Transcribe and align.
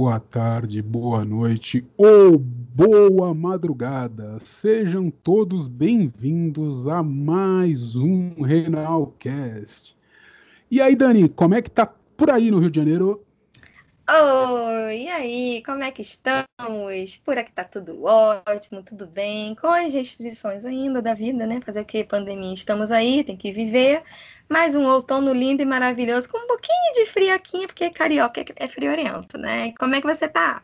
Boa 0.00 0.18
tarde, 0.18 0.80
boa 0.80 1.26
noite 1.26 1.84
ou 1.94 2.38
boa 2.38 3.34
madrugada. 3.34 4.38
Sejam 4.38 5.10
todos 5.10 5.68
bem-vindos 5.68 6.88
a 6.88 7.02
mais 7.02 7.96
um 7.96 8.40
Renalcast. 8.40 9.94
E 10.70 10.80
aí, 10.80 10.96
Dani, 10.96 11.28
como 11.28 11.54
é 11.54 11.60
que 11.60 11.70
tá 11.70 11.84
por 12.16 12.30
aí 12.30 12.50
no 12.50 12.60
Rio 12.60 12.70
de 12.70 12.80
Janeiro? 12.80 13.22
Oi, 14.12 15.02
e 15.02 15.08
aí, 15.08 15.62
como 15.64 15.84
é 15.84 15.92
que 15.92 16.02
estamos? 16.02 17.16
Por 17.24 17.38
aqui 17.38 17.52
tá 17.52 17.62
tudo 17.62 18.02
ótimo, 18.02 18.82
tudo 18.82 19.06
bem, 19.06 19.54
com 19.54 19.68
as 19.68 19.94
restrições 19.94 20.64
ainda 20.64 21.00
da 21.00 21.14
vida, 21.14 21.46
né? 21.46 21.60
Fazer 21.64 21.82
o 21.82 21.84
que? 21.84 22.02
Pandemia, 22.02 22.52
estamos 22.52 22.90
aí, 22.90 23.22
tem 23.22 23.36
que 23.36 23.52
viver. 23.52 24.02
Mais 24.48 24.74
um 24.74 24.84
outono 24.84 25.32
lindo 25.32 25.62
e 25.62 25.64
maravilhoso, 25.64 26.28
com 26.28 26.38
um 26.38 26.48
pouquinho 26.48 26.92
de 26.92 27.06
friaquinha, 27.06 27.68
porque 27.68 27.88
carioca 27.90 28.44
é 28.56 28.66
friorento, 28.66 29.38
né? 29.38 29.72
Como 29.78 29.94
é 29.94 30.00
que 30.00 30.06
você 30.08 30.26
tá? 30.26 30.60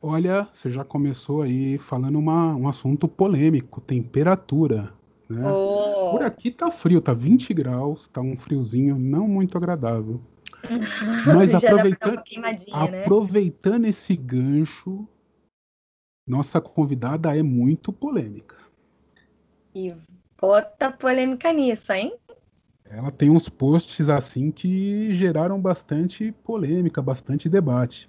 Olha, 0.00 0.46
você 0.52 0.70
já 0.70 0.84
começou 0.84 1.42
aí 1.42 1.76
falando 1.78 2.20
uma, 2.20 2.54
um 2.54 2.68
assunto 2.68 3.08
polêmico, 3.08 3.80
temperatura. 3.80 4.92
Né? 5.28 5.42
Oh. 5.44 6.12
Por 6.12 6.22
aqui 6.22 6.52
tá 6.52 6.70
frio, 6.70 7.00
tá 7.00 7.12
20 7.12 7.52
graus, 7.52 8.06
tá 8.06 8.20
um 8.20 8.36
friozinho 8.36 8.96
não 8.96 9.26
muito 9.26 9.58
agradável. 9.58 10.20
Mas 11.26 11.54
aproveitando, 11.54 12.22
né? 12.40 13.02
aproveitando 13.02 13.84
esse 13.86 14.16
gancho, 14.16 15.06
nossa 16.26 16.60
convidada 16.60 17.36
é 17.36 17.42
muito 17.42 17.92
polêmica. 17.92 18.56
E 19.74 19.94
bota 20.40 20.90
polêmica 20.90 21.52
nisso, 21.52 21.92
hein? 21.92 22.16
Ela 22.84 23.10
tem 23.10 23.30
uns 23.30 23.48
posts 23.48 24.08
assim 24.08 24.50
que 24.50 25.14
geraram 25.14 25.60
bastante 25.60 26.32
polêmica, 26.44 27.02
bastante 27.02 27.48
debate. 27.48 28.08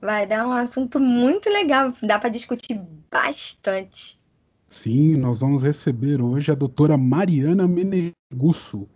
Vai 0.00 0.26
dar 0.26 0.46
um 0.46 0.52
assunto 0.52 1.00
muito 1.00 1.48
legal, 1.48 1.92
dá 2.02 2.18
para 2.18 2.28
discutir 2.28 2.80
bastante. 3.10 4.20
Sim, 4.68 5.16
nós 5.16 5.40
vamos 5.40 5.62
receber 5.62 6.20
hoje 6.20 6.52
a 6.52 6.54
doutora 6.54 6.96
Mariana 6.96 7.66
Menegusso, 7.66 8.88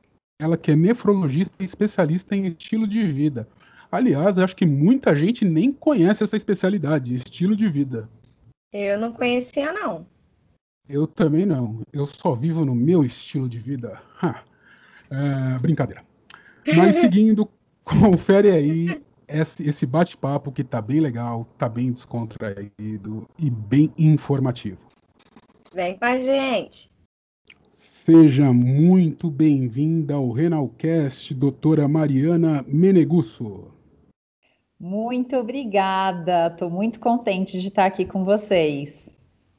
ela 0.42 0.56
que 0.56 0.72
é 0.72 0.76
nefrologista 0.76 1.54
e 1.60 1.64
especialista 1.64 2.34
em 2.34 2.46
estilo 2.46 2.86
de 2.86 3.06
vida. 3.06 3.46
Aliás, 3.90 4.38
acho 4.38 4.56
que 4.56 4.66
muita 4.66 5.14
gente 5.14 5.44
nem 5.44 5.72
conhece 5.72 6.24
essa 6.24 6.36
especialidade, 6.36 7.14
estilo 7.14 7.54
de 7.54 7.68
vida. 7.68 8.08
Eu 8.72 8.98
não 8.98 9.12
conhecia, 9.12 9.72
não. 9.72 10.06
Eu 10.88 11.06
também 11.06 11.46
não. 11.46 11.82
Eu 11.92 12.06
só 12.06 12.34
vivo 12.34 12.64
no 12.64 12.74
meu 12.74 13.04
estilo 13.04 13.48
de 13.48 13.58
vida. 13.58 14.02
É, 15.10 15.58
brincadeira. 15.60 16.02
Mas 16.74 16.96
seguindo, 17.00 17.48
confere 17.84 18.50
aí 18.50 19.00
esse, 19.28 19.62
esse 19.62 19.86
bate-papo 19.86 20.50
que 20.50 20.64
tá 20.64 20.82
bem 20.82 20.98
legal, 20.98 21.46
tá 21.56 21.68
bem 21.68 21.92
descontraído 21.92 23.28
e 23.38 23.48
bem 23.48 23.92
informativo. 23.96 24.78
Vem 25.72 25.96
com 25.96 26.04
a 26.04 26.18
gente. 26.18 26.91
Seja 28.04 28.52
muito 28.52 29.30
bem-vinda 29.30 30.14
ao 30.14 30.32
Renalcast, 30.32 31.32
doutora 31.32 31.86
Mariana 31.86 32.64
Menegusso. 32.66 33.68
Muito 34.76 35.36
obrigada, 35.36 36.48
estou 36.48 36.68
muito 36.68 36.98
contente 36.98 37.60
de 37.60 37.68
estar 37.68 37.86
aqui 37.86 38.04
com 38.04 38.24
vocês. 38.24 39.08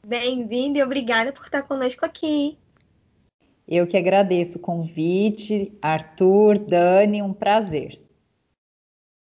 Bem-vinda 0.06 0.78
e 0.78 0.84
obrigada 0.84 1.32
por 1.32 1.46
estar 1.46 1.64
conosco 1.64 2.06
aqui. 2.06 2.58
Eu 3.66 3.88
que 3.88 3.96
agradeço 3.96 4.58
o 4.58 4.62
convite, 4.62 5.72
Arthur, 5.82 6.60
Dani, 6.60 7.22
um 7.22 7.32
prazer. 7.32 7.98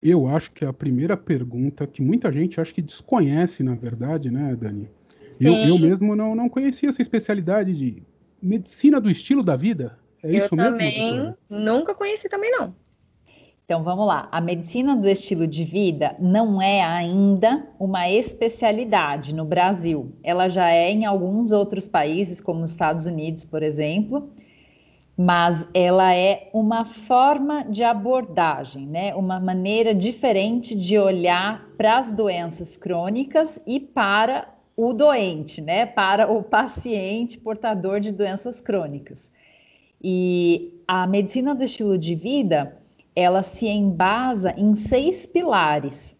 Eu 0.02 0.28
acho 0.28 0.52
que 0.52 0.66
a 0.66 0.74
primeira 0.74 1.16
pergunta 1.16 1.88
que 1.88 2.02
muita 2.02 2.30
gente 2.30 2.60
acho 2.60 2.74
que 2.74 2.82
desconhece, 2.82 3.64
na 3.64 3.74
verdade, 3.74 4.30
né, 4.30 4.54
Dani? 4.54 4.90
Eu, 5.40 5.54
eu, 5.54 5.80
mesmo 5.80 6.14
não, 6.14 6.36
não 6.36 6.50
conhecia 6.50 6.90
essa 6.90 7.02
especialidade 7.02 7.74
de 7.74 8.04
medicina 8.44 9.00
do 9.00 9.10
estilo 9.10 9.42
da 9.42 9.56
vida? 9.56 9.98
É 10.22 10.28
eu 10.28 10.32
isso 10.34 10.56
também 10.56 11.16
mesmo, 11.16 11.38
nunca 11.50 11.96
conheci 11.96 12.30
também 12.30 12.52
não. 12.52 12.76
Então 13.66 13.82
vamos 13.82 14.06
lá. 14.06 14.28
A 14.32 14.42
medicina 14.42 14.96
do 14.96 15.08
estilo 15.08 15.48
de 15.48 15.64
vida 15.64 16.16
não 16.20 16.62
é 16.62 16.84
ainda 16.84 17.66
uma 17.80 18.10
especialidade 18.10 19.34
no 19.34 19.46
Brasil. 19.46 20.14
Ela 20.22 20.50
já 20.50 20.70
é 20.70 20.92
em 20.92 21.06
alguns 21.06 21.54
outros 21.54 21.88
países, 21.88 22.42
como 22.42 22.64
os 22.64 22.72
Estados 22.72 23.06
Unidos, 23.06 23.46
por 23.46 23.64
exemplo, 23.64 24.30
mas 25.18 25.68
ela 25.74 26.14
é 26.14 26.50
uma 26.54 26.84
forma 26.84 27.64
de 27.64 27.84
abordagem, 27.84 28.86
né? 28.86 29.16
Uma 29.16 29.40
maneira 29.40 29.96
diferente 29.96 30.76
de 30.76 30.98
olhar 31.00 31.66
para 31.78 31.98
as 31.98 32.12
doenças 32.12 32.76
crônicas 32.76 33.62
e 33.66 33.80
para 33.80 34.53
o 34.76 34.94
doente, 34.94 35.62
né, 35.62 35.86
para 35.86 36.32
o 36.32 36.42
paciente 36.44 37.38
portador 37.38 38.00
de 38.00 38.12
doenças 38.12 38.60
crônicas. 38.60 39.32
E 40.02 40.82
a 40.88 41.08
medicina 41.08 41.56
do 41.56 41.64
estilo 41.64 41.98
de 41.98 42.16
vida, 42.16 42.78
ela 43.16 43.42
se 43.44 43.68
embasa 43.68 44.54
em 44.58 44.76
seis 44.76 45.26
pilares: 45.26 46.18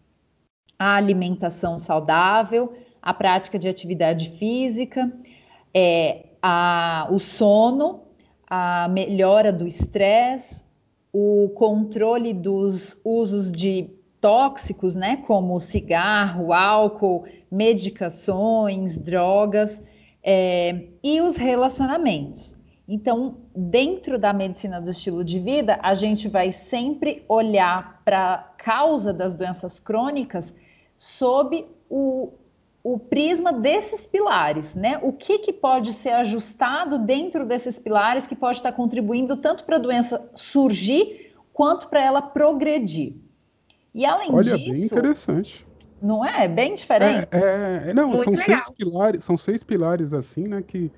a 0.78 0.96
alimentação 0.96 1.76
saudável, 1.76 2.72
a 3.02 3.12
prática 3.12 3.58
de 3.58 3.68
atividade 3.68 4.30
física, 4.38 5.12
é, 5.74 6.26
a, 6.40 7.08
o 7.10 7.18
sono, 7.18 8.02
a 8.46 8.88
melhora 8.88 9.52
do 9.52 9.66
estresse, 9.66 10.62
o 11.12 11.50
controle 11.54 12.32
dos 12.32 12.98
usos 13.04 13.50
de 13.50 13.90
tóxicos, 14.20 14.94
né, 14.94 15.18
como 15.18 15.60
cigarro, 15.60 16.52
álcool, 16.52 17.24
medicações, 17.54 18.96
drogas 18.96 19.82
é, 20.22 20.88
e 21.02 21.20
os 21.20 21.36
relacionamentos. 21.36 22.56
Então, 22.86 23.36
dentro 23.56 24.18
da 24.18 24.32
medicina 24.32 24.80
do 24.80 24.90
estilo 24.90 25.24
de 25.24 25.38
vida, 25.38 25.78
a 25.82 25.94
gente 25.94 26.28
vai 26.28 26.52
sempre 26.52 27.24
olhar 27.28 28.02
para 28.04 28.34
a 28.34 28.38
causa 28.38 29.12
das 29.12 29.32
doenças 29.32 29.80
crônicas 29.80 30.54
sob 30.96 31.64
o, 31.88 32.32
o 32.82 32.98
prisma 32.98 33.52
desses 33.52 34.04
pilares, 34.04 34.74
né? 34.74 34.98
O 35.02 35.12
que, 35.12 35.38
que 35.38 35.52
pode 35.52 35.92
ser 35.92 36.10
ajustado 36.10 36.98
dentro 36.98 37.46
desses 37.46 37.78
pilares 37.78 38.26
que 38.26 38.36
pode 38.36 38.58
estar 38.58 38.72
contribuindo 38.72 39.36
tanto 39.36 39.64
para 39.64 39.76
a 39.76 39.80
doença 39.80 40.30
surgir 40.34 41.32
quanto 41.54 41.88
para 41.88 42.02
ela 42.02 42.20
progredir. 42.20 43.14
E 43.94 44.04
além 44.04 44.28
Olha, 44.30 44.58
disso. 44.58 44.70
bem 44.70 44.84
interessante. 44.84 45.64
Não 46.02 46.24
é? 46.24 46.46
Bem 46.48 46.74
diferente. 46.74 47.28
É, 47.30 47.90
é 47.90 47.94
não, 47.94 48.08
muito 48.08 48.24
são 48.24 48.32
legal. 48.32 48.46
seis 48.46 48.70
pilares, 48.70 49.24
são 49.24 49.36
seis 49.36 49.62
pilares 49.62 50.12
assim, 50.12 50.44
né, 50.44 50.62
que 50.62 50.90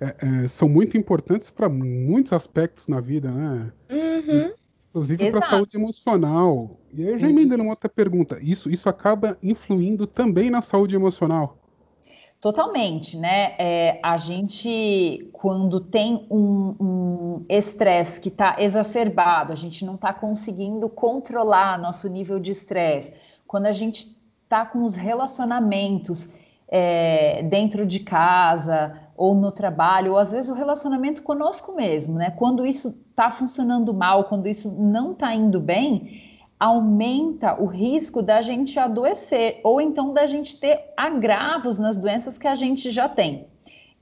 é, 0.00 0.14
é, 0.44 0.48
são 0.48 0.68
muito 0.68 0.96
importantes 0.96 1.50
para 1.50 1.68
muitos 1.68 2.32
aspectos 2.32 2.88
na 2.88 3.00
vida, 3.00 3.30
né? 3.30 3.72
Uhum. 3.90 4.52
Inclusive 4.90 5.30
para 5.30 5.40
a 5.40 5.42
saúde 5.42 5.76
emocional. 5.76 6.78
E 6.92 7.02
aí 7.02 7.10
eu 7.10 7.18
já 7.18 7.28
emendo 7.28 7.56
numa 7.56 7.70
outra 7.70 7.88
pergunta. 7.88 8.38
Isso, 8.40 8.70
isso 8.70 8.88
acaba 8.88 9.36
influindo 9.42 10.06
também 10.06 10.50
na 10.50 10.62
saúde 10.62 10.94
emocional? 10.94 11.58
Totalmente, 12.40 13.16
né? 13.16 13.54
É, 13.58 13.98
a 14.02 14.16
gente, 14.18 15.30
quando 15.32 15.80
tem 15.80 16.26
um 16.30 17.44
estresse 17.48 18.18
um 18.18 18.22
que 18.22 18.28
está 18.28 18.56
exacerbado, 18.58 19.52
a 19.52 19.56
gente 19.56 19.84
não 19.84 19.94
está 19.94 20.12
conseguindo 20.12 20.88
controlar 20.88 21.78
nosso 21.78 22.06
nível 22.06 22.38
de 22.38 22.50
estresse, 22.50 23.12
quando 23.46 23.66
a 23.66 23.72
gente 23.72 24.13
está 24.54 24.64
com 24.64 24.84
os 24.84 24.94
relacionamentos 24.94 26.28
é, 26.68 27.42
dentro 27.42 27.84
de 27.84 27.98
casa 27.98 28.96
ou 29.16 29.34
no 29.34 29.50
trabalho, 29.50 30.12
ou 30.12 30.18
às 30.18 30.30
vezes 30.30 30.48
o 30.48 30.54
relacionamento 30.54 31.22
conosco 31.22 31.74
mesmo, 31.74 32.14
né? 32.14 32.30
Quando 32.30 32.64
isso 32.64 32.96
está 33.10 33.30
funcionando 33.32 33.92
mal, 33.92 34.24
quando 34.24 34.48
isso 34.48 34.72
não 34.72 35.12
está 35.12 35.34
indo 35.34 35.60
bem, 35.60 36.22
aumenta 36.58 37.60
o 37.60 37.66
risco 37.66 38.22
da 38.22 38.40
gente 38.40 38.78
adoecer 38.78 39.60
ou 39.64 39.80
então 39.80 40.14
da 40.14 40.24
gente 40.24 40.58
ter 40.58 40.92
agravos 40.96 41.78
nas 41.78 41.96
doenças 41.96 42.38
que 42.38 42.46
a 42.46 42.54
gente 42.54 42.90
já 42.90 43.08
tem. 43.08 43.46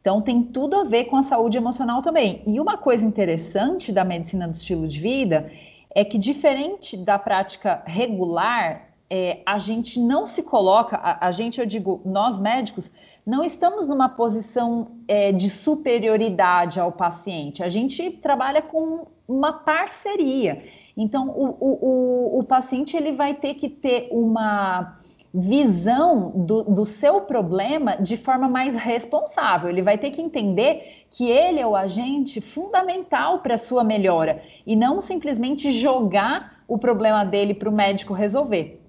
Então 0.00 0.20
tem 0.20 0.42
tudo 0.42 0.76
a 0.76 0.84
ver 0.84 1.04
com 1.04 1.16
a 1.16 1.22
saúde 1.22 1.56
emocional 1.56 2.02
também. 2.02 2.42
E 2.46 2.60
uma 2.60 2.76
coisa 2.76 3.06
interessante 3.06 3.90
da 3.90 4.04
medicina 4.04 4.46
do 4.46 4.54
estilo 4.54 4.86
de 4.86 5.00
vida 5.00 5.50
é 5.94 6.04
que 6.04 6.18
diferente 6.18 6.96
da 6.96 7.18
prática 7.18 7.82
regular, 7.86 8.91
é, 9.14 9.42
a 9.44 9.58
gente 9.58 10.00
não 10.00 10.26
se 10.26 10.42
coloca, 10.42 10.96
a, 10.96 11.26
a, 11.26 11.30
gente, 11.30 11.60
eu 11.60 11.66
digo, 11.66 12.00
nós 12.02 12.38
médicos, 12.38 12.90
não 13.26 13.44
estamos 13.44 13.86
numa 13.86 14.08
posição 14.08 14.92
é, 15.06 15.30
de 15.30 15.50
superioridade 15.50 16.80
ao 16.80 16.90
paciente. 16.90 17.62
A 17.62 17.68
gente 17.68 18.10
trabalha 18.10 18.62
com 18.62 19.06
uma 19.28 19.52
parceria. 19.52 20.64
Então, 20.96 21.28
o, 21.28 21.44
o, 21.60 22.36
o, 22.38 22.38
o 22.38 22.44
paciente 22.44 22.96
ele 22.96 23.12
vai 23.12 23.34
ter 23.34 23.52
que 23.52 23.68
ter 23.68 24.08
uma 24.10 24.98
visão 25.34 26.30
do, 26.34 26.62
do, 26.62 26.86
seu 26.86 27.20
problema 27.20 27.96
de 27.96 28.16
forma 28.16 28.48
mais 28.48 28.74
responsável. 28.74 29.68
Ele 29.68 29.82
vai 29.82 29.98
ter 29.98 30.10
que 30.10 30.22
entender 30.22 31.04
que 31.10 31.30
ele 31.30 31.60
é 31.60 31.66
o 31.66 31.76
agente 31.76 32.40
fundamental 32.40 33.40
para 33.40 33.54
a 33.54 33.58
sua 33.58 33.84
melhora 33.84 34.42
e 34.66 34.74
não 34.74 35.02
simplesmente 35.02 35.70
jogar 35.70 36.62
o 36.66 36.78
problema 36.78 37.24
dele 37.24 37.52
para 37.52 37.68
o 37.68 37.72
médico 37.72 38.14
resolver. 38.14 38.81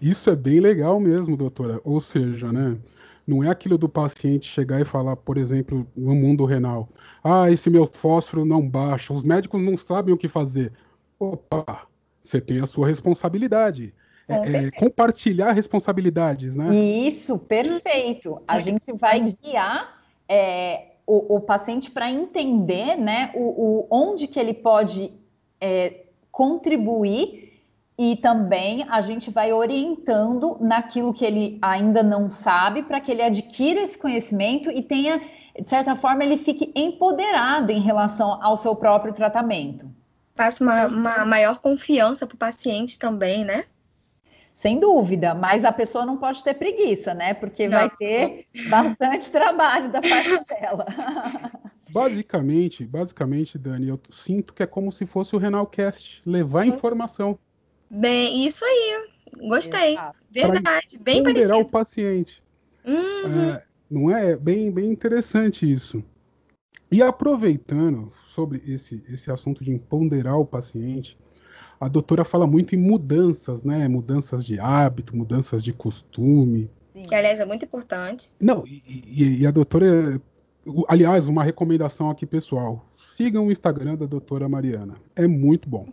Isso 0.00 0.30
é 0.30 0.36
bem 0.36 0.60
legal 0.60 0.98
mesmo, 0.98 1.36
doutora. 1.36 1.80
Ou 1.84 2.00
seja, 2.00 2.52
né? 2.52 2.78
Não 3.26 3.42
é 3.42 3.48
aquilo 3.48 3.78
do 3.78 3.88
paciente 3.88 4.46
chegar 4.46 4.80
e 4.80 4.84
falar, 4.84 5.16
por 5.16 5.38
exemplo, 5.38 5.86
no 5.96 6.14
mundo 6.14 6.44
renal, 6.44 6.88
ah, 7.22 7.50
esse 7.50 7.70
meu 7.70 7.86
fósforo 7.86 8.44
não 8.44 8.68
baixa, 8.68 9.14
os 9.14 9.22
médicos 9.22 9.62
não 9.62 9.78
sabem 9.78 10.12
o 10.12 10.18
que 10.18 10.28
fazer. 10.28 10.72
Opa, 11.18 11.86
você 12.20 12.38
tem 12.38 12.60
a 12.60 12.66
sua 12.66 12.86
responsabilidade. 12.86 13.94
É, 14.28 14.66
é, 14.66 14.70
compartilhar 14.70 15.52
responsabilidades, 15.52 16.54
né? 16.54 16.74
Isso, 16.74 17.38
perfeito. 17.38 18.42
A 18.48 18.58
gente 18.58 18.92
vai 18.92 19.20
guiar 19.20 20.02
é, 20.28 20.92
o, 21.06 21.36
o, 21.36 21.40
paciente 21.40 21.90
para 21.90 22.10
entender, 22.10 22.96
né, 22.96 23.30
o, 23.34 23.40
o, 23.40 23.86
onde 23.90 24.26
que 24.26 24.40
ele 24.40 24.54
pode 24.54 25.12
é, 25.60 26.04
contribuir 26.30 27.53
e 27.98 28.16
também 28.16 28.84
a 28.88 29.00
gente 29.00 29.30
vai 29.30 29.52
orientando 29.52 30.56
naquilo 30.60 31.12
que 31.12 31.24
ele 31.24 31.58
ainda 31.62 32.02
não 32.02 32.28
sabe 32.28 32.82
para 32.82 33.00
que 33.00 33.10
ele 33.10 33.22
adquira 33.22 33.80
esse 33.80 33.96
conhecimento 33.96 34.70
e 34.70 34.82
tenha, 34.82 35.18
de 35.18 35.68
certa 35.68 35.94
forma, 35.94 36.24
ele 36.24 36.36
fique 36.36 36.72
empoderado 36.74 37.70
em 37.70 37.80
relação 37.80 38.42
ao 38.42 38.56
seu 38.56 38.74
próprio 38.74 39.12
tratamento. 39.12 39.88
Passa 40.34 40.64
uma, 40.64 40.86
uma 40.86 41.24
maior 41.24 41.60
confiança 41.60 42.26
para 42.26 42.34
o 42.34 42.38
paciente 42.38 42.98
também, 42.98 43.44
né? 43.44 43.64
Sem 44.52 44.80
dúvida, 44.80 45.34
mas 45.34 45.64
a 45.64 45.72
pessoa 45.72 46.04
não 46.04 46.16
pode 46.16 46.42
ter 46.42 46.54
preguiça, 46.54 47.14
né? 47.14 47.34
Porque 47.34 47.68
não. 47.68 47.78
vai 47.78 47.90
ter 47.90 48.46
bastante 48.68 49.30
trabalho 49.32 49.90
da 49.90 50.00
parte 50.00 50.44
dela. 50.46 50.86
Basicamente, 51.90 52.84
basicamente, 52.84 53.56
Dani, 53.56 53.88
eu 53.88 54.00
sinto 54.10 54.52
que 54.52 54.64
é 54.64 54.66
como 54.66 54.90
se 54.90 55.06
fosse 55.06 55.36
o 55.36 55.38
Renalcast, 55.38 56.22
levar 56.26 56.66
informação. 56.66 57.38
Bem, 57.94 58.44
isso 58.44 58.64
aí. 58.64 59.08
Gostei. 59.48 59.92
Exato. 59.92 60.18
Verdade, 60.30 60.98
bem 60.98 61.22
parecido. 61.22 61.58
o 61.58 61.64
paciente. 61.64 62.42
Uhum. 62.84 63.50
É, 63.50 63.62
não 63.88 64.10
é 64.10 64.36
bem, 64.36 64.70
bem 64.70 64.90
interessante 64.90 65.70
isso. 65.70 66.02
E 66.90 67.02
aproveitando 67.02 68.12
sobre 68.26 68.62
esse, 68.66 69.02
esse 69.08 69.30
assunto 69.30 69.64
de 69.64 69.70
empoderar 69.70 70.36
o 70.36 70.44
paciente, 70.44 71.16
a 71.80 71.88
doutora 71.88 72.24
fala 72.24 72.46
muito 72.46 72.74
em 72.74 72.78
mudanças, 72.78 73.62
né? 73.62 73.86
Mudanças 73.86 74.44
de 74.44 74.58
hábito, 74.58 75.16
mudanças 75.16 75.62
de 75.62 75.72
costume. 75.72 76.70
Sim. 76.92 77.02
Que, 77.02 77.14
aliás, 77.14 77.38
é 77.38 77.44
muito 77.44 77.64
importante. 77.64 78.32
Não, 78.40 78.64
e, 78.66 78.82
e, 79.06 79.40
e 79.40 79.46
a 79.46 79.50
doutora. 79.50 80.20
Aliás, 80.88 81.28
uma 81.28 81.44
recomendação 81.44 82.10
aqui, 82.10 82.24
pessoal. 82.24 82.84
Sigam 82.96 83.46
o 83.46 83.52
Instagram 83.52 83.96
da 83.96 84.06
doutora 84.06 84.48
Mariana. 84.48 84.96
É 85.14 85.26
muito 85.26 85.68
bom. 85.68 85.88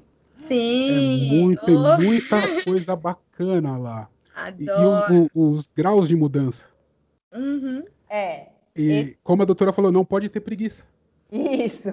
Sim. 0.52 1.28
É 1.28 1.42
muito, 1.42 1.66
tem 1.66 1.76
oh. 1.78 1.98
muita 1.98 2.42
coisa 2.64 2.96
bacana 2.96 3.78
lá. 3.78 4.10
Adoro. 4.36 5.14
E, 5.14 5.16
e 5.16 5.20
o, 5.20 5.30
o, 5.34 5.50
os 5.50 5.68
graus 5.68 6.08
de 6.08 6.16
mudança. 6.16 6.66
Uhum. 7.34 7.84
É. 8.10 8.48
E 8.76 8.92
Esse... 8.92 9.18
como 9.24 9.42
a 9.42 9.46
doutora 9.46 9.72
falou, 9.72 9.92
não 9.92 10.04
pode 10.04 10.30
ter 10.30 10.42
preguiça. 10.42 10.84
Isso. 11.32 11.90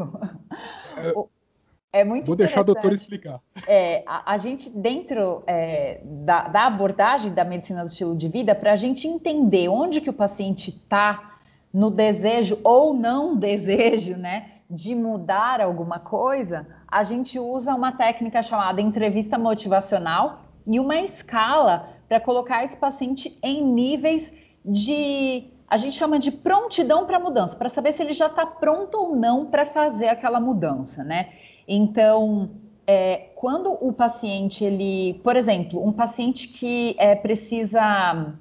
É, 0.96 2.00
é 2.00 2.05
muito 2.05 2.26
Vou 2.26 2.34
deixar 2.34 2.60
a 2.60 2.64
doutora 2.64 2.94
explicar. 2.94 3.40
É, 3.66 4.02
a, 4.05 4.32
a 4.32 4.37
gente, 4.37 4.69
dentro 4.70 5.44
é, 5.46 6.00
da, 6.04 6.49
da, 6.49 6.66
abordagem 6.66 7.32
da 7.32 7.44
medicina 7.44 7.84
do 7.84 7.88
estilo 7.88 8.16
de 8.16 8.28
vida, 8.28 8.54
para 8.54 8.72
a 8.72 8.76
gente 8.76 9.06
entender 9.06 9.69
onde 9.69 10.00
que 10.00 10.11
o 10.11 10.12
paciente 10.12 10.70
está 10.70 11.38
no 11.72 11.90
desejo 11.90 12.58
ou 12.64 12.93
não 12.93 13.37
desejo, 13.37 14.16
né, 14.16 14.57
de 14.70 14.94
mudar 14.94 15.60
alguma 15.60 15.98
coisa, 15.98 16.66
a 16.86 17.02
gente 17.02 17.38
usa 17.38 17.74
uma 17.74 17.92
técnica 17.92 18.42
chamada 18.42 18.80
entrevista 18.80 19.38
motivacional 19.38 20.42
e 20.66 20.78
uma 20.78 20.96
escala 20.96 21.88
para 22.08 22.20
colocar 22.20 22.62
esse 22.64 22.76
paciente 22.76 23.38
em 23.42 23.64
níveis 23.64 24.32
de 24.64 25.50
a 25.70 25.76
gente 25.76 25.96
chama 25.96 26.18
de 26.18 26.30
prontidão 26.30 27.06
para 27.06 27.18
mudança, 27.18 27.54
para 27.54 27.68
saber 27.68 27.92
se 27.92 28.02
ele 28.02 28.12
já 28.12 28.26
está 28.26 28.46
pronto 28.46 28.96
ou 28.96 29.14
não 29.14 29.46
para 29.46 29.66
fazer 29.66 30.08
aquela 30.08 30.40
mudança, 30.40 31.04
né? 31.04 31.28
Então, 31.66 32.50
é, 32.86 33.28
quando 33.36 33.72
o 33.72 33.92
paciente, 33.92 34.64
ele, 34.64 35.20
por 35.22 35.36
exemplo, 35.36 35.86
um 35.86 35.92
paciente 35.92 36.48
que 36.48 36.96
é, 36.98 37.14
precisa 37.14 38.34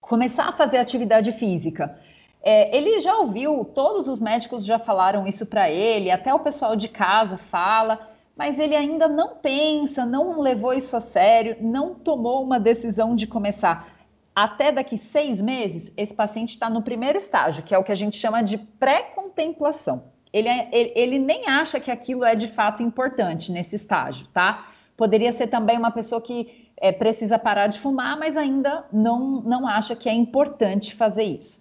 começar 0.00 0.48
a 0.48 0.52
fazer 0.52 0.78
atividade 0.78 1.32
física, 1.32 1.98
é, 2.42 2.74
ele 2.76 3.00
já 3.00 3.16
ouviu, 3.18 3.64
todos 3.64 4.08
os 4.08 4.20
médicos 4.20 4.64
já 4.64 4.78
falaram 4.78 5.26
isso 5.26 5.44
para 5.44 5.70
ele, 5.70 6.10
até 6.10 6.32
o 6.32 6.40
pessoal 6.40 6.74
de 6.74 6.88
casa 6.88 7.36
fala, 7.36 8.08
mas 8.36 8.58
ele 8.58 8.74
ainda 8.74 9.06
não 9.08 9.36
pensa, 9.36 10.06
não 10.06 10.40
levou 10.40 10.72
isso 10.72 10.96
a 10.96 11.00
sério, 11.00 11.56
não 11.60 11.94
tomou 11.94 12.42
uma 12.42 12.58
decisão 12.58 13.14
de 13.14 13.26
começar. 13.26 13.92
Até 14.34 14.72
daqui 14.72 14.96
seis 14.96 15.42
meses, 15.42 15.92
esse 15.96 16.14
paciente 16.14 16.50
está 16.50 16.70
no 16.70 16.80
primeiro 16.80 17.18
estágio, 17.18 17.62
que 17.62 17.74
é 17.74 17.78
o 17.78 17.84
que 17.84 17.92
a 17.92 17.96
gente 17.96 18.16
chama 18.16 18.42
de 18.42 18.56
pré-contemplação. 18.56 20.04
Ele, 20.32 20.48
é, 20.48 20.68
ele, 20.72 20.92
ele 20.94 21.18
nem 21.18 21.46
acha 21.46 21.78
que 21.78 21.90
aquilo 21.90 22.24
é 22.24 22.34
de 22.34 22.48
fato 22.48 22.82
importante 22.82 23.52
nesse 23.52 23.76
estágio, 23.76 24.26
tá? 24.28 24.68
Poderia 24.96 25.32
ser 25.32 25.48
também 25.48 25.76
uma 25.76 25.90
pessoa 25.90 26.20
que 26.20 26.70
é, 26.76 26.92
precisa 26.92 27.38
parar 27.38 27.66
de 27.66 27.78
fumar, 27.78 28.18
mas 28.18 28.36
ainda 28.36 28.84
não, 28.90 29.42
não 29.42 29.66
acha 29.66 29.94
que 29.94 30.08
é 30.08 30.14
importante 30.14 30.94
fazer 30.94 31.24
isso. 31.24 31.60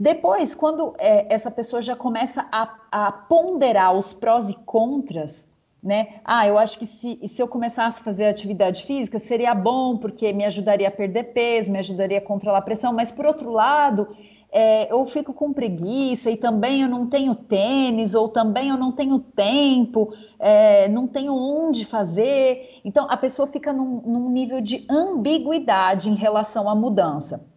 Depois, 0.00 0.54
quando 0.54 0.94
é, 0.96 1.26
essa 1.28 1.50
pessoa 1.50 1.82
já 1.82 1.94
começa 1.94 2.46
a, 2.50 2.74
a, 2.90 3.12
ponderar 3.12 3.94
os 3.94 4.14
prós 4.14 4.48
e 4.48 4.54
contras, 4.54 5.46
né? 5.82 6.20
Ah, 6.24 6.46
eu 6.46 6.56
acho 6.56 6.78
que 6.78 6.86
se, 6.86 7.20
se 7.28 7.42
eu 7.42 7.46
começasse 7.46 8.00
a 8.00 8.04
fazer 8.04 8.24
atividade 8.24 8.84
física 8.84 9.18
seria 9.18 9.54
bom, 9.54 9.98
porque 9.98 10.32
me 10.32 10.46
ajudaria 10.46 10.88
a 10.88 10.90
perder 10.90 11.34
peso, 11.34 11.70
me 11.70 11.78
ajudaria 11.78 12.16
a 12.16 12.22
controlar 12.22 12.58
a 12.58 12.62
pressão, 12.62 12.94
mas 12.94 13.12
por 13.12 13.26
outro 13.26 13.50
lado, 13.50 14.08
é, 14.50 14.90
eu 14.90 15.04
fico 15.04 15.34
com 15.34 15.52
preguiça 15.52 16.30
e 16.30 16.36
também 16.38 16.80
eu 16.80 16.88
não 16.88 17.06
tenho 17.06 17.34
tênis, 17.34 18.14
ou 18.14 18.26
também 18.26 18.70
eu 18.70 18.78
não 18.78 18.92
tenho 18.92 19.18
tempo, 19.18 20.14
é, 20.38 20.88
não 20.88 21.06
tenho 21.06 21.34
onde 21.34 21.84
fazer. 21.84 22.80
Então, 22.86 23.06
a 23.10 23.18
pessoa 23.18 23.46
fica 23.46 23.70
num, 23.70 24.00
num 24.00 24.30
nível 24.30 24.62
de 24.62 24.86
ambiguidade 24.90 26.08
em 26.08 26.14
relação 26.14 26.70
à 26.70 26.74
mudança. 26.74 27.49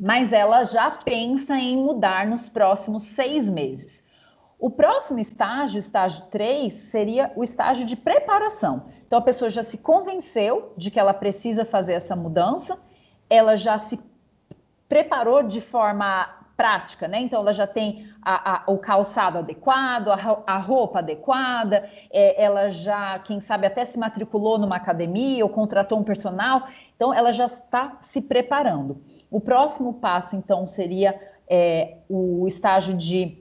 Mas 0.00 0.32
ela 0.32 0.64
já 0.64 0.90
pensa 0.90 1.56
em 1.56 1.76
mudar 1.76 2.26
nos 2.26 2.48
próximos 2.48 3.02
seis 3.02 3.50
meses. 3.50 4.02
O 4.58 4.70
próximo 4.70 5.18
estágio, 5.18 5.78
estágio 5.78 6.24
3, 6.30 6.72
seria 6.72 7.30
o 7.36 7.44
estágio 7.44 7.84
de 7.84 7.96
preparação. 7.96 8.86
Então, 9.06 9.18
a 9.18 9.22
pessoa 9.22 9.50
já 9.50 9.62
se 9.62 9.76
convenceu 9.76 10.72
de 10.76 10.90
que 10.90 10.98
ela 10.98 11.12
precisa 11.12 11.64
fazer 11.64 11.94
essa 11.94 12.16
mudança, 12.16 12.78
ela 13.28 13.56
já 13.56 13.76
se 13.76 14.00
preparou 14.88 15.42
de 15.42 15.60
forma 15.60 16.39
prática, 16.60 17.08
né? 17.08 17.18
Então 17.20 17.40
ela 17.40 17.54
já 17.54 17.66
tem 17.66 18.06
a, 18.20 18.56
a, 18.56 18.62
o 18.66 18.76
calçado 18.76 19.38
adequado, 19.38 20.08
a, 20.08 20.42
a 20.46 20.58
roupa 20.58 20.98
adequada, 20.98 21.88
é, 22.12 22.44
ela 22.44 22.68
já, 22.68 23.18
quem 23.20 23.40
sabe, 23.40 23.66
até 23.66 23.82
se 23.86 23.98
matriculou 23.98 24.58
numa 24.58 24.76
academia 24.76 25.42
ou 25.42 25.48
contratou 25.48 25.98
um 25.98 26.04
personal, 26.04 26.68
então 26.94 27.14
ela 27.14 27.32
já 27.32 27.46
está 27.46 27.96
se 28.02 28.20
preparando. 28.20 29.02
O 29.30 29.40
próximo 29.40 29.94
passo, 29.94 30.36
então, 30.36 30.66
seria 30.66 31.18
é, 31.48 31.96
o 32.10 32.46
estágio 32.46 32.94
de 32.94 33.38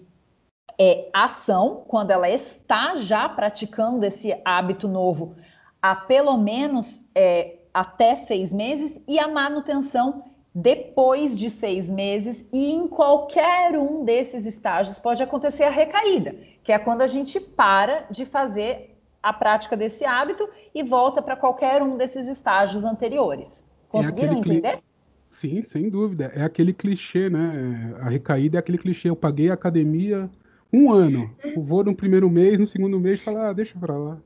é, 0.79 1.09
ação, 1.11 1.83
quando 1.89 2.11
ela 2.11 2.29
está 2.29 2.95
já 2.95 3.27
praticando 3.27 4.05
esse 4.05 4.33
hábito 4.45 4.87
novo 4.87 5.35
há 5.81 5.93
pelo 5.93 6.37
menos 6.37 7.05
é, 7.13 7.57
até 7.73 8.15
seis 8.15 8.53
meses, 8.53 8.97
e 9.05 9.19
a 9.19 9.27
manutenção 9.27 10.23
depois 10.61 11.37
de 11.37 11.49
seis 11.49 11.89
meses, 11.89 12.45
e 12.51 12.71
em 12.71 12.87
qualquer 12.87 13.77
um 13.77 14.03
desses 14.03 14.45
estágios 14.45 14.99
pode 14.99 15.23
acontecer 15.23 15.63
a 15.63 15.69
recaída, 15.69 16.35
que 16.63 16.71
é 16.71 16.77
quando 16.77 17.01
a 17.01 17.07
gente 17.07 17.39
para 17.39 18.05
de 18.11 18.25
fazer 18.25 18.97
a 19.21 19.31
prática 19.31 19.75
desse 19.75 20.05
hábito 20.05 20.47
e 20.73 20.83
volta 20.83 21.21
para 21.21 21.35
qualquer 21.35 21.81
um 21.81 21.97
desses 21.97 22.27
estágios 22.27 22.83
anteriores. 22.83 23.63
É 23.63 23.91
Conseguiram 23.91 24.33
é 24.33 24.37
entender? 24.37 24.71
Cli... 24.73 24.83
Sim, 25.29 25.61
sem 25.61 25.89
dúvida. 25.89 26.31
É 26.35 26.43
aquele 26.43 26.73
clichê, 26.73 27.29
né? 27.29 27.95
A 28.01 28.09
recaída 28.09 28.57
é 28.57 28.59
aquele 28.59 28.77
clichê. 28.77 29.09
Eu 29.09 29.15
paguei 29.15 29.49
a 29.49 29.53
academia 29.53 30.29
um 30.73 30.91
ano. 30.91 31.29
Eu 31.43 31.61
vou 31.63 31.83
no 31.83 31.95
primeiro 31.95 32.29
mês, 32.29 32.59
no 32.59 32.65
segundo 32.65 32.99
mês, 32.99 33.21
falar, 33.21 33.49
ah, 33.49 33.53
deixa 33.53 33.77
pra 33.77 33.97
lá. 33.97 34.17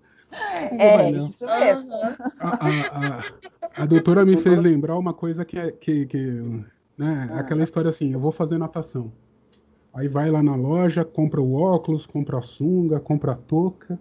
É, 0.80 1.12
isso 1.12 1.46
mesmo. 1.46 1.94
A, 2.40 2.50
a, 2.50 3.20
a, 3.20 3.84
a, 3.84 3.86
doutora 3.86 4.26
me 4.26 4.38
fez 4.38 4.60
lembrar 4.60 4.98
uma 4.98 5.14
coisa 5.14 5.46
que 5.46 5.58
é 5.58 5.72
que, 5.72 6.06
que 6.06 6.18
né, 6.98 7.30
ah. 7.32 7.40
aquela 7.40 7.64
história 7.64 7.90
assim, 7.90 8.14
eu 8.14 8.20
vou 8.20 8.32
fazer 8.32 8.58
natação. 8.58 9.12
Aí 9.94 10.08
vai 10.08 10.32
lá 10.32 10.42
na 10.42 10.56
loja, 10.56 11.06
compra 11.06 11.42
o 11.42 11.54
óculos, 11.54 12.06
compra 12.08 12.40
a 12.40 12.42
sunga, 12.42 13.00
compra 13.00 13.34
a 13.34 13.36
touca. 13.36 14.00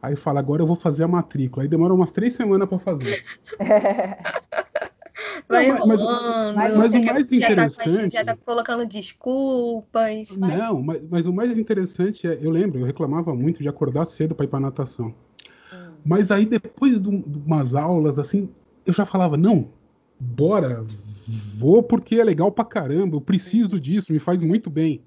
Aí 0.00 0.16
fala, 0.16 0.40
agora 0.40 0.62
eu 0.62 0.66
vou 0.66 0.76
fazer 0.76 1.04
a 1.04 1.08
matrícula. 1.08 1.64
Aí 1.64 1.68
demora 1.68 1.92
umas 1.92 2.10
três 2.10 2.32
semanas 2.32 2.68
para 2.68 2.78
fazer. 2.78 3.24
Vai 5.48 5.68
não, 5.68 5.86
mas, 5.86 6.02
mas, 6.02 6.54
mas, 6.56 6.76
mas 6.76 6.94
o 6.94 7.04
mais 7.04 7.28
já 7.28 7.52
interessante. 7.52 8.10
Tá, 8.10 8.18
já 8.18 8.24
tá 8.24 8.36
colocando 8.36 8.86
desculpas. 8.86 10.36
Não, 10.36 10.82
mas, 10.82 11.02
mas 11.08 11.26
o 11.26 11.32
mais 11.32 11.56
interessante 11.56 12.26
é, 12.26 12.38
eu 12.40 12.50
lembro, 12.50 12.80
eu 12.80 12.84
reclamava 12.84 13.34
muito 13.34 13.62
de 13.62 13.68
acordar 13.68 14.06
cedo 14.06 14.34
para 14.34 14.44
ir 14.44 14.48
para 14.48 14.60
natação. 14.60 15.14
Mas 16.06 16.30
aí 16.30 16.46
depois 16.46 17.00
de, 17.00 17.08
umas 17.08 17.74
aulas, 17.74 18.18
assim, 18.18 18.48
eu 18.86 18.92
já 18.92 19.04
falava, 19.04 19.36
não, 19.36 19.68
bora, 20.18 20.86
vou 21.58 21.82
porque 21.82 22.20
é 22.20 22.24
legal 22.24 22.52
pra 22.52 22.64
caramba, 22.64 23.16
eu 23.16 23.20
preciso 23.20 23.80
disso, 23.80 24.12
me 24.12 24.18
faz 24.18 24.40
muito 24.42 24.70
bem. 24.70 25.02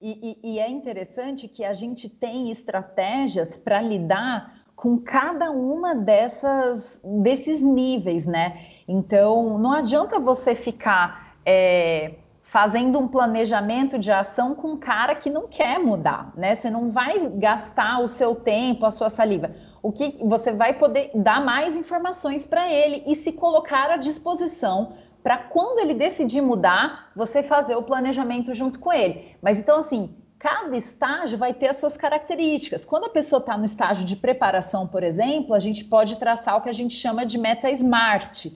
E, 0.00 0.38
e, 0.44 0.54
e 0.54 0.58
é 0.58 0.70
interessante 0.70 1.48
que 1.48 1.64
a 1.64 1.72
gente 1.72 2.08
tem 2.08 2.50
estratégias 2.50 3.58
para 3.58 3.80
lidar 3.80 4.64
com 4.76 4.98
cada 4.98 5.50
uma 5.50 5.94
dessas 5.94 7.00
desses 7.02 7.60
níveis, 7.60 8.26
né? 8.26 8.66
Então, 8.86 9.58
não 9.58 9.72
adianta 9.72 10.18
você 10.18 10.54
ficar 10.54 11.36
é, 11.46 12.14
fazendo 12.42 12.98
um 12.98 13.08
planejamento 13.08 13.98
de 13.98 14.12
ação 14.12 14.54
com 14.54 14.72
um 14.72 14.76
cara 14.76 15.14
que 15.14 15.30
não 15.30 15.48
quer 15.48 15.78
mudar, 15.78 16.32
né? 16.36 16.54
Você 16.54 16.68
não 16.70 16.90
vai 16.90 17.28
gastar 17.30 18.00
o 18.00 18.06
seu 18.06 18.34
tempo, 18.34 18.84
a 18.84 18.90
sua 18.90 19.08
saliva. 19.08 19.54
O 19.84 19.92
que 19.92 20.16
você 20.22 20.50
vai 20.50 20.72
poder 20.72 21.10
dar 21.14 21.44
mais 21.44 21.76
informações 21.76 22.46
para 22.46 22.72
ele 22.72 23.02
e 23.06 23.14
se 23.14 23.32
colocar 23.32 23.90
à 23.90 23.98
disposição 23.98 24.94
para 25.22 25.36
quando 25.36 25.78
ele 25.78 25.92
decidir 25.92 26.40
mudar, 26.40 27.12
você 27.14 27.42
fazer 27.42 27.76
o 27.76 27.82
planejamento 27.82 28.54
junto 28.54 28.78
com 28.78 28.90
ele. 28.90 29.36
Mas 29.42 29.58
então 29.58 29.80
assim, 29.80 30.16
cada 30.38 30.74
estágio 30.74 31.36
vai 31.36 31.52
ter 31.52 31.68
as 31.68 31.76
suas 31.76 31.98
características. 31.98 32.86
Quando 32.86 33.04
a 33.04 33.10
pessoa 33.10 33.40
está 33.40 33.58
no 33.58 33.66
estágio 33.66 34.06
de 34.06 34.16
preparação, 34.16 34.86
por 34.86 35.02
exemplo, 35.02 35.52
a 35.52 35.58
gente 35.58 35.84
pode 35.84 36.16
traçar 36.16 36.56
o 36.56 36.62
que 36.62 36.70
a 36.70 36.78
gente 36.80 36.94
chama 36.94 37.26
de 37.26 37.36
meta 37.36 37.70
SMART, 37.70 38.46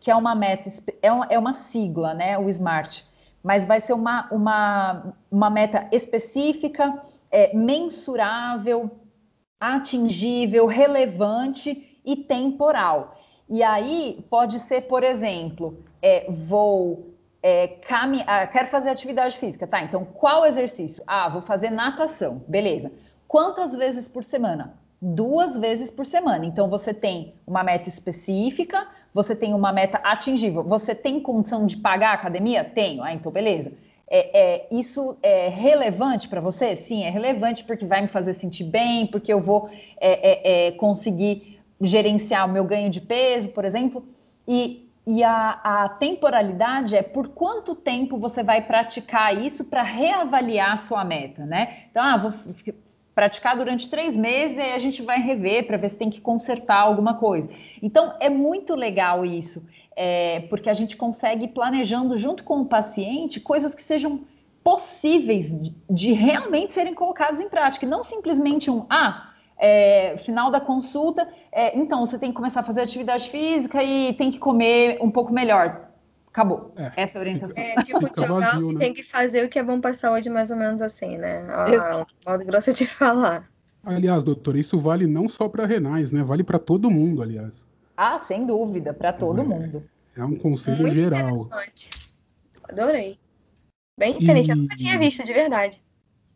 que 0.00 0.10
é 0.10 0.16
uma 0.16 0.34
meta, 0.34 0.68
é 1.00 1.12
uma, 1.12 1.26
é 1.30 1.38
uma 1.38 1.54
sigla, 1.54 2.12
né? 2.12 2.36
O 2.36 2.48
SMART, 2.48 3.04
mas 3.40 3.64
vai 3.64 3.80
ser 3.80 3.92
uma, 3.92 4.26
uma, 4.32 5.14
uma 5.30 5.48
meta 5.48 5.86
específica, 5.92 6.92
é, 7.30 7.56
mensurável, 7.56 8.90
atingível, 9.62 10.66
relevante 10.66 12.00
e 12.04 12.16
temporal. 12.16 13.16
E 13.48 13.62
aí 13.62 14.24
pode 14.28 14.58
ser, 14.58 14.82
por 14.82 15.04
exemplo, 15.04 15.78
é, 16.02 16.26
vou 16.28 17.12
é, 17.40 17.68
cami 17.68 18.24
ah, 18.26 18.44
quero 18.44 18.68
fazer 18.70 18.90
atividade 18.90 19.36
física, 19.36 19.64
tá? 19.64 19.80
Então, 19.80 20.04
qual 20.04 20.44
exercício? 20.44 21.02
Ah, 21.06 21.28
vou 21.28 21.40
fazer 21.40 21.70
natação, 21.70 22.42
beleza. 22.48 22.90
Quantas 23.28 23.72
vezes 23.72 24.08
por 24.08 24.24
semana? 24.24 24.74
Duas 25.00 25.56
vezes 25.56 25.92
por 25.92 26.06
semana. 26.06 26.44
Então, 26.44 26.68
você 26.68 26.92
tem 26.92 27.34
uma 27.46 27.62
meta 27.62 27.88
específica, 27.88 28.88
você 29.14 29.34
tem 29.34 29.54
uma 29.54 29.72
meta 29.72 29.98
atingível. 29.98 30.64
Você 30.64 30.92
tem 30.92 31.20
condição 31.20 31.66
de 31.66 31.76
pagar 31.76 32.10
a 32.10 32.14
academia? 32.14 32.64
Tenho. 32.64 33.02
Ah, 33.02 33.12
então, 33.12 33.30
beleza. 33.30 33.72
É, 34.14 34.40
é, 34.40 34.66
isso 34.70 35.16
é 35.22 35.48
relevante 35.48 36.28
para 36.28 36.38
você? 36.38 36.76
Sim, 36.76 37.02
é 37.02 37.08
relevante 37.08 37.64
porque 37.64 37.86
vai 37.86 38.02
me 38.02 38.08
fazer 38.08 38.34
sentir 38.34 38.64
bem, 38.64 39.06
porque 39.06 39.32
eu 39.32 39.40
vou 39.40 39.70
é, 39.98 40.66
é, 40.66 40.66
é 40.66 40.72
conseguir 40.72 41.58
gerenciar 41.80 42.46
o 42.46 42.52
meu 42.52 42.62
ganho 42.62 42.90
de 42.90 43.00
peso, 43.00 43.48
por 43.48 43.64
exemplo. 43.64 44.06
E 44.46 44.86
e 45.04 45.24
a, 45.24 45.60
a, 45.64 45.88
temporalidade 45.88 46.94
é 46.94 47.02
por 47.02 47.26
quanto 47.28 47.74
tempo 47.74 48.16
você 48.18 48.40
vai 48.40 48.62
praticar 48.62 49.36
isso 49.36 49.64
para 49.64 49.82
reavaliar 49.82 50.74
a 50.74 50.76
sua 50.76 51.04
meta, 51.04 51.44
né? 51.44 51.86
Então, 51.90 52.04
ah, 52.04 52.16
vou 52.16 52.32
praticar 53.12 53.56
durante 53.56 53.90
três 53.90 54.16
meses 54.16 54.56
e 54.56 54.60
aí 54.60 54.72
a 54.74 54.78
gente 54.78 55.02
vai 55.02 55.20
rever 55.20 55.66
para 55.66 55.76
ver 55.76 55.88
se 55.88 55.96
tem 55.96 56.08
que 56.08 56.20
consertar 56.20 56.78
alguma 56.78 57.14
coisa. 57.14 57.48
Então, 57.82 58.14
é 58.20 58.30
muito 58.30 58.76
legal 58.76 59.24
isso, 59.24 59.66
é, 59.96 60.40
porque 60.48 60.70
a 60.70 60.72
gente 60.72 60.96
consegue 60.96 61.44
ir 61.44 61.48
planejando 61.48 62.16
junto 62.16 62.44
com 62.44 62.60
o 62.60 62.66
paciente 62.66 63.40
coisas 63.40 63.74
que 63.74 63.82
sejam 63.82 64.20
possíveis 64.64 65.50
de, 65.60 65.74
de 65.90 66.12
realmente 66.12 66.72
serem 66.72 66.94
colocadas 66.94 67.40
em 67.40 67.48
prática, 67.48 67.84
e 67.84 67.88
não 67.88 68.02
simplesmente 68.02 68.70
um, 68.70 68.86
ah, 68.88 69.32
é, 69.58 70.16
final 70.16 70.50
da 70.50 70.60
consulta, 70.60 71.28
é, 71.50 71.76
então 71.78 72.04
você 72.04 72.18
tem 72.18 72.30
que 72.30 72.36
começar 72.36 72.60
a 72.60 72.64
fazer 72.64 72.82
atividade 72.82 73.28
física 73.28 73.82
e 73.82 74.12
tem 74.14 74.30
que 74.30 74.38
comer 74.38 74.98
um 75.00 75.10
pouco 75.10 75.32
melhor. 75.32 75.88
Acabou. 76.28 76.72
É, 76.76 76.92
Essa 76.96 77.18
é 77.18 77.20
a 77.20 77.20
orientação. 77.20 77.62
É 77.62 77.74
tipo 77.82 78.06
Fica 78.06 78.26
jogar 78.26 78.52
vazio, 78.52 78.64
o 78.64 78.68
que 78.68 78.74
né? 78.74 78.80
tem 78.80 78.94
que 78.94 79.02
fazer 79.02 79.44
o 79.44 79.48
que 79.48 79.58
é 79.58 79.62
bom 79.62 79.80
para 79.80 79.90
a 79.90 79.94
saúde, 79.94 80.30
mais 80.30 80.50
ou 80.50 80.56
menos 80.56 80.80
assim, 80.80 81.18
né? 81.18 81.46
Ah, 81.50 82.06
modo 82.26 82.44
grosso 82.44 82.72
de 82.72 82.86
falar. 82.86 83.48
Aliás, 83.84 84.24
doutor, 84.24 84.56
isso 84.56 84.78
vale 84.78 85.06
não 85.06 85.28
só 85.28 85.48
para 85.48 85.66
renais, 85.66 86.10
né? 86.10 86.22
Vale 86.22 86.42
para 86.42 86.58
todo 86.58 86.90
mundo, 86.90 87.20
aliás. 87.20 87.64
Ah, 87.96 88.18
sem 88.18 88.46
dúvida, 88.46 88.92
para 88.92 89.12
todo 89.12 89.40
é, 89.40 89.44
mundo. 89.44 89.84
É 90.16 90.24
um 90.24 90.36
conselho 90.36 90.82
Muito 90.82 90.94
geral. 90.94 91.28
Interessante. 91.28 91.90
Adorei. 92.68 93.18
Bem 93.98 94.18
diferente, 94.18 94.48
e... 94.48 94.50
eu 94.50 94.56
nunca 94.56 94.76
tinha 94.76 94.98
visto, 94.98 95.24
de 95.24 95.32
verdade. 95.32 95.80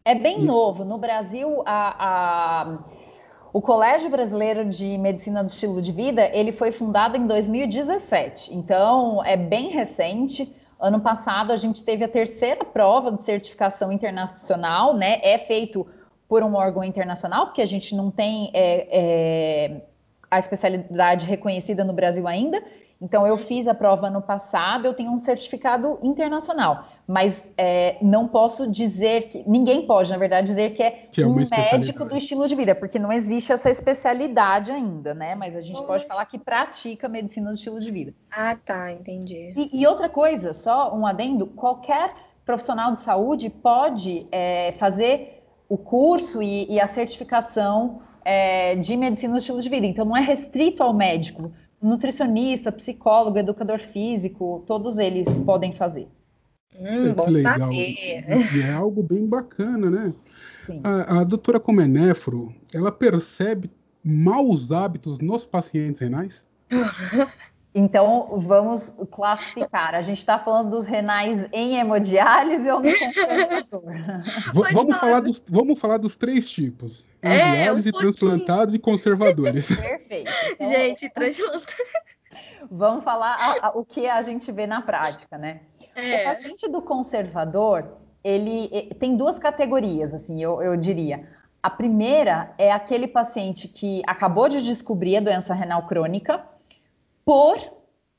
É 0.05 0.15
bem 0.15 0.41
e... 0.41 0.45
novo. 0.45 0.85
No 0.85 0.99
Brasil, 0.99 1.63
a, 1.65 1.97
a 1.99 2.79
o 3.57 3.63
Colégio 3.63 4.11
Brasileiro 4.11 4.67
de 4.67 4.99
Medicina 4.99 5.43
do 5.43 5.49
Estilo 5.49 5.81
de 5.81 5.91
Vida, 5.91 6.29
ele 6.31 6.53
foi 6.53 6.71
fundado 6.71 7.17
em 7.17 7.27
2017, 7.27 8.55
então 8.55 9.25
é 9.25 9.35
bem 9.35 9.71
recente. 9.71 10.55
Ano 10.79 11.01
passado 11.01 11.53
a 11.53 11.57
gente 11.57 11.83
teve 11.83 12.05
a 12.05 12.09
terceira 12.09 12.67
prova 12.67 13.11
de 13.11 13.23
certificação 13.23 13.91
internacional, 13.91 14.95
né? 14.95 15.21
É 15.23 15.39
feito 15.39 15.87
por 16.29 16.43
um 16.43 16.55
órgão 16.55 16.85
internacional, 16.85 17.47
porque 17.47 17.63
a 17.63 17.67
gente 17.67 17.95
não 17.95 18.11
tem 18.11 18.51
é, 18.53 18.89
é, 18.91 19.81
a 20.31 20.39
especialidade 20.39 21.27
reconhecida 21.27 21.85
no 21.85 21.93
Brasil 21.93 22.27
ainda. 22.27 22.63
Então, 23.01 23.27
eu 23.27 23.37
fiz 23.37 23.69
a 23.69 23.75
prova 23.75 24.09
no 24.09 24.23
passado, 24.23 24.87
eu 24.87 24.95
tenho 24.95 25.11
um 25.11 25.19
certificado 25.19 25.99
internacional, 26.03 26.89
mas 27.07 27.43
é, 27.59 27.99
não 28.01 28.27
posso 28.27 28.71
dizer 28.71 29.29
que. 29.29 29.45
Ninguém 29.47 29.87
pode, 29.87 30.11
na 30.11 30.17
verdade, 30.17 30.47
dizer 30.47 30.75
que 30.75 30.83
é, 30.83 30.91
que 31.13 31.23
é 31.23 31.27
um 31.27 31.35
médico 31.35 32.07
do 32.07 32.17
estilo 32.17 32.49
de 32.49 32.55
vida, 32.55 32.75
porque 32.75 32.99
não 32.99 33.13
existe 33.13 33.53
essa 33.53 33.69
especialidade 33.69 34.73
ainda, 34.73 35.13
né? 35.13 35.35
Mas 35.35 35.55
a 35.55 35.61
gente 35.61 35.77
Poxa. 35.77 35.87
pode 35.87 36.07
falar 36.07 36.25
que 36.25 36.39
pratica 36.39 37.07
medicina 37.07 37.51
do 37.51 37.57
estilo 37.57 37.79
de 37.81 37.91
vida. 37.91 38.15
Ah, 38.31 38.57
tá, 38.57 38.91
entendi. 38.91 39.53
E, 39.55 39.83
e 39.83 39.87
outra 39.87 40.09
coisa, 40.09 40.55
só 40.55 40.97
um 40.97 41.07
adendo: 41.07 41.47
qualquer 41.49 42.15
profissional 42.47 42.95
de 42.95 43.03
saúde 43.03 43.51
pode 43.51 44.27
é, 44.33 44.73
fazer 44.79 45.43
o 45.69 45.77
curso 45.77 46.43
e, 46.43 46.65
e 46.73 46.81
a 46.81 46.87
certificação 46.87 47.99
é, 48.29 48.75
de 48.75 48.97
medicina 48.97 49.35
do 49.35 49.39
estilo 49.39 49.63
de 49.63 49.69
vida. 49.69 49.87
Então, 49.87 50.05
não 50.05 50.17
é 50.17 50.21
restrito 50.21 50.83
ao 50.83 50.93
médico 50.93 51.53
nutricionista, 51.81 52.73
psicólogo, 52.73 53.39
educador 53.39 53.79
físico, 53.79 54.65
todos 54.67 54.99
eles 54.99 55.39
podem 55.41 55.73
fazer. 55.73 56.09
Hum, 56.77 57.15
bom 57.15 57.31
legal. 57.31 57.59
saber. 57.59 58.25
E 58.55 58.63
é 58.63 58.73
algo 58.73 59.03
bem 59.03 59.25
bacana, 59.25 59.89
né? 59.89 60.13
Sim. 60.65 60.81
A, 60.83 61.21
a 61.21 61.25
doutora 61.25 61.61
Comenefro, 61.61 62.53
ela 62.75 62.91
percebe 62.91 63.71
maus 64.03 64.73
hábitos 64.73 65.19
nos 65.19 65.47
pacientes 65.47 66.01
renais? 66.01 66.43
Então, 67.79 68.41
vamos 68.41 68.97
classificar. 69.11 69.95
A 69.95 70.01
gente 70.01 70.17
está 70.17 70.39
falando 70.39 70.71
dos 70.71 70.87
renais 70.87 71.47
em 71.53 71.77
hemodiálise 71.77 72.71
ou 72.71 72.81
no 72.81 72.89
conservador? 72.91 73.83
vamos, 74.73 74.97
falar 74.97 75.21
dos, 75.21 75.43
vamos 75.47 75.79
falar 75.79 75.99
dos 75.99 76.17
três 76.17 76.49
tipos. 76.49 77.05
É, 77.21 77.71
um 77.71 77.83
transplantados 77.83 78.75
e 78.75 78.79
conservadores. 78.79 79.67
Perfeito. 79.77 80.33
Então, 80.53 80.69
gente, 80.71 81.11
transplantados. 81.11 81.67
Vamos 82.71 83.05
falar 83.05 83.35
a, 83.35 83.67
a, 83.67 83.71
o 83.77 83.85
que 83.85 84.09
a 84.09 84.23
gente 84.23 84.51
vê 84.51 84.67
na 84.67 84.81
prática, 84.81 85.37
né? 85.37 85.61
É. 85.95 86.23
O 86.23 86.35
paciente 86.35 86.69
do 86.71 86.81
conservador, 86.81 87.99
ele 88.25 88.89
tem 88.99 89.19
duas 89.19 89.39
categorias, 89.39 90.15
assim, 90.15 90.43
eu, 90.43 90.63
eu 90.63 90.79
diria. 90.79 91.29
A 91.63 91.69
primeira 91.69 92.55
é 92.57 92.73
aquele 92.73 93.07
paciente 93.07 93.69
que 93.69 94.03
acabou 94.07 94.49
de 94.49 94.63
descobrir 94.63 95.19
a 95.19 95.21
doença 95.21 95.53
renal 95.53 95.87
crônica 95.87 96.56
por 97.27 97.59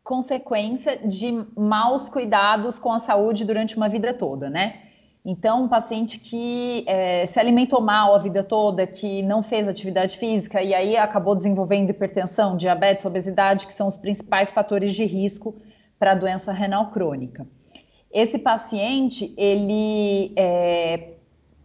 consequência 0.04 0.98
de 0.98 1.32
maus 1.56 2.10
cuidados 2.10 2.78
com 2.78 2.92
a 2.92 3.00
saúde 3.00 3.46
durante 3.46 3.78
uma 3.78 3.88
vida 3.88 4.14
toda, 4.14 4.50
né? 4.50 4.82
Então, 5.26 5.64
um 5.64 5.68
paciente 5.68 6.20
que 6.20 6.86
é, 6.88 7.26
se 7.26 7.40
alimentou 7.40 7.82
mal 7.82 8.14
a 8.14 8.18
vida 8.18 8.44
toda, 8.44 8.86
que 8.86 9.22
não 9.24 9.42
fez 9.42 9.68
atividade 9.68 10.18
física 10.18 10.62
e 10.62 10.74
aí 10.74 10.96
acabou 10.96 11.36
desenvolvendo 11.36 11.90
hipertensão, 11.90 12.56
diabetes, 12.56 13.06
obesidade, 13.06 13.66
que 13.66 13.74
são 13.74 13.88
os 13.88 13.98
principais 13.98 14.52
fatores 14.52 14.94
de 14.94 15.06
risco 15.06 15.56
para 15.98 16.12
a 16.12 16.16
doença 16.16 16.52
renal 16.52 16.92
crônica. 16.92 17.48
Esse 18.12 18.38
paciente, 18.38 19.34
ele 19.38 20.34
é, 20.38 21.17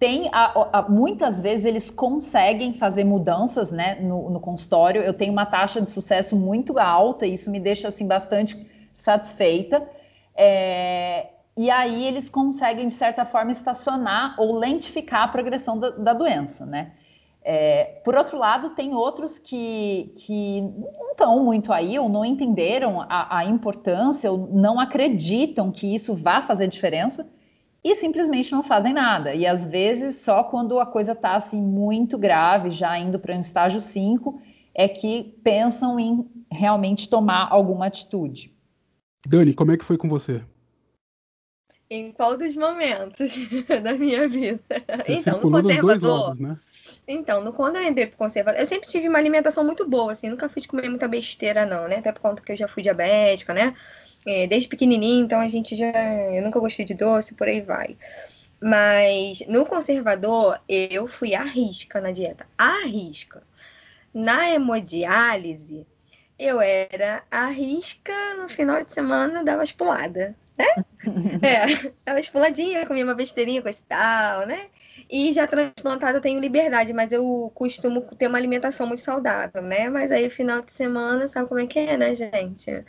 tem, 0.02 0.28
a, 0.32 0.78
a, 0.80 0.82
muitas 0.88 1.38
vezes 1.38 1.64
eles 1.64 1.88
conseguem 1.88 2.74
fazer 2.74 3.04
mudanças 3.04 3.70
né, 3.70 4.00
no, 4.00 4.30
no, 4.30 4.40
consultório. 4.40 5.00
Eu 5.00 5.14
tenho 5.14 5.30
uma 5.32 5.46
taxa 5.46 5.80
de 5.80 5.92
sucesso 5.92 6.34
muito 6.34 6.76
alta, 6.76 7.24
e 7.24 7.34
isso 7.34 7.48
me 7.52 7.60
deixa 7.60 7.86
assim 7.86 8.04
bastante 8.04 8.66
satisfeita. 8.92 9.88
É, 10.34 11.28
e 11.56 11.70
aí 11.70 12.04
eles 12.04 12.28
conseguem, 12.28 12.88
de 12.88 12.94
certa 12.94 13.24
forma, 13.24 13.52
estacionar 13.52 14.34
ou 14.40 14.58
lentificar 14.58 15.22
a 15.22 15.28
progressão 15.28 15.78
da, 15.78 15.90
da 15.90 16.12
doença, 16.12 16.66
né? 16.66 16.94
É, 17.44 18.00
por 18.04 18.16
outro 18.16 18.36
lado, 18.36 18.70
tem 18.70 18.96
outros 18.96 19.38
que, 19.38 20.12
que 20.16 20.62
não 20.62 21.12
estão 21.12 21.44
muito 21.44 21.72
aí, 21.72 21.96
ou 21.96 22.08
não 22.08 22.24
entenderam 22.24 23.02
a, 23.02 23.38
a, 23.38 23.44
importância, 23.44 24.32
ou 24.32 24.48
não 24.50 24.80
acreditam 24.80 25.70
que 25.70 25.94
isso 25.94 26.12
vá 26.12 26.42
fazer 26.42 26.66
diferença, 26.66 27.24
e 27.84 27.94
simplesmente 27.94 28.52
não 28.52 28.62
fazem 28.62 28.92
nada. 28.92 29.34
E 29.34 29.46
às 29.46 29.64
vezes, 29.64 30.16
só 30.16 30.44
quando 30.44 30.78
a 30.78 30.86
coisa 30.86 31.12
está 31.12 31.34
assim, 31.34 31.60
muito 31.60 32.16
grave, 32.16 32.70
já 32.70 32.96
indo 32.98 33.18
para 33.18 33.34
um 33.34 33.40
estágio 33.40 33.80
5, 33.80 34.40
é 34.74 34.88
que 34.88 35.36
pensam 35.42 35.98
em 35.98 36.28
realmente 36.50 37.08
tomar 37.08 37.48
alguma 37.50 37.86
atitude. 37.86 38.54
Dani, 39.26 39.54
como 39.54 39.72
é 39.72 39.76
que 39.76 39.84
foi 39.84 39.96
com 39.96 40.08
você? 40.08 40.42
Em 41.90 42.10
qual 42.10 42.38
dos 42.38 42.56
momentos 42.56 43.32
da 43.82 43.92
minha 43.94 44.26
vida? 44.26 44.62
Você 45.04 45.12
então, 45.12 45.40
no 45.40 45.50
conservador. 45.50 46.20
Lados, 46.20 46.40
né? 46.40 46.58
Então, 47.06 47.42
no, 47.42 47.52
quando 47.52 47.76
eu 47.76 47.86
entrei 47.86 48.06
pro 48.06 48.16
conservador, 48.16 48.60
eu 48.60 48.66
sempre 48.66 48.88
tive 48.88 49.08
uma 49.08 49.18
alimentação 49.18 49.64
muito 49.64 49.86
boa, 49.86 50.12
assim, 50.12 50.30
nunca 50.30 50.48
fui 50.48 50.62
de 50.62 50.68
comer 50.68 50.88
muita 50.88 51.08
besteira, 51.08 51.66
não, 51.66 51.88
né? 51.88 51.96
Até 51.96 52.12
por 52.12 52.20
conta 52.20 52.42
que 52.42 52.52
eu 52.52 52.56
já 52.56 52.68
fui 52.68 52.82
diabética, 52.82 53.52
né? 53.52 53.74
É, 54.26 54.46
desde 54.46 54.68
pequenininho, 54.68 55.24
então 55.24 55.40
a 55.40 55.48
gente 55.48 55.74
já. 55.74 55.92
Eu 56.32 56.42
nunca 56.42 56.60
gostei 56.60 56.84
de 56.84 56.94
doce, 56.94 57.34
por 57.34 57.48
aí 57.48 57.60
vai. 57.60 57.96
Mas 58.60 59.40
no 59.48 59.66
conservador, 59.66 60.60
eu 60.68 61.08
fui 61.08 61.34
à 61.34 61.42
risca 61.42 62.00
na 62.00 62.12
dieta. 62.12 62.46
À 62.56 62.84
risca. 62.86 63.42
Na 64.14 64.50
hemodiálise, 64.50 65.86
eu 66.38 66.60
era 66.60 67.24
à 67.30 67.46
risca 67.46 68.12
no 68.34 68.48
final 68.48 68.84
de 68.84 68.92
semana, 68.92 69.42
dava 69.42 69.62
as 69.62 69.72
puladas 69.72 70.34
né? 70.56 70.66
é, 71.42 71.90
tava 72.04 72.20
espuladinha, 72.20 72.86
comia 72.86 73.04
uma 73.04 73.14
besteirinha 73.14 73.62
com 73.62 73.68
esse 73.68 73.82
tal, 73.84 74.46
né? 74.46 74.66
E 75.10 75.32
já 75.32 75.46
transplantada 75.46 76.18
eu 76.18 76.22
tenho 76.22 76.40
liberdade, 76.40 76.92
mas 76.92 77.12
eu 77.12 77.50
costumo 77.54 78.02
ter 78.16 78.28
uma 78.28 78.38
alimentação 78.38 78.86
muito 78.86 79.00
saudável, 79.00 79.62
né? 79.62 79.88
Mas 79.88 80.12
aí 80.12 80.28
final 80.30 80.62
de 80.62 80.72
semana, 80.72 81.26
sabe 81.28 81.48
como 81.48 81.60
é 81.60 81.66
que 81.66 81.78
é, 81.78 81.96
né, 81.96 82.14
gente? 82.14 82.84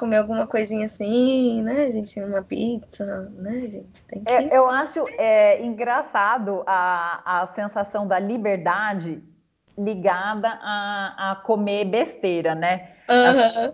Comer 0.00 0.16
alguma 0.16 0.46
coisinha 0.46 0.86
assim, 0.86 1.60
né, 1.62 1.90
gente? 1.90 2.18
Uma 2.18 2.40
pizza, 2.40 3.30
né, 3.34 3.68
gente? 3.68 4.02
Tem 4.06 4.24
que... 4.24 4.32
É, 4.32 4.56
eu 4.56 4.66
acho 4.66 5.06
é, 5.18 5.62
engraçado 5.62 6.62
a, 6.66 7.42
a 7.42 7.46
sensação 7.48 8.08
da 8.08 8.18
liberdade 8.18 9.22
ligada 9.76 10.58
a, 10.62 11.32
a 11.32 11.36
comer 11.36 11.84
besteira, 11.84 12.54
né? 12.54 12.92
Uhum. 13.10 13.72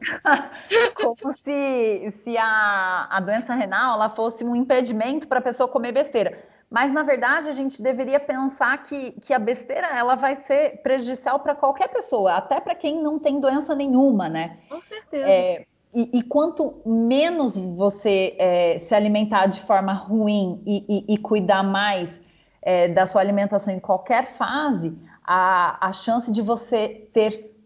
Como 1.21 1.33
se, 1.33 2.11
se 2.25 2.37
a, 2.37 3.07
a 3.09 3.21
doença 3.21 3.55
renal 3.55 3.95
ela 3.95 4.09
fosse 4.09 4.45
um 4.45 4.57
impedimento 4.57 5.29
para 5.29 5.39
a 5.39 5.43
pessoa 5.43 5.69
comer 5.69 5.93
besteira. 5.93 6.43
Mas, 6.69 6.93
na 6.93 7.05
verdade, 7.05 7.49
a 7.49 7.53
gente 7.53 7.81
deveria 7.81 8.19
pensar 8.19 8.83
que, 8.83 9.13
que 9.21 9.33
a 9.33 9.39
besteira 9.39 9.97
ela 9.97 10.17
vai 10.17 10.35
ser 10.35 10.83
prejudicial 10.83 11.39
para 11.39 11.55
qualquer 11.55 11.87
pessoa, 11.87 12.35
até 12.35 12.61
para 12.61 12.75
quem 12.75 13.01
não 13.01 13.17
tem 13.17 13.39
doença 13.39 13.77
nenhuma, 13.77 14.29
né? 14.29 14.59
Com 14.69 14.81
certeza. 14.81 15.29
É, 15.29 15.67
e, 15.97 16.19
e, 16.19 16.23
quanto 16.23 16.83
menos 16.85 17.57
você 17.57 18.37
é, 18.39 18.77
se 18.77 18.95
alimentar 18.95 19.47
de 19.47 19.61
forma 19.61 19.95
ruim 19.95 20.63
e, 20.67 20.85
e, 21.09 21.15
e 21.15 21.17
cuidar 21.17 21.63
mais 21.63 22.21
é, 22.61 22.87
da 22.87 23.07
sua 23.07 23.23
alimentação 23.23 23.73
em 23.73 23.81
qualquer 23.81 24.27
fase, 24.27 24.95
a, 25.25 25.89
a 25.89 25.93
chance 25.95 26.31
de 26.31 26.43
você 26.43 27.09
ter 27.15 27.57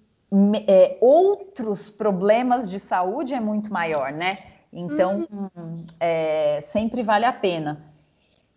é, 0.69 0.97
outros 1.01 1.91
problemas 1.91 2.71
de 2.71 2.79
saúde 2.79 3.35
é 3.35 3.41
muito 3.41 3.73
maior, 3.73 4.13
né? 4.13 4.39
Então, 4.73 5.27
uhum. 5.29 5.85
é, 5.99 6.61
sempre 6.63 7.03
vale 7.03 7.25
a 7.25 7.33
pena. 7.33 7.85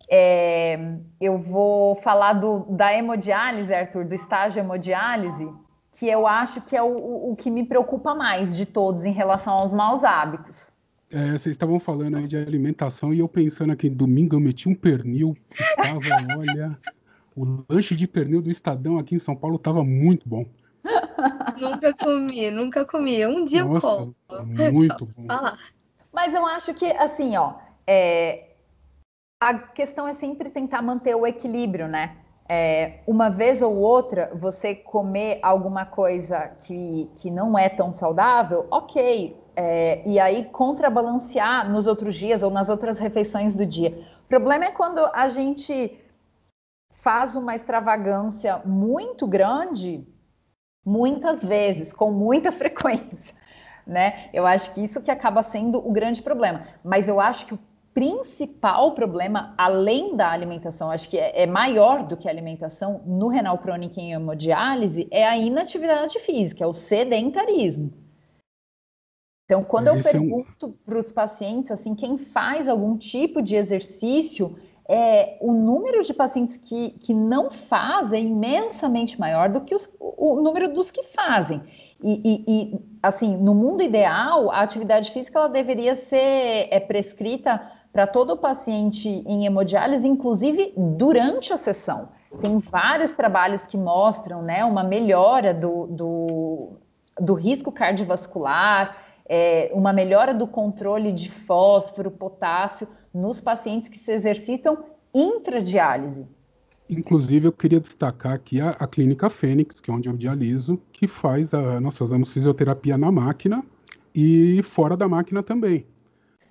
É, 0.08 0.78
eu 1.20 1.36
vou 1.36 1.96
falar 1.96 2.34
do, 2.34 2.60
da 2.68 2.94
hemodiálise, 2.94 3.74
Arthur, 3.74 4.04
do 4.04 4.14
estágio 4.14 4.60
hemodiálise, 4.60 5.52
que 5.94 6.08
eu 6.08 6.26
acho 6.26 6.60
que 6.60 6.76
é 6.76 6.82
o, 6.82 7.30
o 7.30 7.36
que 7.36 7.50
me 7.50 7.64
preocupa 7.64 8.14
mais 8.14 8.56
de 8.56 8.66
todos 8.66 9.04
em 9.04 9.12
relação 9.12 9.54
aos 9.54 9.72
maus 9.72 10.02
hábitos. 10.02 10.70
É, 11.10 11.30
vocês 11.30 11.54
estavam 11.54 11.78
falando 11.78 12.16
aí 12.16 12.26
de 12.26 12.36
alimentação 12.36 13.14
e 13.14 13.20
eu 13.20 13.28
pensando 13.28 13.72
aqui, 13.72 13.88
domingo 13.88 14.34
eu 14.34 14.40
meti 14.40 14.68
um 14.68 14.74
pernil, 14.74 15.36
estava, 15.52 16.00
olha, 16.36 16.76
o 17.36 17.64
lanche 17.68 17.94
de 17.94 18.08
pernil 18.08 18.42
do 18.42 18.50
Estadão 18.50 18.98
aqui 18.98 19.14
em 19.14 19.20
São 19.20 19.36
Paulo 19.36 19.54
estava 19.54 19.84
muito 19.84 20.28
bom. 20.28 20.44
Nunca 21.58 21.94
comi, 21.94 22.50
nunca 22.50 22.84
comi. 22.84 23.24
Um 23.24 23.44
dia 23.44 23.64
Nossa, 23.64 23.86
eu 23.86 24.14
como. 24.26 24.46
Muito 24.72 25.06
bom. 25.06 25.26
Falar. 25.26 25.58
Mas 26.12 26.34
eu 26.34 26.44
acho 26.44 26.74
que, 26.74 26.86
assim, 26.86 27.36
ó, 27.36 27.54
é... 27.86 28.50
a 29.40 29.54
questão 29.54 30.06
é 30.08 30.12
sempre 30.12 30.50
tentar 30.50 30.82
manter 30.82 31.14
o 31.14 31.26
equilíbrio, 31.26 31.86
né? 31.86 32.16
É, 32.48 33.00
uma 33.06 33.30
vez 33.30 33.62
ou 33.62 33.74
outra, 33.76 34.30
você 34.34 34.74
comer 34.74 35.38
alguma 35.42 35.86
coisa 35.86 36.48
que, 36.66 37.10
que 37.16 37.30
não 37.30 37.58
é 37.58 37.68
tão 37.68 37.90
saudável, 37.90 38.66
ok. 38.70 39.42
É, 39.56 40.02
e 40.04 40.18
aí 40.18 40.44
contrabalancear 40.46 41.70
nos 41.70 41.86
outros 41.86 42.16
dias 42.16 42.42
ou 42.42 42.50
nas 42.50 42.68
outras 42.68 42.98
refeições 42.98 43.54
do 43.54 43.64
dia. 43.64 43.96
O 44.24 44.28
problema 44.28 44.66
é 44.66 44.70
quando 44.70 44.98
a 45.12 45.28
gente 45.28 45.98
faz 46.90 47.36
uma 47.36 47.54
extravagância 47.54 48.60
muito 48.64 49.26
grande 49.26 50.06
muitas 50.84 51.42
vezes, 51.42 51.92
com 51.92 52.10
muita 52.10 52.50
frequência, 52.52 53.34
né? 53.86 54.28
Eu 54.32 54.46
acho 54.46 54.72
que 54.74 54.82
isso 54.82 55.02
que 55.02 55.10
acaba 55.10 55.42
sendo 55.42 55.78
o 55.78 55.92
grande 55.92 56.20
problema. 56.20 56.66
Mas 56.84 57.08
eu 57.08 57.20
acho 57.20 57.46
que 57.46 57.54
o 57.54 57.58
principal 57.94 58.92
problema, 58.92 59.54
além 59.56 60.16
da 60.16 60.28
alimentação, 60.28 60.90
acho 60.90 61.08
que 61.08 61.16
é, 61.16 61.42
é 61.42 61.46
maior 61.46 62.02
do 62.02 62.16
que 62.16 62.28
a 62.28 62.30
alimentação 62.30 63.00
no 63.06 63.28
renal 63.28 63.56
crônico 63.56 64.00
em 64.00 64.12
hemodiálise, 64.12 65.06
é 65.12 65.24
a 65.24 65.36
inatividade 65.36 66.18
física, 66.18 66.64
é 66.64 66.66
o 66.66 66.72
sedentarismo. 66.72 67.92
Então, 69.44 69.62
quando 69.62 69.88
eu 69.88 70.02
pergunto 70.02 70.66
é 70.66 70.68
um... 70.68 70.72
para 70.72 70.98
os 70.98 71.12
pacientes, 71.12 71.70
assim, 71.70 71.94
quem 71.94 72.18
faz 72.18 72.68
algum 72.68 72.96
tipo 72.96 73.40
de 73.40 73.54
exercício, 73.54 74.56
é, 74.88 75.38
o 75.40 75.52
número 75.52 76.02
de 76.02 76.12
pacientes 76.12 76.56
que, 76.56 76.90
que 77.00 77.14
não 77.14 77.50
fazem 77.50 78.24
é 78.24 78.26
imensamente 78.26 79.18
maior 79.18 79.48
do 79.48 79.60
que 79.60 79.74
os, 79.74 79.88
o, 79.98 80.40
número 80.42 80.72
dos 80.72 80.90
que 80.90 81.02
fazem. 81.02 81.62
E, 82.06 82.20
e, 82.22 82.44
e, 82.46 82.80
assim, 83.02 83.34
no 83.34 83.54
mundo 83.54 83.82
ideal, 83.82 84.50
a 84.50 84.60
atividade 84.60 85.10
física 85.10 85.38
ela 85.38 85.48
deveria 85.48 85.96
ser 85.96 86.68
é, 86.70 86.78
prescrita 86.78 87.58
para 87.90 88.06
todo 88.06 88.36
paciente 88.36 89.08
em 89.08 89.46
hemodiálise, 89.46 90.06
inclusive 90.06 90.74
durante 90.76 91.50
a 91.54 91.56
sessão. 91.56 92.10
Tem 92.42 92.58
vários 92.58 93.12
trabalhos 93.12 93.66
que 93.66 93.78
mostram 93.78 94.42
né, 94.42 94.62
uma 94.66 94.84
melhora 94.84 95.54
do, 95.54 95.86
do, 95.86 96.72
do 97.18 97.32
risco 97.32 97.72
cardiovascular, 97.72 98.98
é, 99.26 99.70
uma 99.72 99.92
melhora 99.92 100.34
do 100.34 100.46
controle 100.46 101.10
de 101.10 101.30
fósforo, 101.30 102.10
potássio 102.10 102.86
nos 103.14 103.40
pacientes 103.40 103.88
que 103.88 103.96
se 103.96 104.12
exercitam 104.12 104.84
intradiálise. 105.14 106.28
Inclusive, 106.88 107.46
eu 107.46 107.52
queria 107.52 107.80
destacar 107.80 108.32
aqui 108.32 108.60
a, 108.60 108.70
a 108.70 108.86
Clínica 108.86 109.30
Fênix, 109.30 109.80
que 109.80 109.90
é 109.90 109.94
onde 109.94 110.08
eu 110.08 110.16
dialiso, 110.16 110.80
que 110.92 111.06
faz 111.06 111.54
a, 111.54 111.80
nós 111.80 111.96
fazemos 111.96 112.32
fisioterapia 112.32 112.98
na 112.98 113.10
máquina 113.10 113.64
e 114.14 114.62
fora 114.62 114.96
da 114.96 115.08
máquina 115.08 115.42
também. 115.42 115.86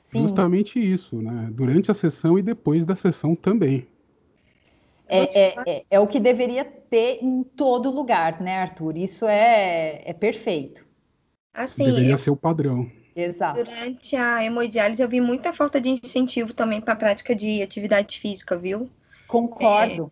Sim. 0.05 0.21
Justamente 0.21 0.79
isso, 0.79 1.21
né? 1.21 1.49
Durante 1.51 1.91
a 1.91 1.93
sessão 1.93 2.37
e 2.37 2.41
depois 2.41 2.85
da 2.85 2.95
sessão 2.95 3.35
também. 3.35 3.87
É, 5.07 5.39
é, 5.39 5.55
é, 5.67 5.85
é, 5.91 5.99
o 5.99 6.07
que 6.07 6.19
deveria 6.19 6.65
ter 6.65 7.19
em 7.21 7.43
todo 7.43 7.91
lugar, 7.91 8.41
né, 8.41 8.57
Arthur? 8.57 8.97
Isso 8.97 9.25
é, 9.27 10.01
é 10.05 10.13
perfeito. 10.13 10.83
Assim, 11.53 11.85
deveria 11.85 12.17
ser 12.17 12.31
o 12.31 12.35
padrão. 12.35 12.89
Exato. 13.15 13.63
Durante 13.63 14.15
a 14.15 14.43
hemodiálise, 14.43 15.01
eu 15.01 15.09
vi 15.09 15.21
muita 15.21 15.53
falta 15.53 15.79
de 15.79 15.89
incentivo 15.89 16.53
também 16.53 16.81
para 16.81 16.93
a 16.93 16.97
prática 16.97 17.35
de 17.35 17.61
atividade 17.61 18.19
física, 18.19 18.57
viu? 18.57 18.89
Concordo. 19.27 20.11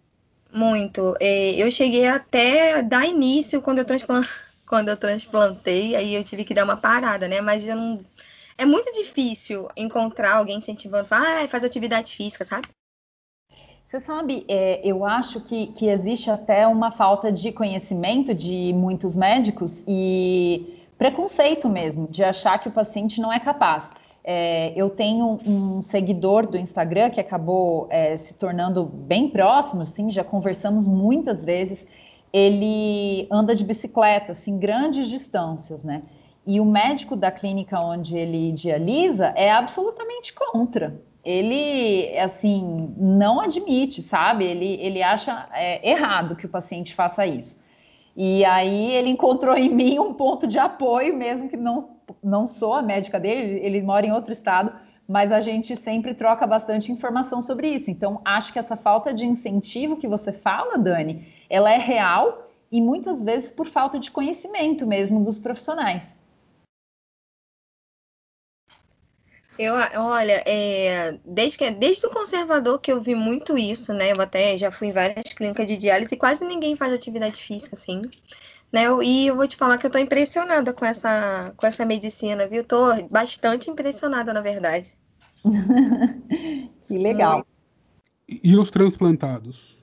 É, 0.54 0.58
muito. 0.58 1.16
É, 1.20 1.52
eu 1.52 1.70
cheguei 1.72 2.08
até 2.08 2.82
dar 2.82 3.06
início 3.06 3.62
quando 3.62 3.80
eu, 3.80 3.86
transplant... 3.86 4.28
quando 4.68 4.90
eu 4.90 4.98
transplantei, 4.98 5.96
aí 5.96 6.16
eu 6.16 6.24
tive 6.24 6.44
que 6.44 6.54
dar 6.54 6.64
uma 6.64 6.78
parada, 6.78 7.28
né? 7.28 7.42
Mas 7.42 7.66
eu 7.66 7.76
não. 7.76 8.04
É 8.58 8.66
muito 8.66 8.92
difícil 8.94 9.68
encontrar 9.76 10.36
alguém 10.36 10.58
incentivando, 10.58 11.08
ah, 11.10 11.48
faz 11.48 11.64
atividade 11.64 12.16
física, 12.16 12.46
sabe? 12.46 12.68
Você 13.84 14.00
sabe, 14.00 14.46
é, 14.48 14.80
eu 14.88 15.04
acho 15.04 15.42
que, 15.42 15.68
que 15.68 15.88
existe 15.88 16.30
até 16.30 16.66
uma 16.66 16.92
falta 16.92 17.30
de 17.32 17.52
conhecimento 17.52 18.34
de 18.34 18.72
muitos 18.72 19.18
médicos 19.18 19.84
e 19.86 20.86
preconceito 20.98 21.68
mesmo, 21.68 22.08
de 22.08 22.24
achar 22.24 22.58
que 22.60 22.70
o 22.70 22.72
paciente 22.72 23.20
não 23.20 23.34
é 23.34 23.40
capaz. 23.40 23.92
É, 24.24 24.72
eu 24.76 24.90
tenho 24.90 25.40
um 25.46 25.82
seguidor 25.82 26.46
do 26.46 26.58
Instagram 26.58 27.10
que 27.10 27.20
acabou 27.20 27.88
é, 27.90 28.16
se 28.16 28.36
tornando 28.36 28.86
bem 28.86 29.30
próximo, 29.30 29.86
sim, 29.86 30.12
já 30.12 30.24
conversamos 30.24 30.88
muitas 30.88 31.44
vezes. 31.44 31.86
Ele 32.32 33.28
anda 33.32 33.56
de 33.56 33.64
bicicleta, 33.64 34.34
assim, 34.34 34.58
grandes 34.58 35.08
distâncias, 35.08 35.84
né? 35.84 36.04
E 36.46 36.60
o 36.60 36.66
médico 36.66 37.16
da 37.16 37.32
clínica 37.32 37.80
onde 37.80 38.18
ele 38.18 38.52
dialisa 38.52 39.28
é 39.36 39.52
absolutamente 39.52 40.34
contra. 40.34 41.02
Ele, 41.24 42.18
assim, 42.18 42.94
não 42.98 43.40
admite, 43.40 44.02
sabe? 44.02 44.46
Ele, 44.46 44.78
ele 44.82 45.04
acha 45.04 45.48
é, 45.54 45.88
errado 45.88 46.36
que 46.36 46.46
o 46.46 46.50
paciente 46.50 46.96
faça 46.96 47.26
isso. 47.26 47.62
E 48.16 48.44
aí 48.44 48.94
ele 48.94 49.10
encontrou 49.10 49.56
em 49.56 49.70
mim 49.70 50.00
um 50.00 50.14
ponto 50.14 50.48
de 50.48 50.60
apoio, 50.60 51.16
mesmo 51.16 51.48
que 51.48 51.56
não, 51.56 51.98
não 52.24 52.46
sou 52.46 52.74
a 52.74 52.82
médica 52.82 53.20
dele, 53.20 53.60
ele 53.64 53.82
mora 53.82 54.06
em 54.06 54.12
outro 54.12 54.32
estado, 54.32 54.74
mas 55.08 55.32
a 55.32 55.42
gente 55.42 55.76
sempre 55.76 56.14
troca 56.14 56.48
bastante 56.48 56.92
informação 56.92 57.42
sobre 57.42 57.68
isso. 57.68 57.92
Então, 57.92 58.22
acho 58.24 58.54
que 58.54 58.60
essa 58.60 58.78
falta 58.78 59.14
de 59.14 59.26
incentivo 59.26 59.98
que 59.98 60.08
você 60.08 60.32
fala, 60.32 60.78
Dani, 60.78 61.28
ela 61.50 61.72
é 61.72 61.78
real 61.78 62.50
e 62.72 62.80
muitas 62.80 63.22
vezes 63.22 63.52
por 63.52 63.68
falta 63.68 64.00
de 64.00 64.10
conhecimento 64.10 64.88
mesmo 64.88 65.24
dos 65.24 65.38
profissionais. 65.38 66.18
Eu, 69.60 69.76
olha, 69.98 70.42
é, 70.46 71.20
desde, 71.26 71.58
que, 71.58 71.70
desde 71.70 72.06
o 72.06 72.10
conservador 72.10 72.80
que 72.80 72.92
eu 72.92 73.02
vi 73.02 73.14
muito 73.14 73.58
isso, 73.58 73.94
né? 73.94 74.12
Eu 74.12 74.22
até 74.22 74.58
já 74.58 74.72
fui 74.72 74.88
em 74.88 74.92
várias 74.92 75.34
clínicas 75.34 75.68
de 75.68 75.78
diálise 75.78 76.16
e 76.16 76.18
quase 76.18 76.44
ninguém 76.46 76.76
faz 76.76 76.94
atividade 76.94 77.44
física, 77.44 77.76
assim. 77.76 78.02
Né? 78.72 78.84
E 79.04 79.28
eu 79.28 79.36
vou 79.36 79.48
te 79.48 79.58
falar 79.58 79.78
que 79.78 79.86
eu 79.86 79.92
tô 79.92 79.98
impressionada 79.98 80.74
com 80.74 80.86
essa, 80.86 81.54
com 81.58 81.68
essa 81.68 81.86
medicina, 81.86 82.48
viu? 82.48 82.64
Tô 82.64 83.04
bastante 83.10 83.70
impressionada, 83.70 84.32
na 84.32 84.42
verdade. 84.42 84.98
que 86.88 86.98
legal. 86.98 87.46
E, 88.28 88.52
e 88.52 88.58
os 88.58 88.72
transplantados? 88.72 89.78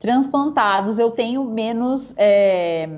Transplantados, 0.00 0.98
eu 0.98 1.10
tenho 1.10 1.44
menos 1.44 2.14
é, 2.16 2.88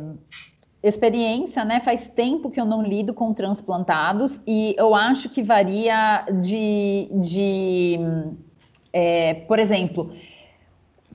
experiência, 0.82 1.64
né? 1.64 1.80
Faz 1.80 2.06
tempo 2.06 2.48
que 2.48 2.60
eu 2.60 2.64
não 2.64 2.82
lido 2.82 3.12
com 3.12 3.34
transplantados 3.34 4.40
e 4.46 4.74
eu 4.78 4.94
acho 4.94 5.28
que 5.28 5.42
varia 5.42 6.24
de, 6.40 7.08
de 7.20 7.98
é, 8.92 9.34
por 9.34 9.58
exemplo, 9.58 10.12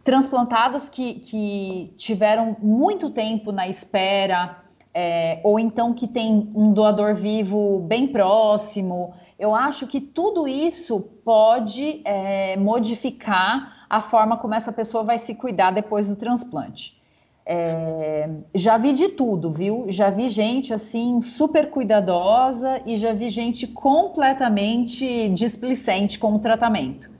transplantados 0.07 0.87
que, 0.87 1.15
que 1.15 1.93
tiveram 1.97 2.55
muito 2.61 3.09
tempo 3.09 3.51
na 3.51 3.67
espera, 3.67 4.63
é, 4.93 5.41
ou 5.43 5.59
então 5.59 5.93
que 5.93 6.07
tem 6.07 6.49
um 6.55 6.71
doador 6.71 7.13
vivo 7.13 7.79
bem 7.79 8.07
próximo. 8.07 9.13
Eu 9.37 9.53
acho 9.53 9.85
que 9.85 9.99
tudo 9.99 10.47
isso 10.47 11.01
pode 11.25 11.99
é, 12.05 12.55
modificar 12.55 13.85
a 13.89 13.99
forma 13.99 14.37
como 14.37 14.53
essa 14.53 14.71
pessoa 14.71 15.03
vai 15.03 15.17
se 15.17 15.35
cuidar 15.35 15.71
depois 15.71 16.07
do 16.07 16.15
transplante. 16.15 16.97
É, 17.45 18.29
já 18.55 18.77
vi 18.77 18.93
de 18.93 19.09
tudo, 19.09 19.51
viu? 19.51 19.87
Já 19.89 20.09
vi 20.09 20.29
gente 20.29 20.73
assim 20.73 21.19
super 21.19 21.69
cuidadosa 21.69 22.81
e 22.85 22.95
já 22.95 23.11
vi 23.11 23.27
gente 23.27 23.67
completamente 23.67 25.27
displicente 25.27 26.17
com 26.17 26.33
o 26.33 26.39
tratamento. 26.39 27.16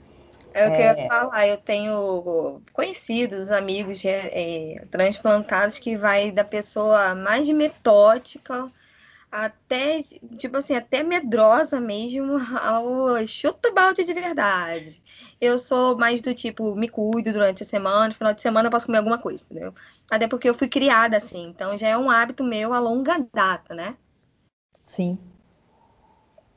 É 0.54 0.68
o 0.68 0.70
que 0.70 0.76
é... 0.76 0.90
eu 0.90 0.96
ia 0.96 1.04
é. 1.04 1.08
falar, 1.08 1.46
eu 1.48 1.56
tenho 1.58 2.62
conhecidos, 2.72 3.50
amigos 3.50 4.04
é, 4.04 4.30
é, 4.32 4.84
transplantados 4.90 5.78
que 5.78 5.96
vai 5.96 6.30
da 6.32 6.44
pessoa 6.44 7.14
mais 7.14 7.48
metódica 7.48 8.70
até, 9.30 10.02
tipo 10.38 10.56
assim, 10.56 10.74
até 10.74 11.02
medrosa 11.02 11.80
mesmo 11.80 12.38
ao 12.60 13.26
chuto 13.26 13.72
balde 13.74 14.04
de 14.04 14.14
verdade. 14.14 15.02
Eu 15.40 15.58
sou 15.58 15.96
mais 15.96 16.20
do 16.20 16.34
tipo, 16.34 16.74
me 16.74 16.88
cuido 16.88 17.32
durante 17.32 17.62
a 17.62 17.66
semana, 17.66 18.08
no 18.08 18.14
final 18.14 18.32
de 18.32 18.40
semana 18.40 18.68
eu 18.68 18.70
posso 18.70 18.86
comer 18.86 18.98
alguma 18.98 19.18
coisa, 19.18 19.44
entendeu? 19.44 19.74
Até 20.10 20.26
porque 20.26 20.48
eu 20.48 20.54
fui 20.54 20.68
criada 20.68 21.16
assim, 21.16 21.46
então 21.48 21.76
já 21.76 21.88
é 21.88 21.98
um 21.98 22.10
hábito 22.10 22.42
meu 22.42 22.72
a 22.72 22.78
longa 22.78 23.24
data, 23.32 23.74
né? 23.74 23.96
Sim. 24.86 25.18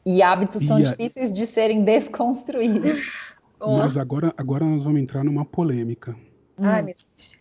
E 0.05 0.23
hábitos 0.23 0.65
são 0.65 0.79
e 0.79 0.83
a... 0.83 0.89
difíceis 0.89 1.31
de 1.31 1.45
serem 1.45 1.83
desconstruídos. 1.85 3.30
Mas 3.61 3.97
agora, 3.97 4.33
agora 4.37 4.65
nós 4.65 4.83
vamos 4.83 5.01
entrar 5.01 5.23
numa 5.23 5.45
polêmica. 5.45 6.15
Ai, 6.57 6.81
meu 6.81 6.95
Deus. 6.95 7.39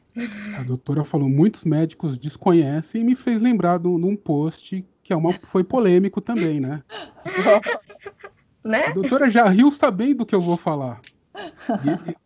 A 0.58 0.62
doutora 0.62 1.04
falou, 1.04 1.28
muitos 1.28 1.64
médicos 1.64 2.18
desconhecem 2.18 3.00
e 3.00 3.04
me 3.04 3.14
fez 3.14 3.40
lembrar 3.40 3.78
de 3.78 3.88
um 3.88 4.16
post 4.16 4.84
que 5.10 5.12
é 5.12 5.16
uma, 5.16 5.32
foi 5.42 5.64
polêmico 5.64 6.20
também, 6.20 6.60
né? 6.60 6.84
né? 8.64 8.86
A 8.86 8.92
doutora 8.92 9.28
já 9.28 9.48
riu 9.48 9.72
sabendo 9.72 10.18
do 10.18 10.26
que 10.26 10.36
eu 10.36 10.40
vou 10.40 10.56
falar. 10.56 11.00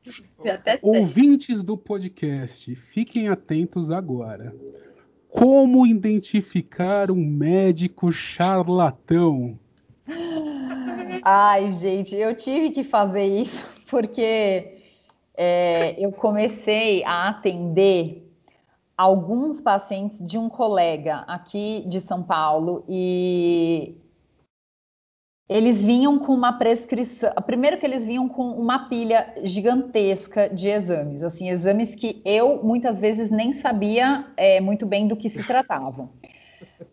E, 0.04 0.78
ouvintes 0.83 1.62
do 1.62 1.78
podcast, 1.78 2.74
fiquem 2.74 3.28
atentos 3.28 3.90
agora. 3.90 4.54
Como 5.28 5.87
identificar 5.87 7.11
um 7.11 7.24
médico 7.24 8.12
charlatão? 8.12 9.59
Ai, 11.22 11.72
gente, 11.72 12.14
eu 12.14 12.35
tive 12.35 12.68
que 12.68 12.85
fazer 12.85 13.24
isso 13.24 13.64
porque 13.94 14.80
é, 15.37 15.94
eu 16.04 16.11
comecei 16.11 17.04
a 17.04 17.28
atender 17.28 18.28
alguns 18.98 19.61
pacientes 19.61 20.20
de 20.20 20.37
um 20.37 20.48
colega 20.48 21.18
aqui 21.28 21.85
de 21.87 22.00
São 22.00 22.20
Paulo 22.20 22.85
e 22.88 23.96
eles 25.48 25.80
vinham 25.80 26.18
com 26.18 26.35
uma 26.35 26.54
prescrição. 26.59 27.33
Primeiro 27.46 27.78
que 27.78 27.87
eles 27.87 28.04
vinham 28.04 28.28
com 28.28 28.50
uma 28.50 28.88
pilha 28.88 29.33
gigantesca 29.44 30.48
de 30.48 30.68
exames, 30.70 31.22
assim, 31.22 31.48
exames 31.48 31.94
que 31.94 32.20
eu 32.24 32.64
muitas 32.64 32.98
vezes 32.98 33.30
nem 33.30 33.52
sabia 33.52 34.26
é, 34.37 34.61
muito 34.61 34.85
bem 34.87 35.07
do 35.07 35.14
que 35.14 35.30
se 35.30 35.46
tratavam. 35.46 36.11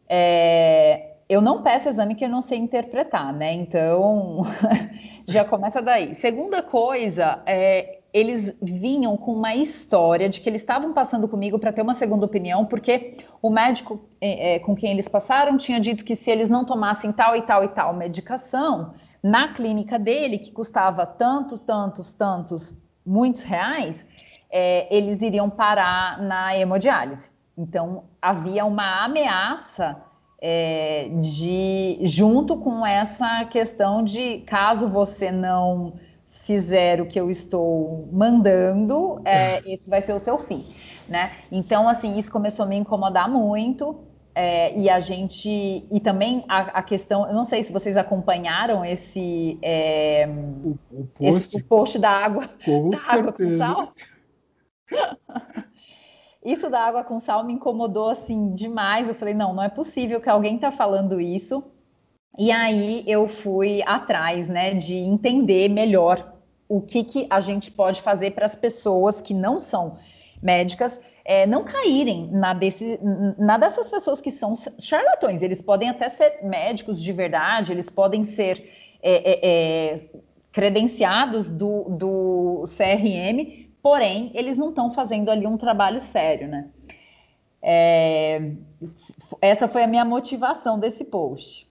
É, 0.08 1.11
eu 1.32 1.42
não 1.42 1.64
peço 1.64 1.88
exame 1.88 2.14
que 2.14 2.26
eu 2.26 2.30
não 2.30 2.42
sei 2.42 2.58
interpretar, 2.58 3.32
né? 3.32 3.54
Então 3.54 4.42
já 5.26 5.46
começa 5.46 5.82
daí. 5.82 6.14
Segunda 6.14 6.62
coisa, 6.62 7.42
é, 7.46 8.00
eles 8.14 8.54
vinham 8.62 9.16
com 9.16 9.32
uma 9.32 9.56
história 9.56 10.28
de 10.28 10.42
que 10.42 10.50
eles 10.50 10.60
estavam 10.60 10.92
passando 10.92 11.30
comigo 11.30 11.58
para 11.58 11.72
ter 11.72 11.84
uma 11.84 11.94
segunda 11.94 12.26
opinião, 12.26 12.66
porque 12.66 13.14
o 13.42 13.50
médico 13.50 14.02
é, 14.20 14.56
é, 14.56 14.60
com 14.60 14.76
quem 14.76 14.92
eles 14.92 15.08
passaram 15.08 15.58
tinha 15.58 15.80
dito 15.80 16.04
que 16.04 16.18
se 16.18 16.30
eles 16.30 16.50
não 16.50 16.66
tomassem 16.66 17.14
tal 17.14 17.34
e 17.34 17.42
tal 17.44 17.64
e 17.64 17.70
tal 17.70 17.94
medicação, 17.94 18.94
na 19.24 19.54
clínica 19.54 19.98
dele, 19.98 20.38
que 20.38 20.52
custava 20.52 21.06
tantos, 21.06 21.62
tantos, 21.62 22.12
tantos, 22.12 22.74
muitos 23.06 23.44
reais, 23.44 24.06
é, 24.52 24.94
eles 24.94 25.22
iriam 25.22 25.50
parar 25.50 26.22
na 26.22 26.58
hemodiálise. 26.58 27.32
Então, 27.58 28.04
havia 28.22 28.66
uma 28.66 29.06
ameaça 29.06 30.11
é, 30.42 31.08
de, 31.22 32.00
junto 32.02 32.58
com 32.58 32.84
essa 32.86 33.46
questão 33.46 34.04
de 34.04 34.40
caso 34.40 34.88
você 34.88 35.32
não 35.32 35.94
fizer 36.30 37.00
o 37.00 37.06
que 37.06 37.20
eu 37.20 37.30
estou 37.30 38.10
mandando, 38.12 39.22
é, 39.24 39.58
é, 39.58 39.74
esse 39.74 39.88
vai 39.88 40.02
ser 40.02 40.14
o 40.14 40.20
seu 40.20 40.40
fim, 40.40 40.66
né? 41.08 41.34
Então, 41.52 41.88
assim, 41.88 42.18
isso 42.18 42.32
começou 42.32 42.66
a 42.66 42.68
me 42.68 42.76
incomodar 42.76 43.30
muito. 43.30 44.08
É, 44.34 44.78
e 44.80 44.90
a 44.90 44.98
gente 45.02 45.86
e 45.92 46.00
também 46.00 46.46
a, 46.48 46.80
a, 46.80 46.82
questão, 46.82 47.28
eu 47.28 47.34
não 47.34 47.44
sei 47.44 47.64
se 47.64 47.74
vocês 47.74 47.98
acompanharam 47.98 48.86
esse 48.86 49.60
é, 49.62 50.26
o, 50.64 50.78
o, 50.90 51.06
post, 51.14 51.48
esse, 51.48 51.58
o 51.58 51.64
post 51.66 52.00
da 52.00 52.10
água, 52.10 52.50
com 52.64 52.92
da 52.92 52.98
água 53.10 53.34
com 53.34 53.58
sal. 53.58 53.94
isso 56.44 56.70
da 56.70 56.82
água 56.82 57.04
com 57.04 57.20
sal 57.20 57.44
me 57.46 57.54
incomodou 57.54 58.10
assim 58.10 58.54
demais. 58.54 59.08
Eu 59.08 59.16
falei, 59.16 59.34
não, 59.34 59.54
não 59.54 59.64
é 59.64 59.70
possível 59.70 60.20
que 60.20 60.30
alguém 60.30 60.56
está 60.56 60.72
falando 60.72 61.22
isso. 61.22 61.64
E 62.38 62.52
aí 62.52 63.04
eu 63.06 63.28
fui 63.28 63.82
atrás, 63.86 64.48
né, 64.48 64.74
de 64.74 64.96
entender 64.96 65.70
melhor 65.70 66.34
o 66.68 66.82
que, 66.82 67.04
que 67.04 67.28
a 67.30 67.40
gente 67.40 67.70
pode 67.70 68.02
fazer 68.02 68.32
para 68.32 68.46
as 68.46 68.56
pessoas 68.56 69.20
que 69.20 69.34
não 69.34 69.60
são 69.60 69.98
médicas 70.42 71.00
é, 71.24 71.46
não 71.46 71.64
caírem 71.64 72.30
na, 72.32 72.54
desse, 72.54 73.00
na 73.38 73.58
dessas 73.58 73.90
pessoas 73.90 74.20
que 74.22 74.32
são 74.32 74.54
charlatões. 74.80 75.44
Eles 75.44 75.62
podem 75.62 75.90
até 75.90 76.10
ser 76.10 76.40
médicos 76.44 77.02
de 77.02 77.12
verdade, 77.12 77.72
eles 77.72 77.90
podem 77.90 78.24
ser 78.24 78.64
é, 79.04 79.32
é, 79.32 79.94
é 79.94 80.10
credenciados 80.52 81.50
do, 81.50 81.84
do 81.90 82.64
CRM, 82.66 83.61
porém, 83.82 84.32
eles 84.34 84.58
não 84.58 84.70
estão 84.70 84.92
fazendo 84.92 85.30
ali 85.30 85.46
um 85.48 85.58
trabalho 85.58 86.00
sério, 86.00 86.48
né? 86.48 86.70
É, 87.62 88.54
essa 89.40 89.68
foi 89.68 89.84
a 89.84 89.88
minha 89.88 90.04
motivação 90.04 90.80
desse 90.80 91.06
post. 91.06 91.70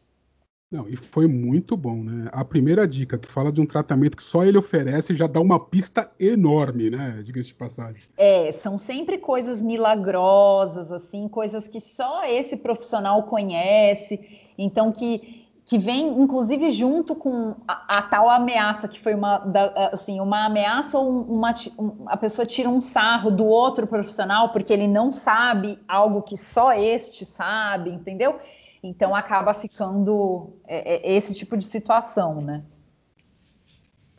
Não, 0.71 0.89
e 0.89 0.95
foi 0.95 1.27
muito 1.27 1.77
bom, 1.77 1.97
né? 1.97 2.29
A 2.31 2.45
primeira 2.45 2.87
dica, 2.87 3.19
que 3.19 3.27
fala 3.27 3.51
de 3.51 3.61
um 3.61 3.67
tratamento 3.67 4.17
que 4.17 4.23
só 4.23 4.45
ele 4.45 4.57
oferece, 4.57 5.17
já 5.17 5.27
dá 5.27 5.41
uma 5.41 5.59
pista 5.59 6.09
enorme, 6.19 6.91
né? 6.91 7.21
Diga-se 7.25 7.49
de 7.49 7.55
passagem. 7.57 8.03
É, 8.17 8.53
são 8.53 8.79
sempre 8.79 9.19
coisas 9.19 9.61
milagrosas, 9.61 10.93
assim, 10.93 11.27
coisas 11.27 11.67
que 11.67 11.81
só 11.81 12.25
esse 12.25 12.57
profissional 12.57 13.25
conhece, 13.25 14.21
então 14.57 14.93
que, 14.93 15.40
que 15.71 15.79
vem, 15.79 16.21
inclusive, 16.21 16.69
junto 16.73 17.15
com 17.15 17.55
a, 17.69 17.99
a 17.99 18.03
tal 18.03 18.29
ameaça, 18.29 18.89
que 18.89 18.99
foi 18.99 19.15
uma, 19.15 19.39
da, 19.39 19.91
assim, 19.93 20.19
uma 20.19 20.47
ameaça 20.47 20.99
ou 20.99 21.23
uma, 21.23 21.55
um, 21.79 22.09
a 22.09 22.17
pessoa 22.17 22.45
tira 22.45 22.69
um 22.69 22.81
sarro 22.81 23.31
do 23.31 23.47
outro 23.47 23.87
profissional 23.87 24.49
porque 24.49 24.73
ele 24.73 24.89
não 24.89 25.13
sabe 25.13 25.79
algo 25.87 26.23
que 26.23 26.37
só 26.37 26.73
este 26.73 27.25
sabe, 27.25 27.89
entendeu? 27.91 28.41
Então 28.83 29.15
acaba 29.15 29.55
ficando 29.55 30.55
é, 30.67 31.09
é, 31.09 31.17
esse 31.17 31.37
tipo 31.37 31.57
de 31.57 31.65
situação, 31.65 32.41
né? 32.41 32.65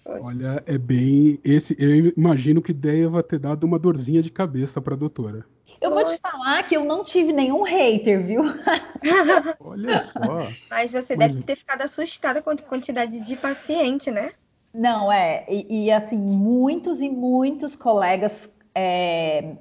Olha, 0.06 0.64
é 0.66 0.78
bem 0.78 1.38
esse. 1.44 1.76
Eu 1.78 2.14
imagino 2.16 2.62
que 2.62 2.72
deva 2.72 3.22
ter 3.22 3.40
dado 3.40 3.66
uma 3.66 3.78
dorzinha 3.78 4.22
de 4.22 4.32
cabeça 4.32 4.80
para 4.80 4.94
a 4.94 4.98
doutora. 4.98 5.46
Eu 5.82 5.90
vou 5.90 6.06
te 6.06 6.16
falar 6.20 6.64
que 6.64 6.78
eu 6.78 6.86
não 6.86 7.04
tive 7.04 7.34
nenhum 7.34 7.64
hater, 7.64 8.24
viu? 8.24 8.44
Olha 9.60 10.06
só. 10.06 10.48
Mas 10.70 10.92
você 10.92 11.16
Mas... 11.16 11.34
deve 11.34 11.44
ter 11.44 11.56
ficado 11.56 11.82
assustada 11.82 12.40
com 12.40 12.52
a 12.52 12.56
quantidade 12.56 13.20
de 13.20 13.36
paciente, 13.36 14.12
né? 14.12 14.32
Não, 14.72 15.12
é. 15.12 15.44
E, 15.50 15.86
e 15.86 15.92
assim, 15.92 16.22
muitos 16.22 17.02
e 17.02 17.10
muitos 17.10 17.76
colegas 17.76 18.48
é, 18.76 19.56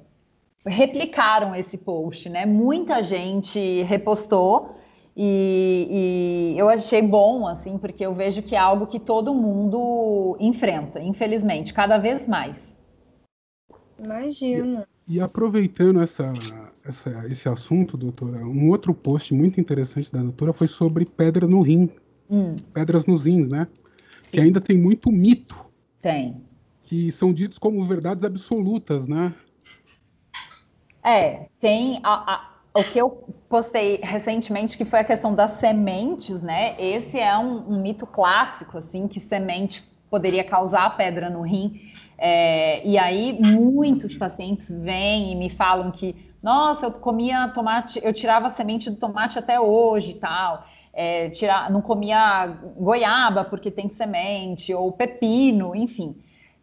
replicaram 0.66 1.54
esse 1.54 1.78
post, 1.78 2.28
né? 2.28 2.44
Muita 2.44 3.02
gente 3.02 3.82
repostou 3.84 4.76
e, 5.16 6.54
e, 6.54 6.58
eu 6.58 6.68
achei 6.68 7.02
bom, 7.02 7.46
assim, 7.46 7.76
porque 7.76 8.04
eu 8.04 8.14
vejo 8.14 8.42
que 8.42 8.54
é 8.54 8.58
algo 8.58 8.86
que 8.86 9.00
todo 9.00 9.34
mundo 9.34 10.36
enfrenta, 10.38 11.00
infelizmente, 11.00 11.74
cada 11.74 11.98
vez 11.98 12.26
mais. 12.26 12.78
Imagina. 13.98 14.86
E, 15.10 15.20
aproveitando 15.20 16.00
essa, 16.00 16.32
essa, 16.84 17.26
esse 17.28 17.48
assunto, 17.48 17.96
doutora, 17.96 18.46
um 18.46 18.70
outro 18.70 18.94
post 18.94 19.34
muito 19.34 19.60
interessante 19.60 20.12
da 20.12 20.22
doutora 20.22 20.52
foi 20.52 20.68
sobre 20.68 21.04
pedra 21.04 21.48
no 21.48 21.62
rim. 21.62 21.90
Hum. 22.30 22.54
Pedras 22.72 23.06
nos 23.06 23.24
rins, 23.24 23.48
né? 23.48 23.66
Sim. 24.22 24.30
Que 24.30 24.40
ainda 24.40 24.60
tem 24.60 24.78
muito 24.78 25.10
mito. 25.10 25.56
Tem. 26.00 26.40
Que 26.84 27.10
são 27.10 27.32
ditos 27.32 27.58
como 27.58 27.84
verdades 27.84 28.22
absolutas, 28.22 29.08
né? 29.08 29.34
É, 31.02 31.48
tem 31.58 31.98
a, 32.04 32.32
a, 32.32 32.50
o 32.72 32.84
que 32.84 33.00
eu 33.00 33.10
postei 33.48 33.98
recentemente, 34.00 34.78
que 34.78 34.84
foi 34.84 35.00
a 35.00 35.04
questão 35.04 35.34
das 35.34 35.50
sementes, 35.52 36.40
né? 36.40 36.80
Esse 36.80 37.18
é 37.18 37.36
um, 37.36 37.68
um 37.68 37.82
mito 37.82 38.06
clássico, 38.06 38.78
assim, 38.78 39.08
que 39.08 39.18
semente 39.18 39.89
poderia 40.10 40.42
causar 40.42 40.96
pedra 40.96 41.30
no 41.30 41.42
rim. 41.42 41.92
É, 42.18 42.86
e 42.86 42.98
aí 42.98 43.38
muitos 43.40 44.16
pacientes 44.16 44.70
vêm 44.70 45.32
e 45.32 45.34
me 45.34 45.48
falam 45.48 45.90
que, 45.90 46.14
nossa, 46.42 46.86
eu 46.86 46.92
comia 46.92 47.48
tomate, 47.48 48.00
eu 48.02 48.12
tirava 48.12 48.46
a 48.46 48.50
semente 48.50 48.90
do 48.90 48.96
tomate 48.96 49.38
até 49.38 49.58
hoje 49.58 50.10
e 50.10 50.14
tal. 50.14 50.66
É, 50.92 51.30
tirar, 51.30 51.70
não 51.70 51.80
comia 51.80 52.48
goiaba 52.76 53.44
porque 53.44 53.70
tem 53.70 53.88
semente, 53.88 54.74
ou 54.74 54.90
pepino, 54.90 55.74
enfim. 55.74 56.16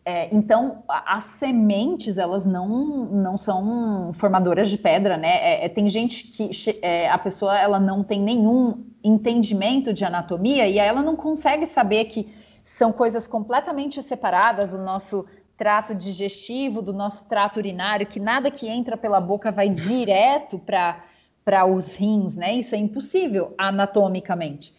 É, 0.10 0.34
então, 0.34 0.84
as 0.88 1.26
sementes, 1.26 2.18
elas 2.18 2.46
não, 2.46 2.68
não 3.08 3.38
são 3.38 4.12
formadoras 4.14 4.70
de 4.70 4.78
pedra, 4.78 5.18
né? 5.18 5.36
É, 5.42 5.66
é 5.66 5.70
tem 5.70 5.90
gente 5.90 6.28
que 6.28 6.50
é, 6.82 7.10
a 7.10 7.18
pessoa 7.18 7.58
ela 7.60 7.78
não 7.78 8.04
tem 8.04 8.22
nenhum 8.22 8.86
entendimento 9.04 9.94
de 9.94 10.06
anatomia 10.06 10.66
e 10.66 10.80
ela 10.80 11.02
não 11.02 11.16
consegue 11.16 11.66
saber 11.66 12.06
que 12.06 12.30
são 12.70 12.92
coisas 12.92 13.26
completamente 13.28 14.02
separadas 14.04 14.72
do 14.72 14.80
nosso 14.80 15.26
trato 15.56 15.96
digestivo, 15.96 16.82
do 16.82 16.92
nosso 16.92 17.26
trato 17.26 17.58
urinário, 17.58 18.06
que 18.06 18.20
nada 18.20 18.52
que 18.52 18.68
entra 18.68 18.98
pela 18.98 19.22
boca 19.22 19.52
vai 19.52 19.70
direto 19.70 20.60
para 20.60 21.66
os 21.66 21.96
rins, 21.96 22.36
né? 22.36 22.54
Isso 22.54 22.76
é 22.76 22.78
impossível 22.78 23.56
anatomicamente. 23.58 24.76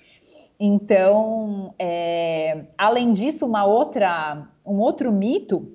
Então, 0.61 1.75
é, 1.79 2.67
além 2.77 3.11
disso, 3.11 3.47
uma 3.47 3.65
outra, 3.65 4.47
um 4.67 4.79
outro 4.81 5.11
mito 5.11 5.73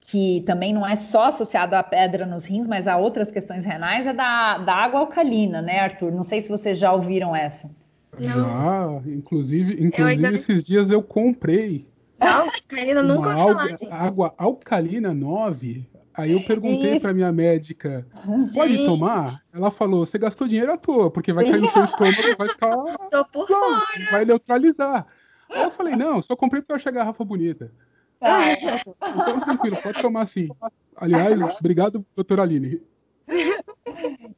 que 0.00 0.40
também 0.46 0.72
não 0.72 0.86
é 0.86 0.96
só 0.96 1.24
associado 1.24 1.76
à 1.76 1.82
pedra 1.82 2.24
nos 2.24 2.46
rins, 2.46 2.66
mas 2.66 2.88
a 2.88 2.96
outras 2.96 3.30
questões 3.30 3.66
renais, 3.66 4.06
é 4.06 4.14
da, 4.14 4.56
da 4.56 4.74
água 4.74 5.00
alcalina, 5.00 5.60
né, 5.60 5.80
Arthur? 5.80 6.10
Não 6.10 6.22
sei 6.22 6.40
se 6.40 6.48
vocês 6.48 6.78
já 6.78 6.90
ouviram 6.90 7.36
essa. 7.36 7.70
Já, 8.18 9.02
inclusive, 9.06 9.72
inclusive 9.74 10.26
ainda... 10.26 10.32
esses 10.34 10.64
dias 10.64 10.90
eu 10.90 11.02
comprei. 11.02 11.88
Não, 12.18 12.50
alcalina 12.50 13.02
nunca 13.02 13.36
ouvi 13.36 13.78
falar. 13.78 14.06
Água 14.06 14.34
alcalina 14.36 15.14
9 15.14 15.88
Aí 16.20 16.32
eu 16.32 16.42
perguntei 16.44 16.98
para 16.98 17.14
minha 17.14 17.32
médica, 17.32 18.06
pode 18.54 18.76
Gente. 18.76 18.84
tomar? 18.84 19.24
Ela 19.54 19.70
falou, 19.70 20.04
você 20.04 20.18
gastou 20.18 20.46
dinheiro 20.46 20.72
à 20.72 20.76
toa, 20.76 21.10
porque 21.10 21.32
vai 21.32 21.44
cair 21.44 21.60
no 21.60 21.70
seu 21.70 21.84
estômago, 21.84 22.36
vai 22.36 22.48
ficar... 22.48 22.72
Tô 23.10 23.24
por 23.26 23.46
fora. 23.46 24.10
Vai 24.10 24.24
neutralizar. 24.24 25.06
Aí 25.48 25.62
eu 25.62 25.70
falei, 25.70 25.96
não, 25.96 26.20
só 26.20 26.36
comprei 26.36 26.60
porque 26.60 26.72
eu 26.72 26.76
achei 26.76 26.90
a 26.90 26.94
garrafa 26.94 27.24
bonita. 27.24 27.72
Ah, 28.20 28.50
é. 28.50 28.52
então 28.52 29.40
tranquilo, 29.40 29.76
pode 29.82 30.02
tomar 30.02 30.26
sim. 30.26 30.50
Aliás, 30.94 31.40
obrigado, 31.58 32.04
doutora 32.14 32.42
Aline. 32.42 32.82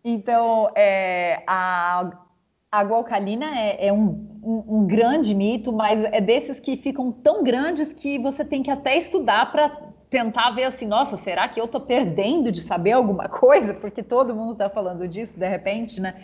Então, 0.05 0.71
é, 0.77 1.43
a 1.49 2.13
água 2.73 2.97
alcalina 2.97 3.47
é, 3.55 3.89
é 3.89 3.93
um, 3.93 4.41
um, 4.43 4.65
um, 4.67 4.87
grande 4.87 5.35
mito, 5.35 5.71
mas 5.71 6.03
é 6.05 6.23
desses 6.23 6.59
que 6.59 6.75
ficam 6.79 7.13
tão 7.13 7.45
grandes 7.45 7.93
que 7.93 8.19
você 8.19 8.43
tem 8.43 8.63
que 8.63 8.71
até 8.71 8.97
estudar 8.97 9.53
para 9.53 9.69
tentar 10.09 10.51
ver 10.53 10.65
assim, 10.65 10.87
nossa, 10.87 11.19
será 11.19 11.47
que 11.49 11.61
eu 11.61 11.69
tô 11.69 11.79
perdendo 11.79 12.51
de 12.51 12.63
saber 12.63 12.93
alguma 12.93 13.29
coisa? 13.31 13.75
Porque 13.75 14.03
todo 14.03 14.35
mundo 14.35 14.53
está 14.53 14.71
falando 14.71 15.07
disso 15.07 15.39
de 15.39 15.47
repente, 15.47 16.01
né? 16.01 16.15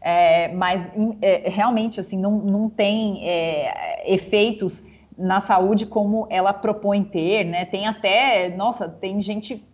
É, 0.00 0.48
mas 0.48 0.86
é, 1.22 1.48
realmente 1.48 2.00
assim 2.00 2.18
não, 2.18 2.32
não 2.32 2.68
tem 2.68 3.26
é, 3.26 4.12
efeitos 4.12 4.82
na 5.16 5.40
saúde 5.40 5.86
como 5.86 6.26
ela 6.28 6.52
propõe 6.52 7.04
ter, 7.04 7.44
né? 7.44 7.64
Tem 7.64 7.86
até, 7.86 8.48
nossa, 8.48 8.88
tem 8.88 9.22
gente 9.22 9.64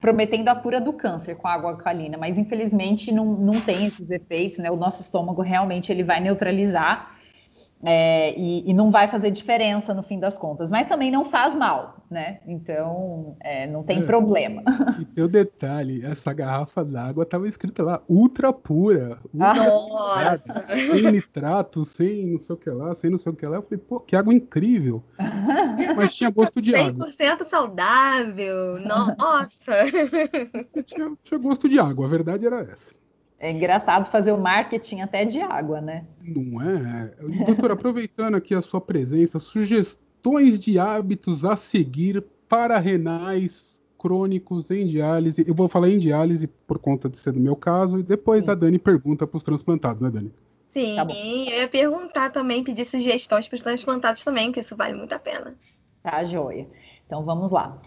prometendo 0.00 0.48
a 0.48 0.54
cura 0.54 0.80
do 0.80 0.92
câncer 0.92 1.36
com 1.36 1.48
água 1.48 1.70
alcalina, 1.70 2.18
mas 2.18 2.38
infelizmente 2.38 3.12
não, 3.12 3.24
não 3.24 3.60
tem 3.60 3.86
esses 3.86 4.10
efeitos, 4.10 4.58
né? 4.58 4.70
O 4.70 4.76
nosso 4.76 5.02
estômago 5.02 5.42
realmente 5.42 5.90
ele 5.90 6.04
vai 6.04 6.20
neutralizar 6.20 7.15
é, 7.88 8.36
e, 8.36 8.68
e, 8.68 8.74
não 8.74 8.90
vai 8.90 9.06
fazer 9.06 9.30
diferença 9.30 9.94
no 9.94 10.02
fim 10.02 10.18
das 10.18 10.36
contas, 10.36 10.68
mas 10.68 10.88
também 10.88 11.08
não 11.08 11.24
faz 11.24 11.54
mal, 11.54 12.04
né? 12.10 12.40
Então 12.44 13.36
é, 13.40 13.64
não 13.68 13.84
tem 13.84 14.00
é, 14.00 14.02
problema. 14.02 14.60
E 14.98 15.04
tem 15.04 15.22
o 15.22 15.28
detalhe: 15.28 16.04
essa 16.04 16.32
garrafa 16.32 16.84
d'água 16.84 17.22
estava 17.22 17.46
escrita 17.48 17.84
lá 17.84 18.02
ultra 18.08 18.52
pura, 18.52 19.18
ultra 19.32 19.54
Nossa. 19.54 20.66
sem 20.66 21.12
nitrato, 21.12 21.84
sem 21.84 22.32
não 22.32 22.38
sei 22.40 22.54
o 22.54 22.58
que 22.58 22.70
lá, 22.70 22.94
sem 22.96 23.08
não 23.08 23.18
sei 23.18 23.30
o 23.30 23.36
que 23.36 23.46
lá. 23.46 23.56
Eu 23.56 23.62
falei, 23.62 23.78
pô, 23.78 24.00
que 24.00 24.16
água 24.16 24.34
incrível! 24.34 25.04
Mas 25.96 26.12
tinha 26.12 26.30
gosto 26.30 26.60
de 26.60 26.72
100% 26.72 26.88
água. 26.88 27.06
100% 27.06 27.44
saudável, 27.44 28.80
nossa! 28.80 29.72
Tinha, 30.84 31.12
tinha 31.22 31.38
gosto 31.38 31.68
de 31.68 31.78
água, 31.78 32.06
a 32.06 32.08
verdade 32.08 32.46
era 32.46 32.62
essa. 32.62 33.05
É 33.38 33.50
engraçado 33.50 34.06
fazer 34.06 34.32
o 34.32 34.38
marketing 34.38 35.00
até 35.00 35.24
de 35.24 35.40
água, 35.40 35.80
né? 35.80 36.04
Não 36.22 36.60
é? 36.62 37.12
Doutor, 37.44 37.70
aproveitando 37.72 38.34
aqui 38.34 38.54
a 38.54 38.62
sua 38.62 38.80
presença, 38.80 39.38
sugestões 39.38 40.58
de 40.58 40.78
hábitos 40.78 41.44
a 41.44 41.54
seguir 41.54 42.24
para 42.48 42.78
renais 42.78 43.80
crônicos 43.98 44.70
em 44.70 44.86
diálise. 44.86 45.44
Eu 45.46 45.54
vou 45.54 45.68
falar 45.68 45.90
em 45.90 45.98
diálise 45.98 46.46
por 46.46 46.78
conta 46.78 47.08
de 47.08 47.18
ser 47.18 47.32
do 47.32 47.40
meu 47.40 47.56
caso, 47.56 47.98
e 47.98 48.02
depois 48.02 48.44
Sim. 48.44 48.50
a 48.50 48.54
Dani 48.54 48.78
pergunta 48.78 49.26
para 49.26 49.36
os 49.36 49.42
transplantados, 49.42 50.00
né, 50.00 50.10
Dani? 50.10 50.32
Sim, 50.68 50.96
tá 50.96 51.06
eu 51.10 51.60
ia 51.60 51.68
perguntar 51.68 52.30
também, 52.30 52.62
pedir 52.62 52.84
sugestões 52.84 53.48
para 53.48 53.56
os 53.56 53.62
transplantados 53.62 54.22
também, 54.22 54.52
que 54.52 54.60
isso 54.60 54.76
vale 54.76 54.94
muito 54.94 55.12
a 55.12 55.18
pena. 55.18 55.54
Tá, 56.02 56.22
joia. 56.24 56.66
Então 57.06 57.24
vamos 57.24 57.50
lá. 57.50 57.80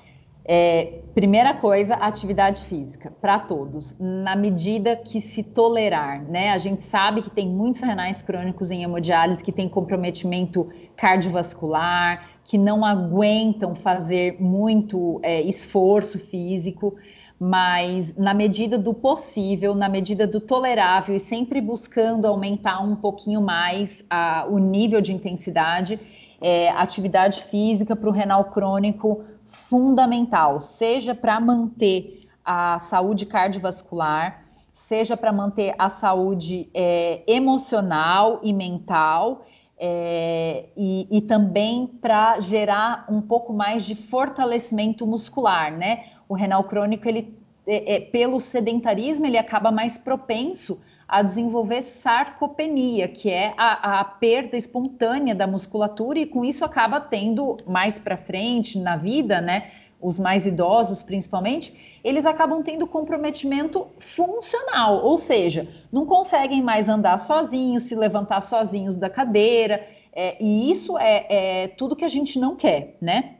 É, 0.46 1.02
primeira 1.14 1.54
coisa, 1.54 1.96
atividade 1.96 2.64
física 2.66 3.12
para 3.22 3.38
todos, 3.40 3.96
na 4.00 4.36
medida 4.36 4.96
que 4.96 5.22
se 5.22 5.44
tolerar, 5.44 6.24
né? 6.24 6.52
A 6.52 6.58
gente 6.58 6.86
sabe 6.86 7.22
que 7.22 7.30
tem 7.30 7.48
muitos 7.48 7.82
renais 7.82 8.22
crônicos 8.22 8.72
em 8.72 8.84
hemodiálise 8.84 9.44
que 9.44 9.52
têm 9.52 9.70
comprometimento 9.70 10.70
cardiovascular, 10.96 12.30
que 12.44 12.58
não 12.58 12.84
aguentam 12.84 13.76
fazer 13.76 14.38
muito 14.40 15.20
é, 15.22 15.42
esforço 15.42 16.18
físico, 16.18 16.96
mas 17.40 18.16
na 18.18 18.34
medida 18.34 18.78
do 18.78 18.94
possível, 18.94 19.76
na 19.76 19.88
medida 19.88 20.26
do 20.26 20.42
tolerável 20.42 21.16
e 21.16 21.20
sempre 21.20 21.62
buscando 21.62 22.26
aumentar 22.26 22.82
um 22.82 22.96
pouquinho 22.96 23.40
mais 23.40 24.04
a, 24.10 24.48
o 24.50 24.58
nível 24.58 25.00
de 25.00 25.14
intensidade, 25.14 26.00
é, 26.42 26.70
atividade 26.70 27.44
física 27.44 27.96
para 27.96 28.10
o 28.10 28.12
renal 28.12 28.46
crônico 28.46 29.24
fundamental, 29.70 30.60
seja 30.60 31.14
para 31.14 31.40
manter 31.40 32.28
a 32.44 32.80
saúde 32.80 33.28
cardiovascular, 33.28 34.44
seja 34.74 35.16
para 35.16 35.32
manter 35.32 35.76
a 35.78 35.90
saúde 35.90 36.68
é, 36.74 37.22
emocional 37.28 38.40
e 38.42 38.52
mental, 38.52 39.46
é, 39.78 40.66
e, 40.76 41.08
e, 41.10 41.22
também 41.22 41.88
para 41.88 42.42
gerar 42.42 43.06
um 43.10 43.22
pouco 43.22 43.54
mais 43.54 43.86
de 43.86 43.96
fortalecimento 43.96 45.08
muscular, 45.08 45.72
né? 45.72 46.04
O 46.28 46.34
renal 46.34 46.66
crônico, 46.66 47.08
ele, 47.08 47.38
é, 47.66 47.96
é 47.96 48.00
pelo 48.02 48.42
sedentarismo, 48.42 49.26
ele 49.26 49.38
acaba 49.38 49.72
mais 49.72 49.98
propenso 49.98 50.82
a 51.10 51.24
desenvolver 51.24 51.82
sarcopenia, 51.82 53.08
que 53.08 53.32
é 53.32 53.56
a, 53.58 54.00
a 54.00 54.06
perda 54.06 54.56
espontânea 54.56 55.34
da 55.34 55.48
musculatura, 55.48 56.20
e 56.20 56.26
com 56.28 56.46
isso 56.46 56.64
acaba 56.64 57.02
tendo 57.02 57.58
mais 57.66 57.98
para 57.98 58.16
frente 58.16 58.78
na 58.78 58.96
vida, 58.96 59.42
né? 59.42 59.72
Os 60.00 60.20
mais 60.20 60.46
idosos, 60.46 61.02
principalmente, 61.02 62.00
eles 62.04 62.28
acabam 62.28 62.62
tendo 62.62 62.86
comprometimento 62.86 63.88
funcional, 63.98 65.04
ou 65.04 65.18
seja, 65.18 65.68
não 65.92 66.06
conseguem 66.06 66.62
mais 66.62 66.88
andar 66.88 67.18
sozinhos, 67.18 67.84
se 67.84 67.96
levantar 67.96 68.42
sozinhos 68.42 68.96
da 68.96 69.10
cadeira, 69.10 69.86
é, 70.14 70.38
e 70.40 70.70
isso 70.70 70.96
é, 70.96 71.26
é 71.64 71.68
tudo 71.70 71.96
que 71.96 72.06
a 72.06 72.10
gente 72.10 72.38
não 72.38 72.56
quer, 72.56 72.96
né? 73.02 73.38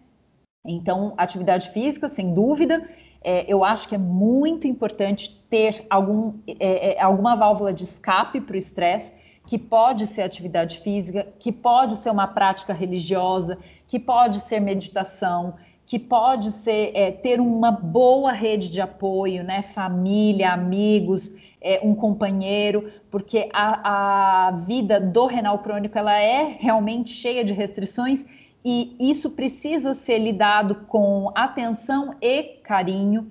Então, 0.66 1.14
atividade 1.18 1.70
física, 1.70 2.08
sem 2.08 2.34
dúvida, 2.34 2.90
é, 3.22 3.46
eu 3.48 3.64
acho 3.64 3.88
que 3.88 3.96
é 3.96 3.98
muito 3.98 4.68
importante 4.68 5.44
ter 5.50 5.86
algum, 5.90 6.34
é, 6.48 6.96
é 6.96 7.02
alguma 7.02 7.36
válvula 7.36 7.74
de 7.74 7.84
escape 7.84 8.40
para 8.40 8.56
o 8.56 8.58
estresse, 8.58 9.12
que 9.46 9.58
pode 9.58 10.06
ser 10.06 10.22
atividade 10.22 10.80
física, 10.80 11.28
que 11.40 11.52
pode 11.52 11.96
ser 11.96 12.12
uma 12.12 12.28
prática 12.28 12.72
religiosa, 12.72 13.58
que 13.88 14.00
pode 14.00 14.38
ser 14.40 14.60
meditação, 14.60 15.56
que 15.86 15.98
pode 15.98 16.52
ser 16.52 16.92
é, 16.94 17.12
ter 17.12 17.42
uma 17.42 17.72
boa 17.72 18.32
rede 18.32 18.70
de 18.70 18.80
apoio, 18.80 19.44
né? 19.44 19.64
Família, 19.64 20.54
amigos, 20.54 21.32
é, 21.60 21.80
um 21.84 21.96
companheiro, 21.96 22.92
porque 23.10 23.50
a, 23.52 24.50
a 24.50 24.52
vida 24.52 25.00
do 25.00 25.26
renal 25.26 25.58
crônico 25.60 25.98
ela 25.98 26.16
é 26.16 26.56
realmente 26.60 27.10
cheia 27.10 27.44
de 27.44 27.54
restrições 27.54 28.24
e 28.64 28.96
isso 29.00 29.30
precisa 29.32 29.94
ser 29.94 30.20
lidado 30.20 30.76
com 30.88 31.32
atenção 31.36 32.16
e 32.22 32.44
carinho. 32.64 33.30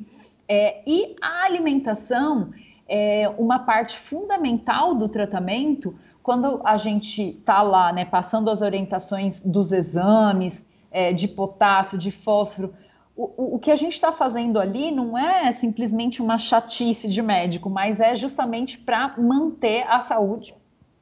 É, 0.49 0.83
e 0.87 1.15
a 1.21 1.45
alimentação 1.45 2.51
é 2.89 3.29
uma 3.39 3.59
parte 3.59 3.99
fundamental 3.99 4.95
do 4.95 5.09
tratamento 5.09 5.95
quando 6.23 6.61
a 6.65 6.77
gente 6.77 7.23
está 7.23 7.63
lá, 7.63 7.93
né, 7.93 8.05
passando 8.05 8.51
as 8.51 8.61
orientações 8.61 9.41
dos 9.41 9.73
exames 9.73 10.67
é, 10.91 11.13
de 11.13 11.29
potássio, 11.29 11.97
de 11.97 12.11
fósforo, 12.11 12.75
o, 13.19 13.57
o 13.57 13.59
que 13.59 13.71
a 13.71 13.77
gente 13.77 13.95
está 13.95 14.13
fazendo 14.13 14.61
ali 14.61 14.93
não 14.93 15.19
é 15.19 15.51
simplesmente 15.53 16.23
uma 16.23 16.39
chatice 16.39 17.09
de 17.09 17.21
médico, 17.21 17.69
mas 17.69 17.99
é 17.99 18.15
justamente 18.15 18.79
para 18.79 19.15
manter 19.19 19.85
a 19.89 20.01
saúde 20.01 20.55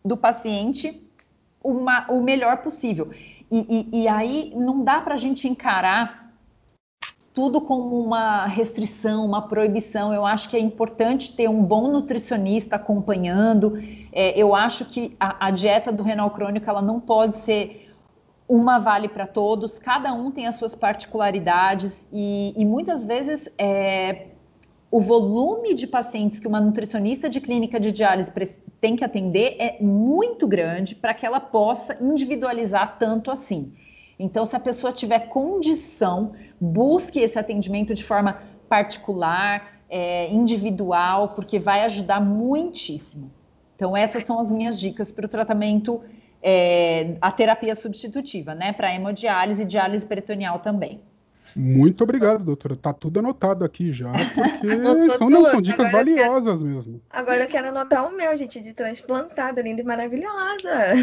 do 0.04 0.16
paciente 0.16 1.02
uma, 1.62 2.10
o 2.10 2.22
melhor 2.22 2.58
possível. 2.58 3.10
E, 3.50 3.90
e, 3.92 4.02
e 4.02 4.08
aí 4.08 4.52
não 4.56 4.82
dá 4.82 5.00
para 5.00 5.14
a 5.14 5.18
gente 5.18 5.46
encarar 5.46 6.26
tudo 7.36 7.60
como 7.60 8.00
uma 8.00 8.46
restrição, 8.46 9.26
uma 9.26 9.42
proibição. 9.42 10.12
Eu 10.12 10.24
acho 10.24 10.48
que 10.48 10.56
é 10.56 10.60
importante 10.60 11.36
ter 11.36 11.50
um 11.50 11.62
bom 11.62 11.88
nutricionista 11.88 12.76
acompanhando. 12.76 13.78
É, 14.10 14.38
eu 14.40 14.54
acho 14.54 14.86
que 14.86 15.14
a, 15.20 15.48
a, 15.48 15.50
dieta 15.50 15.92
do 15.92 16.02
renal 16.02 16.30
crônico 16.30 16.68
ela 16.68 16.80
não 16.80 16.98
pode 16.98 17.36
ser 17.36 17.92
uma 18.48 18.78
vale 18.78 19.06
para 19.06 19.26
todos, 19.26 19.78
cada 19.78 20.14
um 20.14 20.30
tem 20.30 20.46
as 20.46 20.54
suas 20.54 20.74
particularidades 20.74 22.06
e, 22.12 22.54
e 22.56 22.64
muitas 22.64 23.04
vezes 23.04 23.50
é, 23.58 24.28
o 24.90 25.00
volume 25.00 25.74
de 25.74 25.86
pacientes 25.86 26.38
que 26.38 26.46
uma 26.46 26.60
nutricionista 26.60 27.28
de 27.28 27.40
clínica 27.40 27.78
de 27.78 27.90
diálise 27.92 28.30
tem 28.80 28.96
que 28.96 29.04
atender 29.04 29.56
é 29.58 29.76
muito 29.80 30.46
grande 30.46 30.94
para 30.94 31.14
que 31.14 31.24
ela 31.24 31.40
possa 31.40 31.96
individualizar 32.00 32.98
tanto 32.98 33.30
assim. 33.30 33.72
Então, 34.18 34.44
se 34.44 34.56
a 34.56 34.60
pessoa 34.60 34.92
tiver 34.92 35.28
condição, 35.28 36.32
busque 36.60 37.18
esse 37.20 37.38
atendimento 37.38 37.94
de 37.94 38.02
forma 38.02 38.42
particular, 38.68 39.80
é, 39.88 40.30
individual, 40.30 41.30
porque 41.30 41.58
vai 41.58 41.84
ajudar 41.84 42.20
muitíssimo. 42.20 43.30
Então, 43.74 43.96
essas 43.96 44.24
são 44.24 44.40
as 44.40 44.50
minhas 44.50 44.80
dicas 44.80 45.12
para 45.12 45.26
o 45.26 45.28
tratamento 45.28 46.00
é, 46.42 47.16
a 47.20 47.30
terapia 47.30 47.74
substitutiva, 47.74 48.54
né, 48.54 48.72
para 48.72 48.94
hemodiálise 48.94 49.62
e 49.62 49.66
diálise 49.66 50.06
peritoneal 50.06 50.60
também. 50.60 51.00
Muito 51.56 52.04
obrigado, 52.04 52.44
doutora. 52.44 52.76
Tá 52.76 52.92
tudo 52.92 53.20
anotado 53.20 53.64
aqui 53.64 53.90
já, 53.90 54.12
porque 54.12 54.68
são, 55.16 55.30
não, 55.30 55.46
são 55.46 55.62
dicas 55.62 55.86
agora 55.86 56.04
valiosas 56.04 56.60
quero, 56.60 56.70
mesmo. 56.70 57.00
Agora 57.08 57.44
eu 57.44 57.48
quero 57.48 57.68
anotar 57.68 58.06
o 58.06 58.14
meu, 58.14 58.36
gente, 58.36 58.60
de 58.60 58.74
transplantada, 58.74 59.62
linda 59.62 59.80
e 59.80 59.84
maravilhosa. 59.84 60.94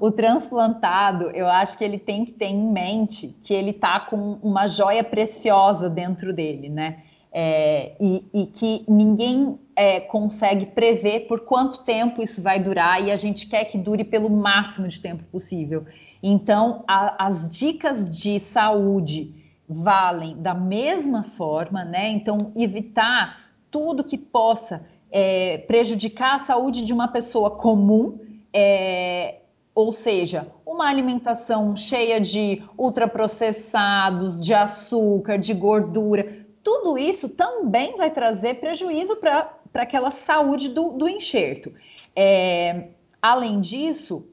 o 0.00 0.10
transplantado, 0.12 1.30
eu 1.30 1.48
acho 1.48 1.76
que 1.76 1.84
ele 1.84 1.98
tem 1.98 2.24
que 2.24 2.32
ter 2.32 2.46
em 2.46 2.72
mente 2.72 3.36
que 3.42 3.52
ele 3.52 3.72
tá 3.72 3.98
com 3.98 4.38
uma 4.40 4.68
joia 4.68 5.02
preciosa 5.02 5.90
dentro 5.90 6.32
dele, 6.32 6.68
né? 6.68 6.98
É, 7.32 7.92
e, 8.00 8.24
e, 8.32 8.46
que 8.46 8.82
ninguém 8.88 9.58
é, 9.74 10.00
consegue 10.00 10.64
prever 10.64 11.26
por 11.26 11.40
quanto 11.40 11.84
tempo 11.84 12.22
isso 12.22 12.40
vai 12.40 12.58
durar 12.58 13.02
e 13.04 13.10
a 13.10 13.16
gente 13.16 13.46
quer 13.46 13.64
que 13.64 13.76
dure 13.76 14.04
pelo 14.04 14.30
máximo 14.30 14.88
de 14.88 14.98
tempo 14.98 15.22
possível. 15.24 15.84
Então, 16.28 16.82
a, 16.88 17.24
as 17.24 17.48
dicas 17.48 18.10
de 18.10 18.40
saúde 18.40 19.32
valem 19.68 20.36
da 20.36 20.54
mesma 20.54 21.22
forma, 21.22 21.84
né? 21.84 22.08
Então, 22.08 22.50
evitar 22.56 23.52
tudo 23.70 24.02
que 24.02 24.18
possa 24.18 24.84
é, 25.08 25.58
prejudicar 25.58 26.34
a 26.34 26.38
saúde 26.40 26.84
de 26.84 26.92
uma 26.92 27.06
pessoa 27.06 27.52
comum, 27.52 28.18
é, 28.52 29.36
ou 29.72 29.92
seja, 29.92 30.48
uma 30.66 30.88
alimentação 30.88 31.76
cheia 31.76 32.20
de 32.20 32.60
ultraprocessados, 32.76 34.40
de 34.40 34.52
açúcar, 34.52 35.38
de 35.38 35.54
gordura, 35.54 36.44
tudo 36.60 36.98
isso 36.98 37.28
também 37.28 37.96
vai 37.96 38.10
trazer 38.10 38.54
prejuízo 38.54 39.14
para 39.14 39.48
aquela 39.74 40.10
saúde 40.10 40.70
do, 40.70 40.90
do 40.90 41.08
enxerto. 41.08 41.72
É, 42.16 42.88
além 43.22 43.60
disso, 43.60 44.26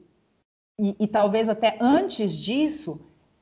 e, 0.78 0.96
e 0.98 1.06
talvez 1.06 1.48
até 1.48 1.76
antes 1.80 2.36
disso, 2.36 3.00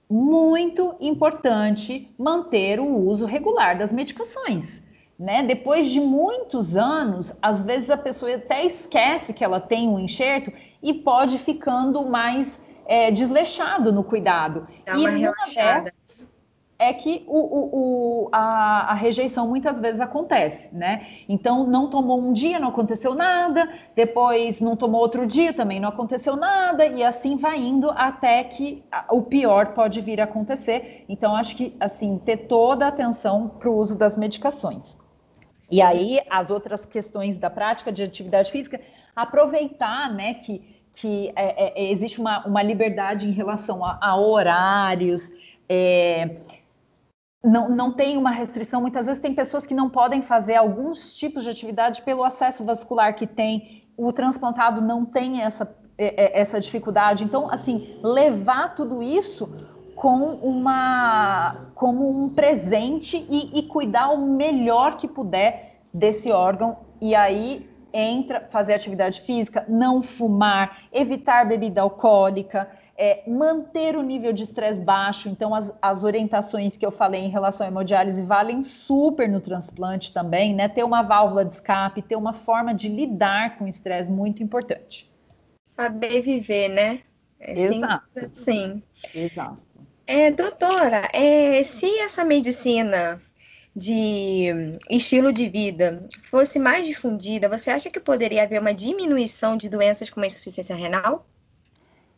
muito 0.08 0.94
importante 1.00 2.12
manter 2.18 2.78
o 2.78 2.86
uso 2.86 3.24
regular 3.24 3.78
das 3.78 3.92
medicações. 3.92 4.82
Né? 5.18 5.42
Depois 5.42 5.88
de 5.88 6.00
muitos 6.00 6.76
anos, 6.76 7.32
às 7.40 7.62
vezes 7.62 7.90
a 7.90 7.96
pessoa 7.96 8.34
até 8.34 8.64
esquece 8.64 9.32
que 9.32 9.44
ela 9.44 9.60
tem 9.60 9.88
um 9.88 9.98
enxerto 9.98 10.52
e 10.82 10.92
pode 10.92 11.38
ficando 11.38 12.04
mais 12.04 12.58
é, 12.86 13.10
desleixado 13.10 13.92
no 13.92 14.02
cuidado. 14.02 14.66
Dá 14.84 14.96
uma 14.96 15.10
e 15.12 15.20
relaxada. 15.20 15.84
Dessas, 15.84 16.31
é 16.82 16.92
que 16.92 17.22
o, 17.28 17.38
o, 17.38 18.24
o 18.24 18.28
a, 18.32 18.90
a, 18.90 18.94
rejeição 18.94 19.46
muitas 19.46 19.80
vezes 19.80 20.00
acontece, 20.00 20.74
né? 20.74 21.06
Então, 21.28 21.64
não 21.64 21.88
tomou 21.88 22.20
um 22.20 22.32
dia, 22.32 22.58
não 22.58 22.68
aconteceu 22.68 23.14
nada, 23.14 23.68
depois 23.94 24.60
não 24.60 24.74
tomou 24.74 25.00
outro 25.00 25.24
dia, 25.24 25.52
também 25.52 25.78
não 25.78 25.90
aconteceu 25.90 26.34
nada, 26.34 26.84
e 26.84 27.04
assim 27.04 27.36
vai 27.36 27.58
indo 27.58 27.88
até 27.90 28.42
que 28.42 28.82
o 29.08 29.22
pior 29.22 29.74
pode 29.74 30.00
vir 30.00 30.20
a 30.20 30.24
acontecer. 30.24 31.04
Então, 31.08 31.36
acho 31.36 31.56
que, 31.56 31.76
assim, 31.78 32.18
ter 32.18 32.48
toda 32.48 32.86
a 32.86 32.88
atenção 32.88 33.48
para 33.48 33.70
o 33.70 33.76
uso 33.76 33.96
das 33.96 34.16
medicações. 34.16 34.96
E 35.70 35.80
aí, 35.80 36.20
as 36.28 36.50
outras 36.50 36.84
questões 36.84 37.38
da 37.38 37.48
prática 37.48 37.92
de 37.92 38.02
atividade 38.02 38.50
física, 38.50 38.80
aproveitar, 39.14 40.12
né, 40.12 40.34
que, 40.34 40.60
que 40.92 41.32
é, 41.36 41.80
é, 41.80 41.90
existe 41.92 42.20
uma, 42.20 42.44
uma 42.44 42.62
liberdade 42.62 43.28
em 43.28 43.32
relação 43.32 43.84
a, 43.84 43.98
a 44.02 44.16
horários, 44.16 45.30
é, 45.68 46.36
não, 47.42 47.68
não 47.68 47.92
tem 47.92 48.16
uma 48.16 48.30
restrição. 48.30 48.80
Muitas 48.80 49.06
vezes 49.06 49.20
tem 49.20 49.34
pessoas 49.34 49.66
que 49.66 49.74
não 49.74 49.90
podem 49.90 50.22
fazer 50.22 50.54
alguns 50.54 51.14
tipos 51.16 51.42
de 51.42 51.50
atividade 51.50 52.02
pelo 52.02 52.22
acesso 52.22 52.64
vascular 52.64 53.14
que 53.14 53.26
tem. 53.26 53.84
O 53.96 54.12
transplantado 54.12 54.80
não 54.80 55.04
tem 55.04 55.42
essa, 55.42 55.74
é, 55.98 56.24
é, 56.24 56.40
essa 56.40 56.60
dificuldade. 56.60 57.24
Então, 57.24 57.50
assim, 57.50 57.98
levar 58.02 58.74
tudo 58.74 59.02
isso 59.02 59.50
com 59.96 60.34
uma 60.36 61.68
como 61.74 62.08
um 62.08 62.28
presente 62.28 63.26
e, 63.28 63.58
e 63.58 63.62
cuidar 63.64 64.10
o 64.10 64.18
melhor 64.18 64.96
que 64.96 65.08
puder 65.08 65.80
desse 65.92 66.30
órgão. 66.30 66.78
E 67.00 67.14
aí 67.14 67.68
entra 67.92 68.48
fazer 68.50 68.72
atividade 68.72 69.20
física, 69.20 69.66
não 69.68 70.02
fumar, 70.02 70.84
evitar 70.92 71.46
bebida 71.46 71.82
alcoólica 71.82 72.68
é, 73.02 73.20
manter 73.26 73.96
o 73.96 74.02
nível 74.02 74.32
de 74.32 74.44
estresse 74.44 74.80
baixo. 74.80 75.28
Então, 75.28 75.52
as, 75.52 75.74
as 75.82 76.04
orientações 76.04 76.76
que 76.76 76.86
eu 76.86 76.92
falei 76.92 77.22
em 77.22 77.28
relação 77.28 77.66
à 77.66 77.68
hemodiálise 77.68 78.22
valem 78.22 78.62
super 78.62 79.28
no 79.28 79.40
transplante 79.40 80.12
também, 80.12 80.54
né? 80.54 80.68
Ter 80.68 80.84
uma 80.84 81.02
válvula 81.02 81.44
de 81.44 81.52
escape, 81.52 82.00
ter 82.00 82.14
uma 82.14 82.32
forma 82.32 82.72
de 82.72 82.88
lidar 82.88 83.58
com 83.58 83.64
o 83.64 83.68
estresse 83.68 84.08
muito 84.08 84.40
importante. 84.40 85.10
Saber 85.76 86.22
viver, 86.22 86.68
né? 86.68 87.00
É 87.40 87.60
Exato. 87.60 88.04
Sim. 88.30 88.80
Exato. 89.12 89.58
É, 90.06 90.30
doutora, 90.30 91.08
é, 91.12 91.60
se 91.64 91.86
essa 91.98 92.24
medicina 92.24 93.20
de 93.74 94.46
estilo 94.88 95.32
de 95.32 95.48
vida 95.48 96.08
fosse 96.30 96.56
mais 96.56 96.86
difundida, 96.86 97.48
você 97.48 97.68
acha 97.68 97.90
que 97.90 97.98
poderia 97.98 98.44
haver 98.44 98.60
uma 98.60 98.72
diminuição 98.72 99.56
de 99.56 99.68
doenças 99.68 100.08
como 100.08 100.22
a 100.22 100.28
insuficiência 100.28 100.76
renal? 100.76 101.26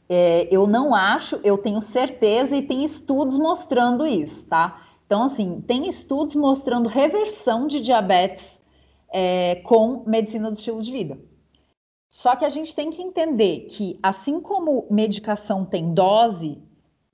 É, 0.08 0.48
eu 0.50 0.66
não 0.66 0.94
acho, 0.94 1.40
eu 1.42 1.56
tenho 1.56 1.80
certeza 1.80 2.54
e 2.54 2.62
tem 2.62 2.84
estudos 2.84 3.38
mostrando 3.38 4.06
isso, 4.06 4.46
tá? 4.46 4.82
Então, 5.06 5.22
assim, 5.22 5.60
tem 5.66 5.88
estudos 5.88 6.34
mostrando 6.34 6.88
reversão 6.88 7.66
de 7.66 7.80
diabetes 7.80 8.60
é, 9.12 9.56
com 9.64 10.02
medicina 10.06 10.50
do 10.50 10.56
estilo 10.56 10.82
de 10.82 10.92
vida. 10.92 11.18
Só 12.12 12.36
que 12.36 12.44
a 12.44 12.48
gente 12.48 12.74
tem 12.74 12.90
que 12.90 13.02
entender 13.02 13.66
que, 13.70 13.98
assim 14.02 14.40
como 14.40 14.86
medicação 14.90 15.64
tem 15.64 15.92
dose, 15.92 16.62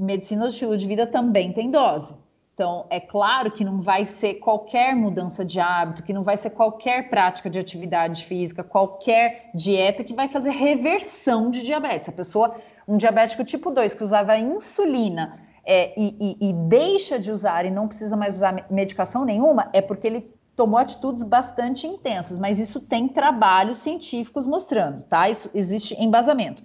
medicina 0.01 0.43
do 0.43 0.51
estilo 0.51 0.77
de 0.77 0.87
vida 0.87 1.07
também 1.07 1.53
tem 1.53 1.71
dose. 1.71 2.15
Então, 2.61 2.85
é 2.91 3.01
claro 3.01 3.51
que 3.51 3.65
não 3.65 3.81
vai 3.81 4.05
ser 4.05 4.35
qualquer 4.35 4.95
mudança 4.95 5.43
de 5.43 5.59
hábito, 5.59 6.03
que 6.03 6.13
não 6.13 6.23
vai 6.23 6.37
ser 6.37 6.51
qualquer 6.51 7.09
prática 7.09 7.49
de 7.49 7.59
atividade 7.59 8.27
física, 8.27 8.63
qualquer 8.63 9.51
dieta 9.55 10.05
que 10.05 10.13
vai 10.13 10.29
fazer 10.29 10.51
reversão 10.51 11.51
de 11.51 11.63
diabetes. 11.63 12.11
A 12.11 12.13
pessoa 12.13 12.55
um 12.91 12.97
diabético 12.97 13.45
tipo 13.45 13.71
2 13.71 13.95
que 13.95 14.03
usava 14.03 14.37
insulina 14.37 15.39
é, 15.65 15.95
e, 15.97 16.37
e, 16.41 16.51
e, 16.51 16.53
deixa 16.53 17.21
de 17.21 17.31
usar 17.31 17.65
e 17.65 17.71
não 17.71 17.87
precisa 17.87 18.17
mais 18.17 18.35
usar 18.35 18.67
medicação 18.69 19.25
nenhuma, 19.25 19.71
é 19.73 19.81
porque 19.81 20.09
ele 20.09 20.35
tomou 20.57 20.77
atitudes 20.77 21.23
bastante 21.23 21.87
intensas, 21.87 22.41
mas 22.41 22.59
isso 22.59 22.81
tem 22.81 23.07
trabalhos 23.07 23.77
científicos 23.77 24.45
mostrando, 24.45 25.05
tá? 25.05 25.31
Isso 25.31 25.49
existe 25.55 25.95
embasamento. 26.03 26.65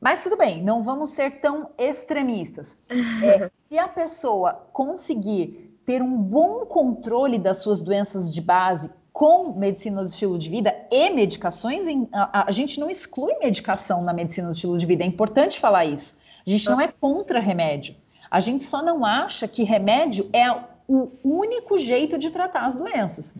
Mas 0.00 0.22
tudo 0.22 0.36
bem, 0.36 0.62
não 0.62 0.84
vamos 0.84 1.10
ser 1.10 1.40
tão 1.40 1.70
extremistas. 1.76 2.76
É, 3.22 3.50
se 3.66 3.76
a 3.76 3.88
pessoa 3.88 4.68
conseguir 4.72 5.76
ter 5.84 6.00
um 6.00 6.16
bom 6.16 6.64
controle 6.66 7.38
das 7.38 7.58
suas 7.58 7.80
doenças 7.80 8.32
de 8.32 8.40
base 8.40 8.88
com 9.16 9.54
medicina 9.58 10.02
do 10.02 10.10
estilo 10.10 10.38
de 10.38 10.50
vida 10.50 10.76
e 10.90 11.08
medicações, 11.08 11.84
a, 12.12 12.48
a, 12.48 12.50
gente 12.50 12.78
não 12.78 12.90
exclui 12.90 13.32
medicação 13.38 14.02
na 14.02 14.12
medicina 14.12 14.48
do 14.48 14.52
estilo 14.52 14.76
de 14.76 14.84
vida, 14.84 15.04
é 15.04 15.06
importante 15.06 15.58
falar 15.58 15.86
isso. 15.86 16.14
A 16.46 16.50
gente 16.50 16.68
não 16.68 16.78
é 16.78 16.86
contra 16.86 17.40
remédio. 17.40 17.96
A 18.30 18.40
gente 18.40 18.64
só 18.64 18.82
não 18.82 19.06
acha 19.06 19.48
que 19.48 19.62
remédio 19.62 20.28
é 20.34 20.52
o 20.86 21.10
único 21.24 21.78
jeito 21.78 22.18
de 22.18 22.28
tratar 22.28 22.66
as 22.66 22.76
doenças. 22.76 23.34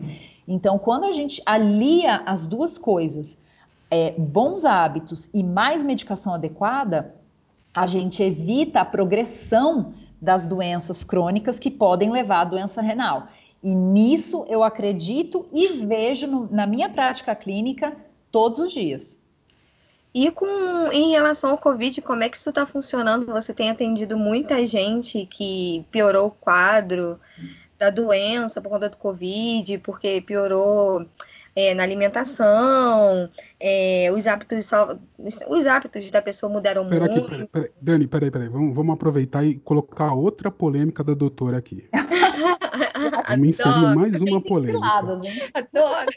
Então, 0.47 0.79
quando 0.79 1.03
a 1.03 1.11
gente 1.11 1.43
alia 1.45 2.23
as 2.25 2.43
duas 2.43 2.79
coisas, 2.79 3.37
é, 3.91 4.15
bons 4.17 4.65
hábitos 4.65 5.29
e 5.31 5.43
mais 5.43 5.83
medicação 5.83 6.33
adequada, 6.33 7.13
a 7.71 7.85
gente 7.85 8.23
evita 8.23 8.79
a 8.79 8.85
progressão 8.85 9.93
das 10.19 10.43
doenças 10.43 11.03
crônicas 11.03 11.59
que 11.59 11.69
podem 11.69 12.09
levar 12.09 12.41
à 12.41 12.45
doença 12.45 12.81
renal. 12.81 13.27
E 13.63 13.73
nisso 13.73 14.45
eu 14.49 14.63
acredito 14.63 15.47
e 15.51 15.85
vejo 15.85 16.27
no, 16.27 16.47
na 16.51 16.67
minha 16.67 16.89
prática 16.89 17.35
clínica 17.35 17.95
todos 18.31 18.59
os 18.59 18.71
dias. 18.71 19.19
E 20.13 20.31
com 20.31 20.47
em 20.91 21.11
relação 21.11 21.51
ao 21.51 21.57
Covid, 21.57 22.01
como 22.01 22.23
é 22.23 22.29
que 22.29 22.37
isso 22.37 22.49
está 22.49 22.65
funcionando? 22.65 23.27
Você 23.27 23.53
tem 23.53 23.69
atendido 23.69 24.17
muita 24.17 24.65
gente 24.65 25.25
que 25.25 25.85
piorou 25.91 26.27
o 26.27 26.31
quadro 26.31 27.19
da 27.77 27.89
doença 27.89 28.61
por 28.61 28.69
conta 28.69 28.89
do 28.89 28.97
Covid, 28.97 29.77
porque 29.79 30.21
piorou 30.21 31.05
é, 31.57 31.73
na 31.73 31.81
alimentação, 31.81 33.27
é, 33.59 34.11
os 34.13 34.27
hábitos 34.27 34.69
os 35.49 35.65
hábitos 35.65 36.11
da 36.11 36.21
pessoa 36.21 36.51
mudaram 36.53 36.87
pera 36.87 37.07
muito. 37.07 37.33
Aqui, 37.33 37.47
pera, 37.47 37.71
Dani, 37.81 38.05
peraí, 38.05 38.29
peraí, 38.29 38.47
vamos, 38.47 38.75
vamos 38.75 38.93
aproveitar 38.93 39.43
e 39.43 39.55
colocar 39.55 40.13
outra 40.13 40.51
polêmica 40.51 41.03
da 41.03 41.15
doutora 41.15 41.57
aqui. 41.57 41.89
vamos 43.27 43.47
inserir 43.47 43.95
mais 43.95 44.21
uma 44.21 44.39
polêmica. 44.39 44.85
Adoro. 44.85 46.11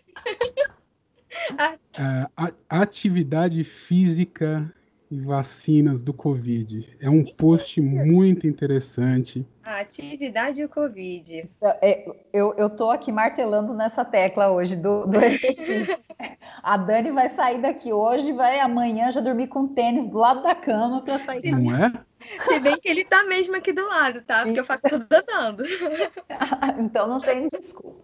É, 1.98 2.26
a, 2.36 2.52
atividade 2.68 3.64
física 3.64 4.70
e 5.10 5.18
vacinas 5.20 6.02
do 6.02 6.12
Covid. 6.12 6.96
É 7.00 7.10
um 7.10 7.24
post 7.36 7.80
muito 7.80 8.46
interessante. 8.46 9.44
A 9.64 9.80
atividade 9.80 10.60
e 10.60 10.64
o 10.64 10.68
Covid. 10.68 11.50
É, 11.82 12.06
eu, 12.32 12.54
eu 12.56 12.70
tô 12.70 12.90
aqui 12.90 13.10
martelando 13.10 13.74
nessa 13.74 14.04
tecla 14.04 14.50
hoje 14.50 14.76
do, 14.76 15.06
do. 15.06 15.18
A 16.62 16.76
Dani 16.76 17.10
vai 17.10 17.28
sair 17.28 17.60
daqui 17.60 17.92
hoje, 17.92 18.32
vai 18.32 18.60
amanhã 18.60 19.10
já 19.10 19.20
dormir 19.20 19.48
com 19.48 19.66
tênis 19.66 20.06
do 20.06 20.18
lado 20.18 20.42
da 20.42 20.54
cama 20.54 21.02
para 21.02 21.18
sair. 21.18 21.40
Se, 21.40 21.50
não 21.50 21.74
é? 21.74 21.92
Se 22.20 22.60
bem 22.60 22.76
que 22.78 22.88
ele 22.88 23.04
tá 23.04 23.24
mesmo 23.24 23.56
aqui 23.56 23.72
do 23.72 23.86
lado, 23.86 24.22
tá? 24.22 24.44
Porque 24.44 24.60
eu 24.60 24.64
faço 24.64 24.82
tudo 24.88 25.06
andando. 25.10 25.64
então 26.78 27.08
não 27.08 27.18
tem 27.18 27.48
desculpa. 27.48 27.98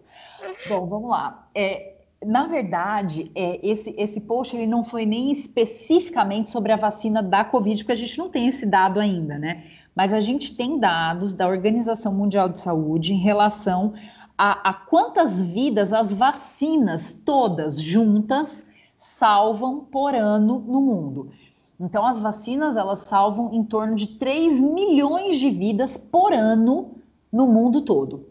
Bom, 0.67 0.87
vamos 0.87 1.09
lá. 1.09 1.47
É, 1.53 1.96
na 2.25 2.47
verdade, 2.47 3.31
é, 3.35 3.59
esse, 3.61 3.93
esse 3.97 4.21
post 4.21 4.55
ele 4.55 4.65
não 4.65 4.83
foi 4.83 5.05
nem 5.05 5.31
especificamente 5.31 6.49
sobre 6.49 6.71
a 6.71 6.75
vacina 6.75 7.21
da 7.21 7.43
Covid, 7.43 7.83
porque 7.83 7.91
a 7.91 7.95
gente 7.95 8.17
não 8.17 8.29
tem 8.29 8.47
esse 8.47 8.65
dado 8.65 8.99
ainda, 8.99 9.37
né? 9.37 9.65
Mas 9.95 10.13
a 10.13 10.19
gente 10.19 10.55
tem 10.55 10.79
dados 10.79 11.33
da 11.33 11.47
Organização 11.47 12.13
Mundial 12.13 12.49
de 12.49 12.59
Saúde 12.59 13.13
em 13.13 13.19
relação 13.19 13.93
a, 14.37 14.69
a 14.69 14.73
quantas 14.73 15.41
vidas 15.41 15.93
as 15.93 16.13
vacinas 16.13 17.11
todas 17.11 17.81
juntas 17.81 18.65
salvam 18.97 19.79
por 19.79 20.15
ano 20.15 20.59
no 20.59 20.81
mundo. 20.81 21.31
Então, 21.79 22.05
as 22.05 22.19
vacinas 22.19 22.75
elas 22.75 22.99
salvam 22.99 23.53
em 23.53 23.63
torno 23.63 23.95
de 23.95 24.07
3 24.17 24.59
milhões 24.59 25.37
de 25.37 25.49
vidas 25.51 25.95
por 25.97 26.33
ano 26.33 26.95
no 27.31 27.47
mundo 27.47 27.81
todo. 27.81 28.25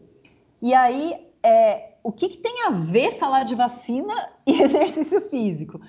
E 0.60 0.74
aí, 0.74 1.14
é, 1.42 1.95
o 2.06 2.12
que, 2.12 2.28
que 2.28 2.36
tem 2.36 2.62
a 2.62 2.70
ver 2.70 3.14
falar 3.14 3.42
de 3.42 3.56
vacina 3.56 4.14
e 4.46 4.52
exercício 4.62 5.20
físico? 5.22 5.80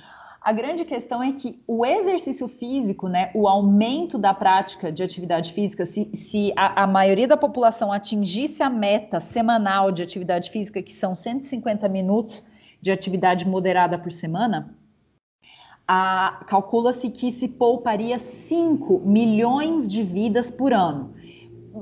A 0.42 0.52
grande 0.52 0.84
questão 0.84 1.22
é 1.22 1.32
que 1.32 1.62
o 1.68 1.86
exercício 1.86 2.48
físico, 2.48 3.08
né, 3.08 3.30
o 3.36 3.48
aumento 3.48 4.18
da 4.18 4.34
prática 4.34 4.92
de 4.92 5.04
atividade 5.04 5.54
física, 5.54 5.86
se, 5.86 6.10
se 6.16 6.52
a, 6.56 6.84
a, 6.84 6.88
maioria 6.88 7.28
da 7.28 7.38
população 7.38 7.94
atingisse 7.94 8.64
a 8.64 8.70
meta 8.70 9.20
semanal 9.20 9.92
de 9.92 10.02
atividade 10.02 10.50
física, 10.50 10.82
que 10.82 10.92
são 10.92 11.14
150 11.14 11.88
minutos 11.88 12.44
de 12.82 12.92
atividade 12.92 13.48
moderada 13.48 13.96
por 13.96 14.12
semana, 14.12 14.76
calcula-se 16.48 17.12
que 17.12 17.32
se 17.32 17.48
pouparia 17.48 18.18
5 18.18 19.02
milhões 19.02 19.88
de 19.88 20.02
vidas 20.02 20.50
por 20.50 20.74
ano. 20.74 21.14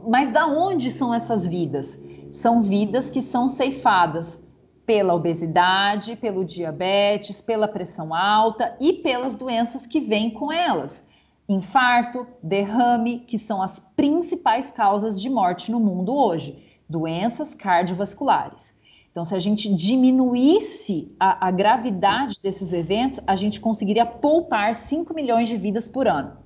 Mas 0.10 0.30
da 0.30 0.46
onde 0.46 0.92
são 0.92 1.14
essas 1.14 1.48
vidas? 1.48 2.04
São 2.36 2.62
vidas 2.62 3.10
que 3.10 3.22
são 3.22 3.48
ceifadas 3.48 4.44
pela 4.86 5.14
obesidade, 5.14 6.16
pelo 6.16 6.46
diabetes, 6.46 7.42
pela 7.42 7.68
pressão 7.68 8.14
alta 8.14 8.76
e 8.80 8.94
pelas 8.94 9.34
doenças 9.34 9.88
que 9.88 10.00
vêm 10.00 10.30
com 10.30 10.52
elas. 10.52 11.04
Infarto, 11.50 12.28
derrame, 12.42 13.20
que 13.20 13.40
são 13.40 13.62
as 13.62 13.80
principais 13.80 14.72
causas 14.72 15.20
de 15.20 15.30
morte 15.30 15.72
no 15.72 15.80
mundo 15.80 16.16
hoje, 16.16 16.64
doenças 16.88 17.56
cardiovasculares. 17.56 18.76
Então, 19.12 19.24
se 19.24 19.34
a 19.34 19.40
gente 19.40 19.74
diminuísse 19.74 21.16
a, 21.20 21.48
a 21.48 21.52
gravidade 21.52 22.38
desses 22.44 22.74
eventos, 22.74 23.22
a 23.26 23.36
gente 23.36 23.60
conseguiria 23.60 24.06
poupar 24.06 24.76
5 24.76 25.14
milhões 25.14 25.48
de 25.48 25.56
vidas 25.56 25.88
por 25.88 26.08
ano. 26.08 26.45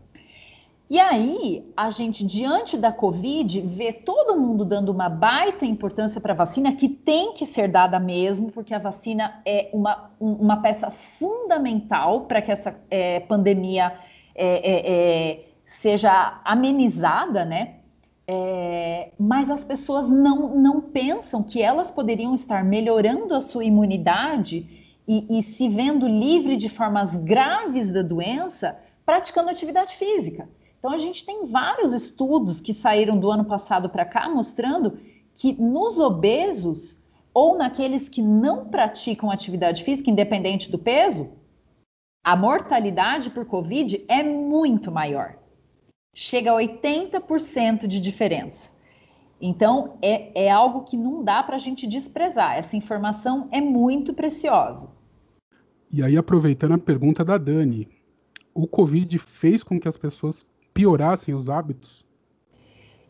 E 0.89 0.99
aí, 0.99 1.71
a 1.77 1.91
gente, 1.91 2.25
diante 2.25 2.75
da 2.75 2.91
Covid, 2.91 3.61
vê 3.61 3.93
todo 3.93 4.35
mundo 4.35 4.65
dando 4.65 4.89
uma 4.89 5.07
baita 5.07 5.63
importância 5.63 6.19
para 6.19 6.33
a 6.33 6.35
vacina, 6.35 6.73
que 6.73 6.89
tem 6.89 7.33
que 7.33 7.45
ser 7.45 7.67
dada 7.67 7.99
mesmo, 7.99 8.51
porque 8.51 8.73
a 8.73 8.79
vacina 8.79 9.39
é 9.45 9.69
uma, 9.71 10.09
uma 10.19 10.57
peça 10.57 10.89
fundamental 10.89 12.21
para 12.21 12.41
que 12.41 12.51
essa 12.51 12.75
é, 12.89 13.19
pandemia 13.19 13.93
é, 14.33 14.47
é, 14.47 14.91
é 14.91 15.45
seja 15.63 16.41
amenizada, 16.43 17.45
né? 17.45 17.75
É, 18.27 19.11
mas 19.19 19.51
as 19.51 19.63
pessoas 19.63 20.09
não, 20.09 20.55
não 20.55 20.81
pensam 20.81 21.43
que 21.43 21.61
elas 21.61 21.91
poderiam 21.91 22.33
estar 22.33 22.63
melhorando 22.63 23.35
a 23.35 23.41
sua 23.41 23.63
imunidade 23.63 24.97
e, 25.07 25.37
e 25.37 25.43
se 25.43 25.69
vendo 25.69 26.07
livre 26.07 26.55
de 26.55 26.67
formas 26.67 27.15
graves 27.15 27.91
da 27.91 28.01
doença 28.01 28.79
praticando 29.05 29.51
atividade 29.51 29.95
física. 29.95 30.49
Então, 30.79 30.91
a 30.91 30.97
gente 30.97 31.25
tem 31.25 31.45
vários 31.45 31.93
estudos 31.93 32.61
que 32.61 32.73
saíram 32.73 33.19
do 33.19 33.29
ano 33.29 33.43
passado 33.43 33.89
para 33.89 34.05
cá 34.05 34.29
mostrando 34.29 34.97
que 35.35 35.53
nos 35.53 35.99
obesos 35.99 36.97
ou 37.33 37.57
naqueles 37.57 38.09
que 38.09 38.21
não 38.21 38.65
praticam 38.65 39.29
atividade 39.29 39.83
física, 39.83 40.09
independente 40.09 40.71
do 40.71 40.79
peso, 40.79 41.29
a 42.23 42.35
mortalidade 42.35 43.29
por 43.29 43.45
Covid 43.45 44.03
é 44.07 44.23
muito 44.23 44.91
maior. 44.91 45.37
Chega 46.15 46.51
a 46.51 46.55
80% 46.55 47.85
de 47.85 47.99
diferença. 47.99 48.69
Então, 49.41 49.97
é, 50.01 50.45
é 50.45 50.49
algo 50.49 50.83
que 50.83 50.97
não 50.97 51.23
dá 51.23 51.41
para 51.43 51.55
a 51.55 51.59
gente 51.59 51.87
desprezar. 51.87 52.57
Essa 52.57 52.75
informação 52.75 53.47
é 53.51 53.61
muito 53.61 54.13
preciosa. 54.13 54.89
E 55.91 56.03
aí, 56.03 56.17
aproveitando 56.17 56.73
a 56.73 56.77
pergunta 56.77 57.23
da 57.23 57.37
Dani, 57.37 57.87
o 58.53 58.67
Covid 58.67 59.17
fez 59.17 59.63
com 59.63 59.79
que 59.79 59.87
as 59.87 59.97
pessoas 59.97 60.45
piorassem 60.79 61.35
os 61.35 61.49
hábitos? 61.49 62.05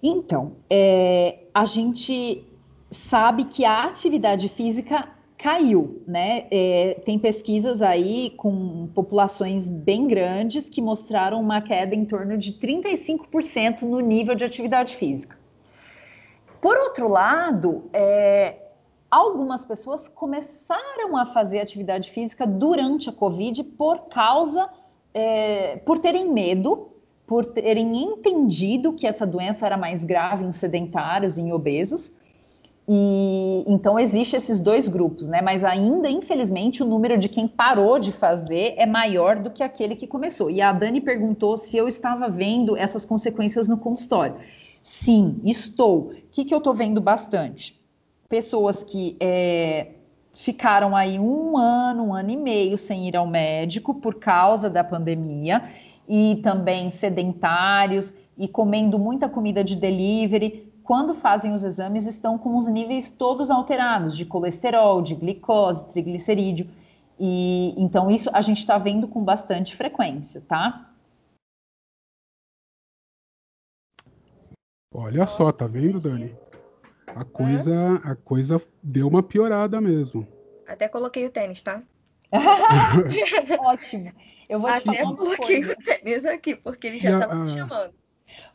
Então, 0.01 0.53
é, 0.67 1.43
a 1.53 1.65
gente 1.65 2.43
sabe 2.89 3.43
que 3.43 3.63
a 3.63 3.84
atividade 3.84 4.49
física 4.49 5.07
caiu, 5.38 6.01
né? 6.07 6.47
É, 6.49 6.99
tem 7.05 7.20
pesquisas 7.20 7.84
aí 7.84 8.32
com 8.32 8.88
populações 8.88 9.70
bem 9.70 10.07
grandes 10.07 10.67
que 10.67 10.82
mostraram 10.82 11.39
uma 11.39 11.61
queda 11.61 11.93
em 11.93 12.05
torno 12.05 12.39
de 12.39 12.53
35% 12.53 13.84
no 13.84 13.99
nível 13.99 14.34
de 14.34 14.43
atividade 14.43 14.95
física. 14.95 15.38
Por 16.59 16.76
outro 16.76 17.07
lado, 17.07 17.88
é, 17.93 18.57
algumas 19.11 19.63
pessoas 19.63 20.07
começaram 20.07 21.15
a 21.15 21.28
fazer 21.28 21.59
atividade 21.59 22.09
física 22.09 22.47
durante 22.47 23.09
a 23.09 23.13
Covid 23.13 23.63
por 23.63 24.09
causa, 24.09 24.67
é, 25.13 25.78
por 25.78 25.99
terem 25.99 26.34
medo 26.34 26.99
por 27.30 27.45
terem 27.45 27.95
entendido 27.95 28.91
que 28.91 29.05
essa 29.05 29.23
doença 29.23 29.63
era 29.63 29.77
mais 29.77 30.03
grave 30.03 30.43
em 30.43 30.51
sedentários 30.51 31.38
em 31.38 31.53
obesos. 31.53 32.11
E 32.88 33.63
então 33.67 33.99
existe 33.99 34.36
esses 34.36 34.59
dois 34.59 34.88
grupos, 34.88 35.27
né? 35.27 35.39
Mas 35.39 35.63
ainda, 35.63 36.09
infelizmente, 36.09 36.82
o 36.82 36.88
número 36.88 37.19
de 37.19 37.30
quem 37.30 37.47
parou 37.47 37.99
de 37.99 38.11
fazer 38.11 38.73
é 38.77 38.88
maior 38.88 39.36
do 39.36 39.51
que 39.51 39.61
aquele 39.61 39.95
que 39.95 40.07
começou. 40.07 40.49
E 40.49 40.59
a 40.59 40.71
Dani 40.71 40.99
perguntou 40.99 41.55
se 41.55 41.77
eu 41.77 41.88
estava 41.88 42.27
vendo 42.30 42.75
essas 42.75 43.05
consequências 43.05 43.67
no 43.67 43.77
consultório. 43.77 44.38
Sim, 44.82 45.39
estou. 45.43 46.07
O 46.07 46.13
que, 46.32 46.43
que 46.43 46.51
eu 46.51 46.57
estou 46.57 46.73
vendo 46.73 46.99
bastante? 46.99 47.80
Pessoas 48.27 48.84
que 48.84 49.15
é, 49.19 49.89
ficaram 50.34 50.95
aí 50.95 51.19
um 51.19 51.55
ano, 51.55 52.05
um 52.05 52.13
ano 52.15 52.32
e 52.32 52.38
meio 52.38 52.75
sem 52.75 53.07
ir 53.07 53.15
ao 53.15 53.27
médico 53.27 53.93
por 53.93 54.15
causa 54.15 54.67
da 54.67 54.84
pandemia 54.84 55.61
e 56.10 56.38
também 56.41 56.89
sedentários 56.89 58.16
e 58.36 58.47
comendo 58.47 58.97
muita 58.97 59.30
comida 59.30 59.64
de 59.64 59.76
delivery, 59.76 60.74
quando 60.84 61.14
fazem 61.14 61.53
os 61.53 61.64
exames 61.64 62.07
estão 62.07 62.36
com 62.36 62.57
os 62.57 62.66
níveis 62.66 63.12
todos 63.12 63.51
alterados 63.51 64.18
de 64.18 64.26
colesterol, 64.26 65.03
de 65.03 65.14
glicose, 65.14 65.86
triglicerídeo. 65.91 66.68
E 67.20 67.76
então 67.78 68.10
isso 68.10 68.28
a 68.34 68.41
gente 68.41 68.57
está 68.57 68.80
vendo 68.80 69.07
com 69.07 69.24
bastante 69.24 69.76
frequência, 69.76 70.41
tá? 70.41 70.89
Olha 74.91 75.28
só, 75.28 75.51
tá 75.51 75.68
vendo, 75.68 75.99
Dani? 75.99 76.36
A 77.07 77.24
coisa, 77.24 77.95
a 78.03 78.16
coisa 78.16 78.60
deu 78.82 79.07
uma 79.07 79.22
piorada 79.22 79.80
mesmo. 79.80 80.28
Até 80.68 80.88
coloquei 80.88 81.26
o 81.28 81.30
tênis, 81.30 81.62
tá? 81.62 81.84
Ótimo. 83.62 84.12
Eu 84.50 84.60
vou 84.60 84.70
Até 84.70 85.04
coloquei 85.04 85.64
o 85.64 85.76
tênis 85.76 86.26
aqui, 86.26 86.56
porque 86.56 86.88
ele 86.88 86.97
já 86.97 87.20
estava 87.20 87.36
me 87.36 87.47
chamando. 87.47 87.93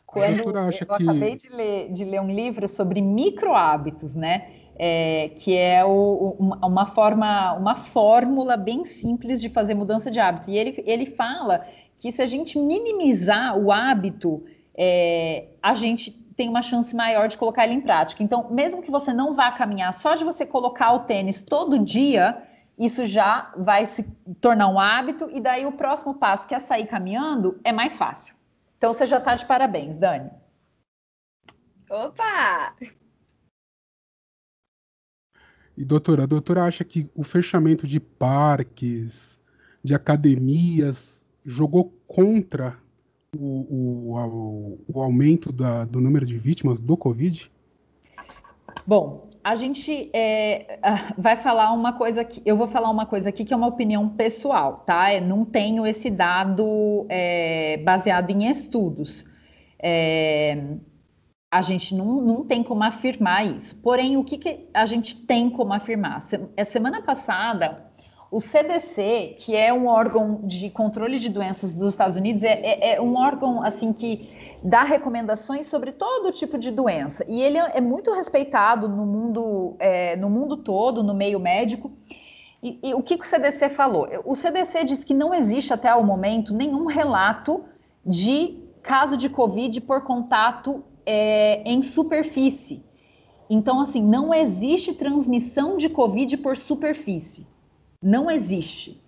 Quando 0.05 0.57
eu 0.57 0.69
que... 0.69 0.83
acabei 0.83 1.35
de 1.35 1.49
ler, 1.49 1.91
de 1.91 2.03
ler 2.03 2.19
um 2.21 2.29
livro 2.29 2.67
sobre 2.67 3.01
micro 3.01 3.55
hábitos, 3.55 4.13
né? 4.13 4.49
É, 4.77 5.29
que 5.29 5.55
é 5.55 5.85
o, 5.85 6.35
uma 6.61 6.85
forma, 6.85 7.53
uma 7.53 7.77
fórmula 7.77 8.57
bem 8.57 8.83
simples 8.83 9.39
de 9.39 9.47
fazer 9.47 9.73
mudança 9.73 10.11
de 10.11 10.19
hábito. 10.19 10.51
E 10.51 10.57
ele, 10.57 10.83
ele 10.85 11.05
fala 11.05 11.65
que 11.97 12.11
se 12.11 12.21
a 12.21 12.25
gente 12.25 12.59
minimizar 12.59 13.57
o 13.57 13.71
hábito, 13.71 14.43
é, 14.77 15.47
a 15.63 15.73
gente 15.75 16.11
tem 16.35 16.49
uma 16.49 16.61
chance 16.61 16.93
maior 16.93 17.29
de 17.29 17.37
colocar 17.37 17.63
ele 17.63 17.75
em 17.75 17.81
prática. 17.81 18.21
Então, 18.21 18.49
mesmo 18.51 18.81
que 18.81 18.91
você 18.91 19.13
não 19.13 19.33
vá 19.33 19.51
caminhar, 19.51 19.93
só 19.93 20.15
de 20.15 20.25
você 20.25 20.45
colocar 20.45 20.91
o 20.91 20.99
tênis 20.99 21.41
todo 21.41 21.79
dia, 21.79 22.37
isso 22.77 23.05
já 23.05 23.53
vai 23.57 23.85
se 23.85 24.03
tornar 24.41 24.67
um 24.67 24.79
hábito, 24.79 25.29
e 25.31 25.39
daí 25.39 25.65
o 25.65 25.71
próximo 25.71 26.15
passo, 26.15 26.47
que 26.47 26.53
é 26.53 26.59
sair 26.59 26.87
caminhando, 26.87 27.59
é 27.63 27.71
mais 27.71 27.95
fácil. 27.95 28.35
Então 28.77 28.91
você 28.91 29.05
já 29.05 29.17
está 29.17 29.35
de 29.35 29.45
parabéns, 29.45 29.95
Dani. 29.95 30.29
Opa! 31.89 32.75
E 35.77 35.83
doutora, 35.83 36.23
a 36.23 36.25
doutora 36.25 36.63
acha 36.63 36.83
que 36.83 37.09
o 37.13 37.23
fechamento 37.23 37.85
de 37.87 37.99
parques, 37.99 39.37
de 39.83 39.93
academias, 39.93 41.25
jogou 41.45 41.93
contra 42.07 42.77
o, 43.37 44.13
o, 44.15 44.79
o 44.87 45.01
aumento 45.01 45.51
da, 45.51 45.85
do 45.85 45.99
número 45.99 46.25
de 46.25 46.37
vítimas 46.37 46.79
do 46.79 46.95
Covid? 46.95 47.51
Bom, 48.87 49.29
a 49.45 49.53
gente 49.53 50.09
é, 50.11 50.79
vai 51.15 51.35
falar 51.35 51.71
uma 51.71 51.93
coisa 51.93 52.21
aqui, 52.21 52.41
eu 52.43 52.57
vou 52.57 52.65
falar 52.65 52.89
uma 52.89 53.05
coisa 53.05 53.29
aqui 53.29 53.45
que 53.45 53.53
é 53.53 53.55
uma 53.55 53.67
opinião 53.67 54.09
pessoal, 54.09 54.79
tá? 54.79 55.13
Eu 55.13 55.21
não 55.21 55.45
tenho 55.45 55.85
esse 55.85 56.09
dado 56.09 57.05
é, 57.07 57.77
baseado 57.77 58.31
em 58.31 58.49
estudos. 58.49 59.23
É, 59.77 60.63
a 61.51 61.61
gente 61.61 61.93
não, 61.93 62.21
não 62.21 62.43
tem 62.43 62.63
como 62.63 62.83
afirmar 62.83 63.45
isso. 63.45 63.75
Porém, 63.83 64.17
o 64.17 64.23
que, 64.23 64.39
que 64.39 64.67
a 64.73 64.87
gente 64.87 65.15
tem 65.27 65.47
como 65.47 65.73
afirmar? 65.73 66.17
A 66.17 66.37
é, 66.57 66.63
semana 66.63 67.03
passada, 67.03 67.85
o 68.31 68.39
CDC, 68.39 69.35
que 69.37 69.55
é 69.55 69.71
um 69.71 69.85
órgão 69.85 70.41
de 70.43 70.71
controle 70.71 71.19
de 71.19 71.29
doenças 71.29 71.71
dos 71.71 71.91
Estados 71.91 72.15
Unidos, 72.15 72.43
é, 72.43 72.61
é, 72.63 72.95
é 72.95 73.01
um 73.01 73.15
órgão 73.15 73.61
assim 73.61 73.93
que 73.93 74.27
dá 74.65 74.83
recomendações 74.83 75.67
sobre 75.67 75.91
todo 75.91 76.31
tipo 76.31 76.57
de 76.57 76.71
doença. 76.71 77.23
E 77.27 77.39
ele 77.39 77.59
é 77.59 77.79
muito 77.79 78.11
respeitado 78.11 78.89
no 78.89 79.05
mundo, 79.05 79.75
é, 79.77 80.15
no 80.15 80.27
mundo 80.27 80.57
todo, 80.57 81.03
no 81.03 81.13
meio 81.13 81.39
médico. 81.39 81.91
E, 82.63 82.79
e, 82.81 82.93
o 82.95 83.03
que, 83.03 83.15
que 83.15 83.23
o 83.23 83.27
CDC 83.27 83.69
falou? 83.69 84.07
O 84.25 84.33
CDC 84.33 84.83
diz 84.83 85.03
que 85.03 85.13
não 85.13 85.35
existe 85.35 85.71
até 85.71 85.93
o 85.93 86.03
momento 86.03 86.51
nenhum 86.51 86.87
relato 86.87 87.63
de 88.03 88.57
caso 88.81 89.15
de 89.15 89.29
Covid 89.29 89.79
por 89.81 90.01
contato 90.01 90.83
é, 91.05 91.61
em 91.63 91.83
superfície. 91.83 92.83
Então, 93.47 93.79
assim, 93.79 94.01
não 94.01 94.33
existe 94.33 94.95
transmissão 94.95 95.77
de 95.77 95.89
Covid 95.89 96.37
por 96.37 96.57
superfície. 96.57 97.45
Não 98.01 98.31
existe. 98.31 98.99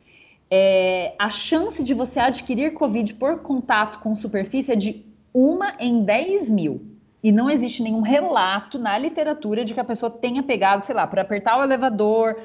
É, 0.51 1.15
a 1.17 1.31
chance 1.31 1.83
de 1.83 1.95
você 1.95 2.19
adquirir 2.19 2.73
Covid 2.73 3.15
por 3.15 3.39
contato 3.39 3.97
com 3.97 4.15
superfície 4.15 4.71
é 4.71 4.75
de 4.75 5.06
uma 5.37 5.75
em 5.79 6.03
10 6.03 6.49
mil. 6.49 6.85
E 7.21 7.31
não 7.31 7.49
existe 7.49 7.83
nenhum 7.83 8.01
relato 8.01 8.79
na 8.79 8.97
literatura 8.97 9.65
de 9.65 9.73
que 9.73 9.79
a 9.79 9.83
pessoa 9.83 10.09
tenha 10.09 10.41
pegado, 10.41 10.85
sei 10.85 10.95
lá, 10.95 11.05
por 11.05 11.19
apertar 11.19 11.57
o 11.59 11.63
elevador, 11.63 12.37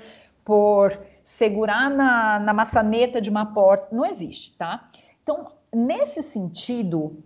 por 0.45 0.99
segurar 1.23 1.91
na, 1.91 2.41
na 2.41 2.53
maçaneta 2.53 3.21
de 3.21 3.31
uma 3.31 3.47
porta. 3.47 3.89
Não 3.95 4.05
existe, 4.05 4.57
tá? 4.57 4.91
Então, 5.23 5.53
nesse 5.73 6.23
sentido, 6.23 7.23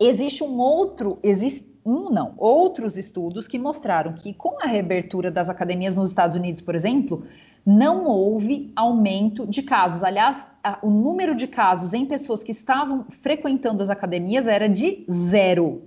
Existe 0.00 0.44
um 0.44 0.58
outro, 0.60 1.18
existe 1.24 1.66
um 1.84 2.08
não, 2.10 2.34
outros 2.36 2.96
estudos 2.96 3.48
que 3.48 3.58
mostraram 3.58 4.12
que 4.12 4.32
com 4.32 4.62
a 4.62 4.66
reabertura 4.66 5.28
das 5.28 5.48
academias 5.48 5.96
nos 5.96 6.10
Estados 6.10 6.36
Unidos, 6.36 6.62
por 6.62 6.76
exemplo, 6.76 7.26
não 7.64 8.06
houve 8.06 8.72
aumento 8.74 9.46
de 9.46 9.62
casos. 9.62 10.02
Aliás, 10.02 10.48
a, 10.62 10.78
o 10.82 10.90
número 10.90 11.34
de 11.34 11.46
casos 11.46 11.92
em 11.92 12.06
pessoas 12.06 12.42
que 12.42 12.52
estavam 12.52 13.06
frequentando 13.22 13.82
as 13.82 13.90
academias 13.90 14.46
era 14.46 14.68
de 14.68 15.04
zero. 15.10 15.82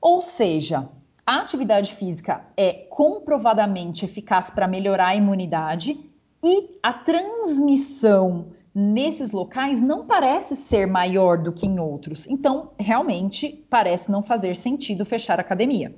Ou 0.00 0.20
seja, 0.20 0.88
a 1.26 1.40
atividade 1.40 1.94
física 1.94 2.44
é 2.56 2.72
comprovadamente 2.88 4.04
eficaz 4.04 4.48
para 4.48 4.68
melhorar 4.68 5.08
a 5.08 5.16
imunidade 5.16 5.98
e 6.44 6.78
a 6.82 6.92
transmissão 6.92 8.52
nesses 8.72 9.32
locais 9.32 9.80
não 9.80 10.06
parece 10.06 10.54
ser 10.54 10.86
maior 10.86 11.38
do 11.38 11.50
que 11.50 11.66
em 11.66 11.80
outros. 11.80 12.26
Então, 12.28 12.70
realmente 12.78 13.66
parece 13.70 14.10
não 14.10 14.22
fazer 14.22 14.54
sentido 14.54 15.04
fechar 15.04 15.38
a 15.38 15.40
academia. 15.40 15.94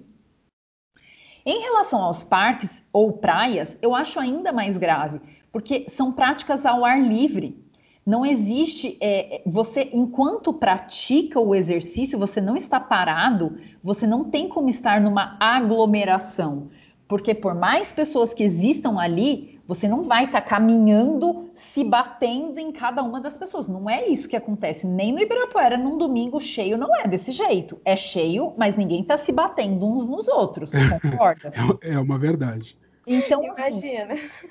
Em 1.49 1.61
relação 1.61 2.03
aos 2.03 2.23
parques 2.23 2.85
ou 2.93 3.11
praias, 3.11 3.79
eu 3.81 3.95
acho 3.95 4.21
ainda 4.21 4.53
mais 4.53 4.77
grave, 4.77 5.19
porque 5.51 5.87
são 5.89 6.13
práticas 6.13 6.67
ao 6.67 6.85
ar 6.85 7.01
livre. 7.01 7.59
Não 8.05 8.27
existe, 8.27 8.99
é, 9.01 9.41
você, 9.47 9.89
enquanto 9.95 10.53
pratica 10.53 11.41
o 11.41 11.55
exercício, 11.55 12.19
você 12.19 12.39
não 12.39 12.55
está 12.55 12.79
parado, 12.79 13.57
você 13.83 14.07
não 14.07 14.25
tem 14.25 14.47
como 14.47 14.69
estar 14.69 15.01
numa 15.01 15.39
aglomeração. 15.41 16.69
Porque 17.09 17.35
por 17.35 17.55
mais 17.55 17.95
pessoas 17.95 18.35
que 18.35 18.43
existam 18.43 18.99
ali, 18.99 19.58
você 19.69 19.87
não 19.87 20.03
vai 20.03 20.25
estar 20.25 20.41
tá 20.41 20.47
caminhando, 20.47 21.51
se 21.53 21.85
batendo 21.85 22.59
em 22.59 22.73
cada 22.73 23.03
uma 23.03 23.21
das 23.21 23.37
pessoas. 23.37 23.69
Não 23.69 23.89
é 23.89 24.09
isso 24.09 24.27
que 24.27 24.35
acontece. 24.35 24.87
Nem 24.87 25.13
no 25.13 25.21
Ibirapuera, 25.21 25.77
num 25.77 25.99
domingo 25.99 26.41
cheio, 26.41 26.79
não 26.79 26.97
é 26.97 27.07
desse 27.07 27.33
jeito. 27.33 27.79
É 27.85 27.95
cheio, 27.95 28.55
mas 28.57 28.79
ninguém 28.79 29.03
está 29.03 29.19
se 29.19 29.31
batendo 29.31 29.87
uns 29.87 30.09
nos 30.09 30.27
outros. 30.27 30.73
Concorda? 31.03 31.53
É, 31.83 31.93
é 31.93 31.99
uma 31.99 32.19
verdade. 32.19 32.79
Então, 33.07 33.43
assim, 33.51 33.61
Imagina. 33.61 34.15
Assim, 34.15 34.49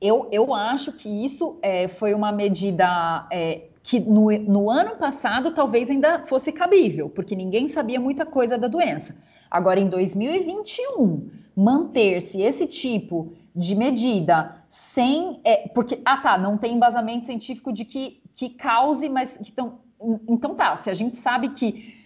eu, 0.00 0.26
eu 0.32 0.54
acho 0.54 0.90
que 0.92 1.06
isso 1.06 1.58
é, 1.60 1.86
foi 1.86 2.14
uma 2.14 2.32
medida 2.32 3.26
é, 3.30 3.64
que 3.82 4.00
no, 4.00 4.30
no 4.30 4.70
ano 4.70 4.96
passado 4.96 5.52
talvez 5.52 5.90
ainda 5.90 6.24
fosse 6.24 6.50
cabível, 6.50 7.10
porque 7.10 7.36
ninguém 7.36 7.68
sabia 7.68 8.00
muita 8.00 8.24
coisa 8.24 8.56
da 8.56 8.68
doença. 8.68 9.14
Agora, 9.50 9.78
em 9.78 9.88
2021, 9.90 11.28
manter-se 11.54 12.40
esse 12.40 12.66
tipo 12.66 13.34
de 13.56 13.74
medida 13.74 14.62
sem. 14.68 15.40
É, 15.42 15.68
porque, 15.68 16.00
ah, 16.04 16.18
tá, 16.18 16.36
não 16.36 16.58
tem 16.58 16.74
embasamento 16.74 17.24
científico 17.24 17.72
de 17.72 17.84
que, 17.84 18.20
que 18.34 18.50
cause, 18.50 19.08
mas. 19.08 19.38
Então, 19.40 19.80
então 20.28 20.54
tá, 20.54 20.76
se 20.76 20.90
a 20.90 20.94
gente 20.94 21.16
sabe 21.16 21.48
que. 21.50 21.96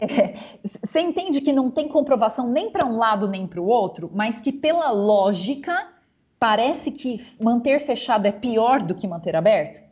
É, 0.00 0.34
você 0.82 1.00
entende 1.00 1.42
que 1.42 1.52
não 1.52 1.70
tem 1.70 1.88
comprovação 1.88 2.50
nem 2.50 2.70
para 2.70 2.86
um 2.86 2.96
lado 2.96 3.28
nem 3.28 3.46
para 3.46 3.60
o 3.60 3.66
outro, 3.66 4.10
mas 4.14 4.40
que 4.40 4.50
pela 4.50 4.90
lógica 4.90 5.88
parece 6.40 6.90
que 6.90 7.22
manter 7.38 7.78
fechado 7.80 8.26
é 8.26 8.32
pior 8.32 8.82
do 8.82 8.94
que 8.94 9.06
manter 9.06 9.36
aberto? 9.36 9.82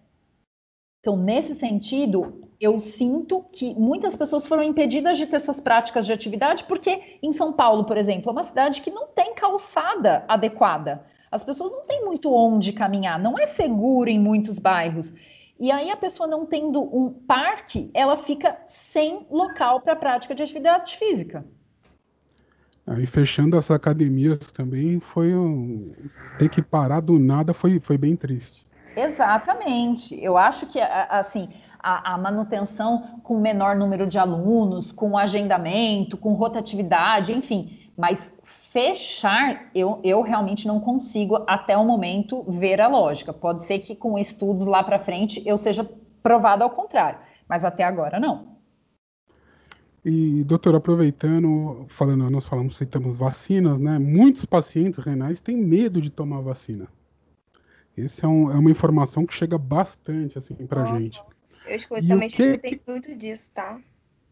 Então, 1.01 1.15
nesse 1.15 1.55
sentido, 1.55 2.46
eu 2.61 2.79
sinto 2.79 3.45
que 3.53 3.75
muitas 3.75 4.17
pessoas 4.17 4.47
foram 4.47 4.63
impedidas 4.63 5.19
de 5.19 5.27
ter 5.27 5.41
suas 5.41 5.61
práticas 5.61 6.07
de 6.07 6.13
atividade, 6.13 6.65
porque 6.65 7.19
em 7.23 7.33
São 7.33 7.53
Paulo, 7.53 7.85
por 7.85 7.97
exemplo, 7.97 8.31
é 8.31 8.33
uma 8.33 8.43
cidade 8.43 8.81
que 8.81 8.91
não 8.91 9.09
tem 9.09 9.35
calçada 9.35 10.25
adequada. 10.27 11.05
As 11.31 11.45
pessoas 11.45 11.71
não 11.71 11.85
têm 11.87 12.05
muito 12.05 12.33
onde 12.33 12.73
caminhar, 12.73 13.19
não 13.19 13.39
é 13.39 13.47
seguro 13.47 14.09
em 14.09 14.19
muitos 14.19 14.59
bairros. 14.59 15.13
E 15.59 15.71
aí 15.71 15.91
a 15.91 15.97
pessoa 15.97 16.27
não 16.27 16.47
tendo 16.47 16.83
um 16.83 17.11
parque, 17.11 17.91
ela 17.95 18.17
fica 18.17 18.59
sem 18.67 19.27
local 19.31 19.81
para 19.81 19.97
prática 19.97 20.35
de 20.35 20.43
atividade 20.43 20.97
física. 20.97 21.45
Aí 22.87 23.07
fechando 23.07 23.57
as 23.57 23.71
academias 23.71 24.39
também 24.53 25.01
foi 25.01 25.35
um... 25.35 25.93
ter 26.39 26.49
que 26.49 26.63
parar 26.63 27.01
do 27.01 27.19
nada 27.19 27.53
foi, 27.53 27.81
foi 27.81 27.99
bem 27.99 28.15
triste. 28.15 28.67
Exatamente. 28.97 30.19
Eu 30.23 30.37
acho 30.37 30.67
que 30.67 30.81
assim 30.81 31.49
a, 31.87 32.15
a, 32.15 32.19
manutenção 32.19 33.21
com 33.23 33.39
menor 33.39 33.77
número 33.77 34.09
de 34.09 34.19
alunos, 34.19 34.91
com 34.91 35.17
agendamento, 35.17 36.17
com 36.17 36.33
rotatividade, 36.33 37.33
enfim. 37.33 37.79
Mas 37.97 38.37
fechar, 38.43 39.71
eu, 39.73 40.01
eu 40.03 40.21
realmente 40.21 40.67
não 40.67 40.81
consigo, 40.81 41.45
até 41.47 41.79
o 41.79 41.85
momento, 41.85 42.45
ver 42.49 42.81
a 42.81 42.89
lógica. 42.89 43.33
Pode 43.33 43.65
ser 43.65 43.79
que 43.79 43.95
com 43.95 44.19
estudos 44.19 44.67
lá 44.67 44.83
para 44.83 44.99
frente 44.99 45.41
eu 45.47 45.57
seja 45.57 45.89
provado 46.21 46.65
ao 46.65 46.71
contrário. 46.71 47.21
Mas 47.49 47.65
até 47.65 47.85
agora 47.85 48.19
não. 48.19 48.57
E, 50.05 50.43
doutor, 50.43 50.75
aproveitando, 50.75 51.87
falando, 51.89 52.29
nós 52.29 52.49
falamos, 52.49 52.77
citamos 52.77 53.17
vacinas, 53.17 53.79
né? 53.79 53.97
Muitos 53.97 54.45
pacientes 54.45 54.99
renais 55.05 55.41
têm 55.41 55.57
medo 55.57 56.01
de 56.01 56.11
tomar 56.11 56.41
vacina. 56.41 56.89
Essa 57.97 58.27
é, 58.27 58.29
um, 58.29 58.51
é, 58.51 58.55
uma 58.57 58.71
informação 58.71 59.25
que 59.25 59.33
chega 59.33 59.57
bastante, 59.57 60.37
assim, 60.37 60.55
pra 60.55 60.83
oh, 60.83 60.99
gente. 60.99 61.23
Eu 61.67 61.77
escuto, 61.77 62.07
também 62.07 62.29
que, 62.29 62.43
escutei 62.43 62.81
muito 62.87 63.15
disso, 63.17 63.51
tá? 63.55 63.79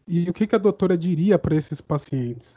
E 0.07 0.29
o 0.29 0.33
que, 0.33 0.47
que 0.47 0.55
a 0.55 0.59
doutora 0.59 0.97
diria 0.97 1.37
para 1.37 1.55
esses 1.55 1.81
pacientes? 1.81 2.47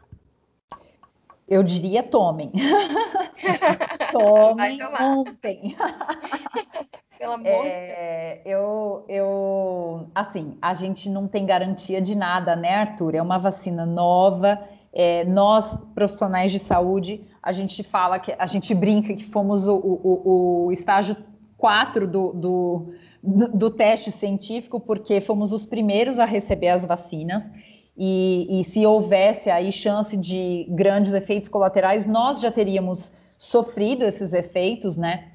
Eu 1.48 1.62
diria 1.62 2.02
tomem. 2.02 2.52
tomem 4.12 4.78
ontem. 5.00 5.74
Pelo 7.18 7.32
amor 7.32 7.48
é, 7.48 8.36
de 8.36 8.44
Deus. 8.44 8.46
Eu, 8.46 9.04
eu, 9.08 10.10
assim, 10.14 10.56
a 10.60 10.74
gente 10.74 11.08
não 11.08 11.26
tem 11.26 11.44
garantia 11.46 12.00
de 12.00 12.14
nada, 12.14 12.54
né, 12.54 12.74
Arthur? 12.74 13.14
É 13.14 13.22
uma 13.22 13.38
vacina 13.38 13.84
nova. 13.84 14.60
É, 14.92 15.24
nós, 15.24 15.76
profissionais 15.94 16.52
de 16.52 16.58
saúde, 16.58 17.24
a 17.42 17.50
gente 17.50 17.82
fala 17.82 18.18
que 18.18 18.34
a 18.38 18.46
gente 18.46 18.74
brinca 18.74 19.14
que 19.14 19.24
fomos 19.24 19.66
o, 19.66 19.76
o, 19.76 20.66
o 20.66 20.72
estágio 20.72 21.16
4 21.56 22.06
do, 22.06 22.32
do, 22.32 22.94
do 23.22 23.70
teste 23.70 24.10
científico, 24.10 24.78
porque 24.78 25.20
fomos 25.20 25.52
os 25.52 25.66
primeiros 25.66 26.18
a 26.18 26.24
receber 26.24 26.68
as 26.68 26.84
vacinas. 26.84 27.44
E, 27.96 28.60
e, 28.60 28.64
se 28.64 28.86
houvesse 28.86 29.50
aí 29.50 29.72
chance 29.72 30.16
de 30.16 30.66
grandes 30.70 31.14
efeitos 31.14 31.48
colaterais, 31.48 32.06
nós 32.06 32.40
já 32.40 32.50
teríamos 32.50 33.12
sofrido 33.36 34.04
esses 34.04 34.32
efeitos, 34.32 34.96
né? 34.96 35.32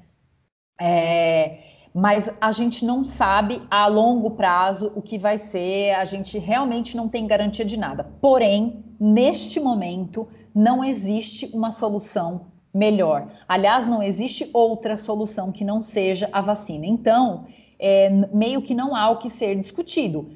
É, 0.80 1.58
mas 1.94 2.28
a 2.40 2.50
gente 2.50 2.84
não 2.84 3.04
sabe 3.04 3.62
a 3.70 3.86
longo 3.86 4.30
prazo 4.30 4.90
o 4.96 5.02
que 5.02 5.18
vai 5.18 5.36
ser, 5.36 5.94
a 5.94 6.04
gente 6.04 6.38
realmente 6.38 6.96
não 6.96 7.08
tem 7.08 7.26
garantia 7.26 7.64
de 7.64 7.78
nada. 7.78 8.10
Porém, 8.20 8.82
neste 8.98 9.60
momento, 9.60 10.26
não 10.54 10.82
existe 10.82 11.50
uma 11.52 11.70
solução 11.70 12.46
melhor. 12.74 13.28
Aliás, 13.46 13.86
não 13.86 14.02
existe 14.02 14.50
outra 14.52 14.96
solução 14.96 15.52
que 15.52 15.64
não 15.64 15.80
seja 15.80 16.28
a 16.32 16.40
vacina. 16.40 16.86
Então, 16.86 17.46
é, 17.86 18.08
meio 18.32 18.62
que 18.62 18.74
não 18.74 18.96
há 18.96 19.10
o 19.10 19.18
que 19.18 19.28
ser 19.28 19.54
discutido. 19.60 20.30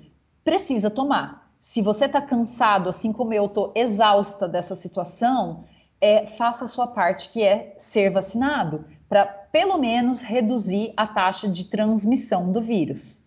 Precisa 0.44 0.90
tomar. 0.90 1.50
Se 1.58 1.80
você 1.80 2.04
está 2.04 2.20
cansado, 2.20 2.90
assim 2.90 3.10
como 3.10 3.32
eu 3.32 3.46
estou 3.46 3.72
exausta 3.74 4.46
dessa 4.46 4.76
situação, 4.76 5.64
é, 5.98 6.26
faça 6.26 6.66
a 6.66 6.68
sua 6.68 6.86
parte, 6.86 7.30
que 7.30 7.42
é 7.42 7.74
ser 7.78 8.10
vacinado, 8.10 8.84
para 9.08 9.24
pelo 9.24 9.78
menos 9.78 10.20
reduzir 10.20 10.92
a 10.94 11.06
taxa 11.06 11.48
de 11.48 11.64
transmissão 11.64 12.52
do 12.52 12.60
vírus. 12.60 13.24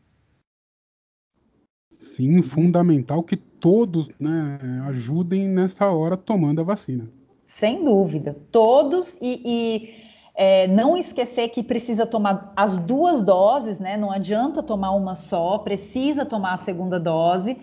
Sim, 1.89 2.43
fundamental 2.43 3.23
que 3.23 3.35
todos 3.35 4.07
né, 4.19 4.59
ajudem 4.85 5.47
nessa 5.47 5.89
hora 5.89 6.15
tomando 6.15 6.61
a 6.61 6.63
vacina. 6.63 7.09
Sem 7.47 7.83
dúvida, 7.83 8.37
todos 8.51 9.17
e, 9.19 9.41
e 9.43 10.10
é, 10.43 10.65
não 10.65 10.97
esquecer 10.97 11.49
que 11.49 11.61
precisa 11.61 12.03
tomar 12.03 12.51
as 12.55 12.75
duas 12.75 13.21
doses, 13.21 13.79
né? 13.79 13.95
Não 13.95 14.11
adianta 14.11 14.63
tomar 14.63 14.89
uma 14.89 15.13
só, 15.13 15.59
precisa 15.59 16.25
tomar 16.25 16.53
a 16.53 16.57
segunda 16.57 16.99
dose. 16.99 17.55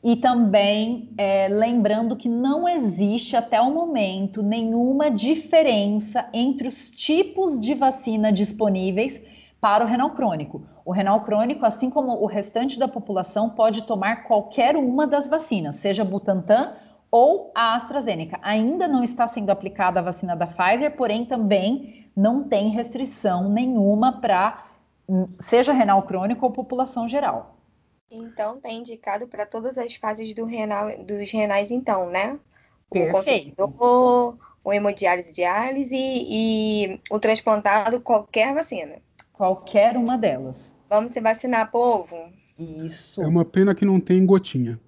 E 0.00 0.14
também 0.14 1.08
é, 1.18 1.48
lembrando 1.48 2.14
que 2.14 2.28
não 2.28 2.68
existe 2.68 3.34
até 3.34 3.60
o 3.60 3.74
momento 3.74 4.44
nenhuma 4.44 5.10
diferença 5.10 6.24
entre 6.32 6.68
os 6.68 6.88
tipos 6.88 7.58
de 7.58 7.74
vacina 7.74 8.30
disponíveis 8.30 9.20
para 9.60 9.82
o 9.82 9.88
renal 9.88 10.10
crônico. 10.10 10.62
O 10.84 10.92
renal 10.92 11.22
crônico, 11.22 11.66
assim 11.66 11.90
como 11.90 12.12
o 12.12 12.26
restante 12.26 12.78
da 12.78 12.86
população, 12.86 13.50
pode 13.50 13.82
tomar 13.82 14.22
qualquer 14.28 14.76
uma 14.76 15.04
das 15.04 15.26
vacinas, 15.26 15.74
seja 15.74 16.04
Butantan 16.04 16.74
ou 17.10 17.50
a 17.56 17.74
AstraZeneca. 17.74 18.38
Ainda 18.40 18.86
não 18.86 19.02
está 19.02 19.26
sendo 19.26 19.50
aplicada 19.50 19.98
a 19.98 20.02
vacina 20.04 20.36
da 20.36 20.46
Pfizer, 20.46 20.92
porém 20.92 21.24
também 21.24 21.99
não 22.16 22.44
tem 22.44 22.70
restrição 22.70 23.48
nenhuma 23.48 24.20
para 24.20 24.64
hum, 25.08 25.28
seja 25.38 25.72
renal 25.72 26.02
crônico 26.02 26.44
ou 26.44 26.52
população 26.52 27.08
geral. 27.08 27.56
Então, 28.10 28.60
tem 28.60 28.78
indicado 28.78 29.28
para 29.28 29.46
todas 29.46 29.78
as 29.78 29.94
fases 29.94 30.34
do 30.34 30.44
renal, 30.44 30.88
dos 31.04 31.30
renais, 31.30 31.70
então, 31.70 32.10
né? 32.10 32.38
Perfeito. 32.90 33.72
O, 33.78 34.34
o 34.64 34.72
hemodiálise, 34.72 35.32
diálise 35.32 35.96
e 35.96 37.00
o 37.08 37.20
transplantado, 37.20 38.00
qualquer 38.00 38.52
vacina. 38.52 38.96
Qualquer 39.32 39.96
uma 39.96 40.18
delas. 40.18 40.76
Vamos 40.88 41.12
se 41.12 41.20
vacinar, 41.20 41.70
povo? 41.70 42.16
Isso. 42.58 43.22
É 43.22 43.26
uma 43.26 43.44
pena 43.44 43.74
que 43.74 43.84
não 43.84 44.00
tem 44.00 44.26
gotinha. 44.26 44.78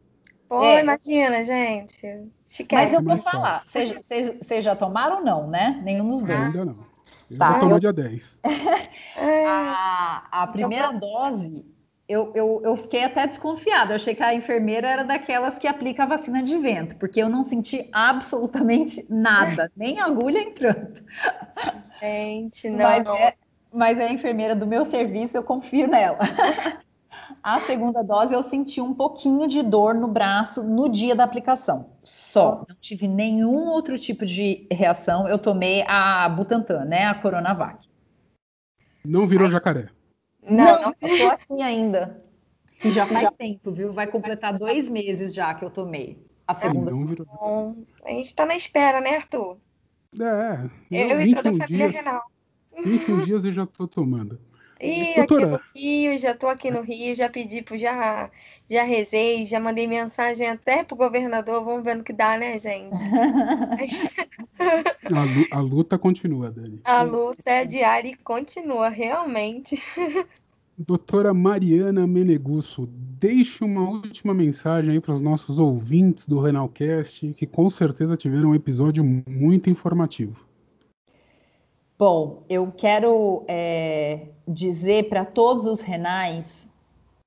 Pô, 0.49 0.63
é. 0.65 0.81
imagina, 0.81 1.43
gente. 1.45 2.29
Mas 2.71 2.93
eu 2.93 3.03
vou 3.03 3.17
falar. 3.17 3.63
Vocês 3.65 4.65
já 4.65 4.77
tomaram 4.77 5.19
ou 5.19 5.25
não, 5.25 5.49
né? 5.49 5.81
Nenhum 5.83 6.11
dos 6.11 6.25
dois. 6.25 6.39
Ainda 6.39 6.65
não. 6.65 6.92
Eu 7.33 7.39
tá. 7.39 7.51
vou 7.53 7.61
tomar 7.61 7.81
dia 7.81 7.93
10. 7.93 8.39
a, 9.47 10.23
a 10.31 10.43
então 10.43 10.53
primeira 10.53 10.87
então, 10.89 10.99
dose, 10.99 11.65
eu, 12.09 12.33
eu, 12.35 12.61
eu 12.65 12.77
fiquei 12.77 13.05
até 13.05 13.27
desconfiada. 13.27 13.93
Eu 13.93 13.97
achei 13.97 14.15
que 14.15 14.23
a 14.23 14.35
enfermeira 14.35 14.89
era 14.89 15.03
daquelas 15.03 15.59
que 15.59 15.67
aplica 15.67 16.03
a 16.03 16.07
vacina 16.07 16.43
de 16.43 16.59
vento, 16.59 16.97
porque 16.97 17.23
eu 17.23 17.29
não 17.29 17.43
senti 17.43 17.89
absolutamente 17.93 19.05
nada, 19.09 19.71
nem 19.77 19.99
agulha 19.99 20.39
entrando. 20.39 21.03
Gente, 22.01 22.69
não. 22.69 22.85
Mas, 22.85 23.07
É, 23.07 23.35
mas 23.73 23.99
é 23.99 24.09
a 24.09 24.13
enfermeira 24.13 24.55
do 24.55 24.67
meu 24.67 24.85
serviço, 24.85 25.37
eu 25.37 25.43
confio 25.43 25.87
nela. 25.87 26.19
A 27.43 27.61
segunda 27.61 28.03
dose 28.03 28.35
eu 28.35 28.43
senti 28.43 28.81
um 28.81 28.95
pouquinho 28.95 29.47
de 29.47 29.63
dor 29.63 29.95
no 29.95 30.09
braço 30.09 30.63
no 30.63 30.89
dia 30.89 31.15
da 31.15 31.25
aplicação. 31.25 31.91
Só. 32.03 32.65
Não 32.69 32.77
tive 32.77 33.07
nenhum 33.07 33.69
outro 33.69 33.99
tipo 33.99 34.27
de 34.27 34.67
reação. 34.71 35.29
Eu 35.29 35.39
tomei 35.39 35.85
a 35.87 36.29
Butantan, 36.29 36.85
né? 36.85 37.07
A 37.07 37.15
Coronavac. 37.15 37.89
Não 39.05 39.27
virou 39.27 39.51
jacaré. 39.51 39.89
Não, 40.49 40.81
não, 40.81 40.93
tô 40.93 41.07
aqui 41.07 41.63
ainda. 41.63 42.19
Que 42.81 42.91
já 42.91 43.07
faz 43.07 43.23
já. 43.23 43.31
tempo, 43.33 43.71
viu? 43.71 43.93
Vai 43.93 44.07
completar 44.07 44.59
dois 44.59 44.89
meses 44.89 45.33
já 45.33 45.55
que 45.55 45.65
eu 45.65 45.71
tomei 45.71 46.25
a 46.47 46.55
segunda. 46.55 46.91
Não 46.91 47.07
virou. 47.07 47.27
Bom, 47.27 47.77
a 48.05 48.11
gente 48.11 48.35
tá 48.35 48.45
na 48.45 48.57
espera, 48.57 49.01
né, 49.01 49.17
Arthur? 49.17 49.59
É. 50.21 50.71
Eu 50.91 51.21
e 51.21 51.35
toda 51.35 51.51
a 51.51 51.53
família 51.53 51.67
dias, 51.89 51.93
renal. 51.93 52.23
21 52.85 53.25
dias 53.25 53.45
eu 53.45 53.53
já 53.53 53.67
tô 53.67 53.87
tomando. 53.87 54.39
E 54.83 55.15
aqui 55.21 55.47
no 55.47 55.61
Rio, 55.77 56.19
já 56.19 56.33
estou 56.33 56.49
aqui 56.49 56.69
no 56.69 56.83
Rio, 56.83 57.15
já 57.15 57.29
pedi, 57.29 57.65
já, 57.79 58.29
já 58.69 58.83
rezei, 58.83 59.47
já 59.47 59.61
mandei 59.61 59.87
mensagem 59.87 60.49
até 60.49 60.83
pro 60.83 60.97
governador, 60.97 61.65
vamos 61.65 61.85
ver 61.85 61.95
no 61.95 62.03
que 62.03 62.13
dá, 62.13 62.37
né, 62.37 62.59
gente? 62.59 62.99
a, 65.53 65.61
luta 65.61 65.97
continua, 65.97 66.51
Dani. 66.51 66.81
A 66.83 67.03
luta 67.03 67.49
é 67.49 67.65
diária 67.65 68.09
e 68.09 68.17
continua, 68.17 68.89
realmente. 68.89 69.81
Doutora 70.77 71.33
Mariana 71.33 72.05
Menegusso, 72.05 72.89
deixe 72.91 73.63
uma 73.63 73.89
última 73.89 74.35
mensagem 74.35 74.91
aí 74.91 75.01
para 75.01 75.15
os 75.15 75.21
nossos 75.21 75.61
ouvintes 75.61 76.27
do 76.27 76.41
Renalcast, 76.41 77.33
que 77.35 77.47
com 77.47 77.71
certeza 77.71 78.17
tiveram 78.17 78.51
um 78.51 78.55
episódio 78.55 79.05
muito 79.05 79.71
informativo. 79.71 80.52
Bom, 82.05 82.43
eu 82.49 82.73
quero 82.77 83.45
é, 83.47 84.27
dizer 84.49 85.09
para 85.09 85.25
todos 85.25 85.67
os 85.67 85.79
renais 85.79 86.69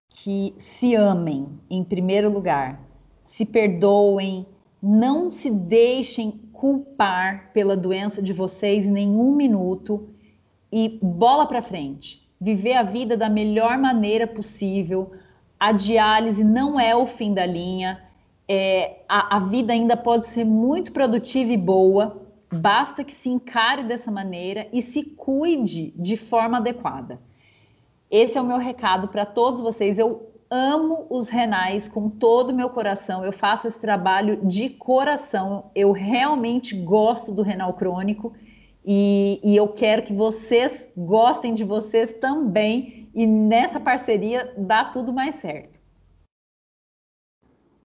que 0.09 0.53
se 0.57 0.93
amem, 0.93 1.47
em 1.69 1.81
primeiro 1.81 2.29
lugar, 2.29 2.85
se 3.25 3.45
perdoem, 3.45 4.45
não 4.83 5.31
se 5.31 5.49
deixem 5.49 6.41
culpar 6.51 7.53
pela 7.53 7.77
doença 7.77 8.21
de 8.21 8.33
vocês 8.33 8.85
nenhum 8.85 9.33
minuto 9.33 10.09
e 10.69 10.99
bola 11.01 11.45
para 11.45 11.61
frente. 11.61 12.27
Viver 12.37 12.73
a 12.73 12.83
vida 12.83 13.15
da 13.15 13.29
melhor 13.29 13.77
maneira 13.77 14.27
possível. 14.27 15.13
A 15.57 15.71
diálise 15.71 16.43
não 16.43 16.77
é 16.77 16.93
o 16.93 17.07
fim 17.07 17.33
da 17.33 17.45
linha. 17.45 18.03
É, 18.45 19.03
a, 19.07 19.37
a 19.37 19.39
vida 19.39 19.71
ainda 19.71 19.95
pode 19.95 20.27
ser 20.27 20.43
muito 20.43 20.91
produtiva 20.91 21.53
e 21.53 21.57
boa 21.57 22.24
Basta 22.55 23.03
que 23.03 23.13
se 23.13 23.29
encare 23.29 23.83
dessa 23.83 24.11
maneira 24.11 24.67
e 24.71 24.81
se 24.81 25.03
cuide 25.03 25.91
de 25.95 26.17
forma 26.17 26.57
adequada. 26.57 27.19
Esse 28.09 28.37
é 28.37 28.41
o 28.41 28.45
meu 28.45 28.57
recado 28.57 29.07
para 29.07 29.25
todos 29.25 29.61
vocês. 29.61 29.99
Eu 29.99 30.31
amo 30.49 31.07
os 31.09 31.27
renais 31.27 31.87
com 31.87 32.09
todo 32.09 32.51
o 32.51 32.55
meu 32.55 32.69
coração. 32.69 33.23
Eu 33.23 33.31
faço 33.31 33.67
esse 33.67 33.79
trabalho 33.79 34.39
de 34.45 34.69
coração. 34.69 35.71
Eu 35.75 35.91
realmente 35.91 36.75
gosto 36.75 37.31
do 37.31 37.41
renal 37.41 37.73
crônico 37.73 38.33
e, 38.85 39.39
e 39.43 39.55
eu 39.55 39.67
quero 39.67 40.03
que 40.03 40.13
vocês 40.13 40.87
gostem 40.95 41.53
de 41.53 41.63
vocês 41.63 42.13
também. 42.13 43.09
E 43.13 43.25
nessa 43.25 43.79
parceria 43.79 44.53
dá 44.57 44.85
tudo 44.85 45.11
mais 45.11 45.35
certo. 45.35 45.79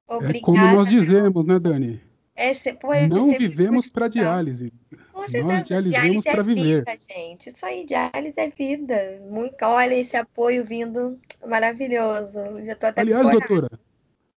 Obrigada. 0.08 0.38
É 0.38 0.40
como 0.40 0.76
nós 0.76 0.88
dizemos, 0.88 1.46
né, 1.46 1.58
Dani? 1.58 2.09
É, 2.40 3.06
não 3.06 3.28
vivemos 3.36 3.86
para 3.86 4.08
diálise. 4.08 4.72
Nós 5.14 5.30
dialisamos 5.66 6.24
para 6.24 6.42
viver. 6.42 6.78
Vida, 6.78 6.96
gente. 6.96 7.50
Isso 7.50 7.66
aí, 7.66 7.84
diálise 7.84 8.32
é 8.34 8.48
vida. 8.48 9.20
Muito, 9.28 9.62
olha 9.62 9.94
esse 9.94 10.16
apoio 10.16 10.64
vindo 10.64 11.18
maravilhoso. 11.46 12.38
Já 12.64 12.74
tô 12.74 12.86
até 12.86 13.02
Aliás, 13.02 13.28
doutora, 13.28 13.68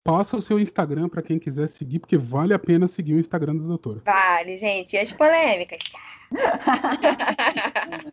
passa 0.03 0.37
o 0.37 0.43
seu 0.43 0.59
Instagram 0.59 1.09
para 1.09 1.23
quem 1.23 1.39
quiser 1.39 1.69
seguir, 1.69 2.01
porque 2.01 2.19
vale 2.19 2.53
a 2.53 2.59
pena 2.59 2.89
seguir 2.89 3.15
o 3.15 3.21
Instagram 3.21 3.55
da 3.55 3.69
doutora. 3.69 4.03
Vale, 4.05 4.59
gente. 4.59 4.95
E 4.95 4.99
as 4.99 5.13
polêmicas? 5.13 5.79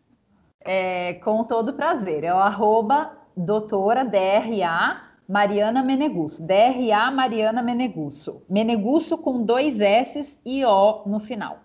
é, 0.60 1.14
com 1.14 1.42
todo 1.42 1.72
prazer. 1.72 2.22
É 2.22 2.32
o 2.32 2.38
arroba 2.38 3.18
doutora 3.36 4.04
DRA 4.04 5.09
Mariana 5.30 5.80
Menegusso. 5.80 6.44
DRA 6.44 7.08
Mariana 7.12 7.62
Menegusso. 7.62 8.42
Menegusso 8.50 9.16
com 9.16 9.44
dois 9.44 9.80
S 9.80 10.40
e 10.44 10.64
O 10.64 11.04
no 11.06 11.20
final. 11.20 11.60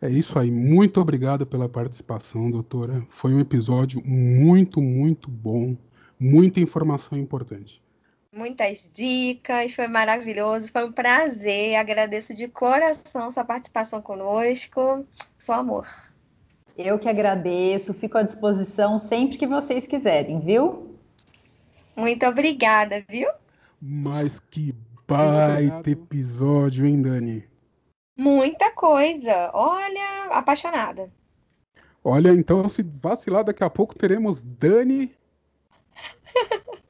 É 0.00 0.08
isso 0.08 0.38
aí. 0.38 0.50
Muito 0.50 0.98
obrigado 0.98 1.44
pela 1.44 1.68
participação, 1.68 2.50
doutora. 2.50 3.06
Foi 3.10 3.34
um 3.34 3.40
episódio 3.40 4.02
muito, 4.02 4.80
muito 4.80 5.30
bom. 5.30 5.76
Muita 6.18 6.60
informação 6.60 7.18
importante. 7.18 7.82
Muitas 8.34 8.90
dicas, 8.90 9.74
foi 9.74 9.86
maravilhoso, 9.86 10.72
foi 10.72 10.86
um 10.86 10.92
prazer. 10.92 11.74
Agradeço 11.74 12.34
de 12.34 12.48
coração 12.48 13.30
sua 13.30 13.44
participação 13.44 14.00
conosco. 14.00 15.06
Só 15.38 15.60
amor. 15.60 15.86
Eu 16.74 16.98
que 16.98 17.06
agradeço, 17.06 17.92
fico 17.92 18.16
à 18.16 18.22
disposição 18.22 18.96
sempre 18.96 19.36
que 19.36 19.46
vocês 19.46 19.86
quiserem, 19.86 20.40
viu? 20.40 20.91
Muito 21.94 22.26
obrigada, 22.26 23.04
viu? 23.08 23.28
Mas 23.80 24.38
que 24.38 24.74
baita 25.06 25.90
episódio, 25.90 26.86
hein, 26.86 27.02
Dani? 27.02 27.44
Muita 28.16 28.70
coisa. 28.70 29.50
Olha, 29.52 30.26
apaixonada. 30.30 31.10
Olha, 32.04 32.30
então 32.30 32.68
se 32.68 32.82
vacilar, 32.82 33.44
daqui 33.44 33.62
a 33.62 33.70
pouco 33.70 33.94
teremos 33.94 34.42
Dani. 34.42 35.14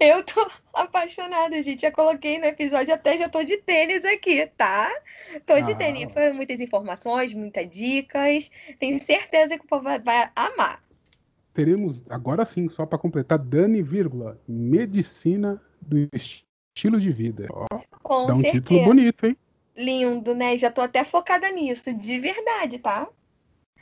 Eu 0.00 0.24
tô 0.24 0.50
apaixonada, 0.72 1.62
gente. 1.62 1.82
Já 1.82 1.90
coloquei 1.90 2.38
no 2.38 2.46
episódio, 2.46 2.92
até 2.94 3.16
já 3.16 3.28
tô 3.28 3.42
de 3.44 3.56
tênis 3.58 4.04
aqui, 4.04 4.46
tá? 4.56 4.90
Tô 5.46 5.60
de 5.60 5.72
ah. 5.72 5.76
tênis. 5.76 6.12
Foram 6.12 6.34
muitas 6.34 6.60
informações, 6.60 7.32
muitas 7.32 7.68
dicas. 7.70 8.50
Tenho 8.78 8.98
certeza 8.98 9.56
que 9.56 9.64
o 9.64 9.68
povo 9.68 9.84
vai 9.84 10.30
amar. 10.34 10.81
Teremos, 11.52 12.04
agora 12.08 12.44
sim, 12.44 12.68
só 12.68 12.86
para 12.86 12.98
completar, 12.98 13.38
Dani, 13.38 13.82
vírgula, 13.82 14.40
medicina 14.48 15.60
do 15.80 16.08
estilo 16.14 16.98
de 16.98 17.10
vida. 17.10 17.46
Ó, 17.50 17.66
Com 18.02 18.26
dá 18.26 18.32
um 18.32 18.36
certeza. 18.36 18.60
título 18.60 18.84
bonito, 18.84 19.26
hein? 19.26 19.36
Lindo, 19.76 20.34
né? 20.34 20.56
Já 20.56 20.70
tô 20.70 20.80
até 20.80 21.04
focada 21.04 21.50
nisso, 21.50 21.92
de 21.92 22.18
verdade, 22.18 22.78
tá? 22.78 23.08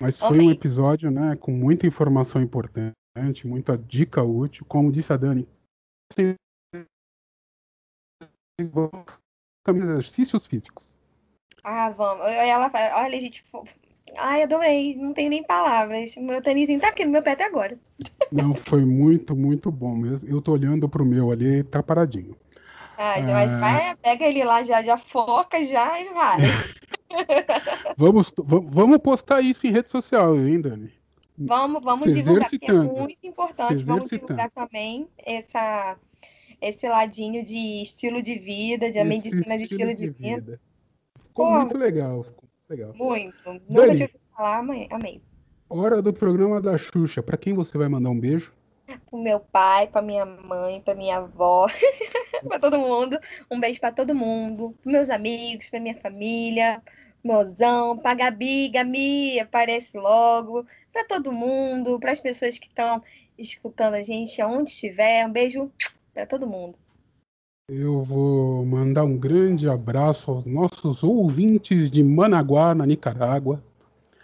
Mas 0.01 0.19
foi 0.19 0.41
um 0.41 0.51
episódio, 0.51 1.11
né, 1.11 1.37
com 1.37 1.53
muita 1.53 1.87
informação 1.87 2.41
importante, 2.41 3.47
muita 3.47 3.77
dica 3.77 4.23
útil. 4.23 4.65
Como 4.67 4.91
disse 4.91 5.13
a 5.13 5.17
Dani, 5.17 5.47
exercícios 9.69 10.47
físicos. 10.47 10.99
Ah, 11.63 11.91
vamos. 11.91 12.25
Ela, 12.27 12.71
olha, 12.97 13.21
gente, 13.21 13.45
ai, 14.21 14.43
adorei. 14.43 14.97
Não 14.97 15.13
tem 15.13 15.29
nem 15.29 15.43
palavras. 15.43 16.15
Meu 16.17 16.43
tênisinho 16.43 16.81
tá 16.81 16.89
aqui 16.89 17.05
no 17.05 17.11
meu 17.11 17.23
pé 17.23 17.33
até 17.33 17.45
agora. 17.45 17.79
Não, 18.31 18.55
foi 18.55 18.85
muito, 18.85 19.35
muito 19.35 19.71
bom 19.71 19.95
mesmo. 19.95 20.29
Eu 20.29 20.41
tô 20.41 20.53
olhando 20.53 20.89
pro 20.89 21.05
meu 21.05 21.31
ali, 21.31 21.65
tá 21.65 21.83
paradinho. 21.83 22.37
Ah, 22.97 23.23
já, 23.23 23.33
mas 23.33 23.59
vai, 23.59 23.97
pega 23.97 24.27
ele 24.27 24.45
lá, 24.45 24.63
já, 24.63 24.83
já 24.83 24.99
foca 24.99 25.65
já 25.65 25.99
e 26.01 26.13
vai. 26.13 26.39
vamos, 27.97 28.31
vamos 28.37 28.99
postar 28.99 29.41
isso 29.41 29.67
em 29.67 29.73
rede 29.73 29.91
social, 29.91 30.37
hein, 30.37 30.61
Dani? 30.61 30.93
Vamos, 31.39 31.83
vamos 31.83 32.05
Se 32.05 32.13
divulgar, 32.13 32.51
que 32.51 32.59
é 32.63 32.73
muito 32.73 33.27
importante. 33.27 33.83
Vamos 33.85 34.11
divulgar 34.11 34.51
também 34.51 35.09
essa, 35.17 35.97
esse 36.61 36.87
ladinho 36.87 37.43
de 37.43 37.83
estilo 37.83 38.23
de 38.23 38.39
vida, 38.39 38.93
de 38.93 38.99
a 38.99 39.05
medicina 39.05 39.57
de 39.57 39.65
estilo 39.65 39.95
de, 39.95 40.03
de 40.03 40.11
vida. 40.11 40.41
vida. 40.41 40.61
Ficou 41.29 41.47
Pô, 41.47 41.53
muito 41.53 41.79
legal, 41.79 42.27
legal. 42.71 42.95
Muito. 42.95 43.45
Dani, 43.45 43.61
Nunca 43.69 43.95
tinha 43.95 44.07
ouvido 44.07 44.21
falar, 44.37 44.59
amei. 44.59 45.21
Hora 45.69 46.01
do 46.01 46.13
programa 46.13 46.61
da 46.61 46.77
Xuxa. 46.79 47.23
Para 47.23 47.37
quem 47.37 47.55
você 47.55 47.77
vai 47.77 47.89
mandar 47.89 48.11
um 48.11 48.19
beijo? 48.19 48.53
pro 48.99 49.19
meu 49.19 49.41
pai, 49.41 49.87
pra 49.87 50.03
minha 50.03 50.25
mãe, 50.25 50.81
pra 50.81 50.95
minha 50.95 51.19
avó, 51.19 51.69
pra 52.49 52.59
todo 52.59 52.79
mundo. 52.79 53.19
Um 53.51 53.61
beijo 53.61 53.81
para 53.81 53.93
todo 53.93 54.15
mundo, 54.15 54.75
pros 54.83 54.93
meus 54.93 55.11
amigos, 55.11 55.71
pra 55.71 55.81
minha 55.81 55.97
família, 56.01 56.83
mozão, 57.23 57.97
pra 57.99 58.15
Gabi, 58.15 58.69
Gabi, 58.69 59.39
aparece 59.39 59.97
logo, 59.97 60.67
para 60.93 61.05
todo 61.05 61.33
mundo, 61.33 61.99
para 62.01 62.13
as 62.13 62.21
pessoas 62.21 62.59
que 62.59 62.67
estão 62.67 63.03
escutando 63.39 63.95
a 63.95 64.03
gente 64.03 64.41
aonde 64.41 64.71
estiver. 64.71 65.27
Um 65.27 65.33
beijo 65.33 65.71
para 66.13 66.27
todo 66.27 66.47
mundo. 66.49 66.77
Eu 67.73 68.03
vou 68.03 68.67
mandar 68.67 69.05
um 69.05 69.17
grande 69.17 69.69
abraço 69.69 70.29
aos 70.29 70.45
nossos 70.45 71.05
ouvintes 71.05 71.89
de 71.89 72.03
Managuá, 72.03 72.75
na 72.75 72.85
Nicarágua. 72.85 73.63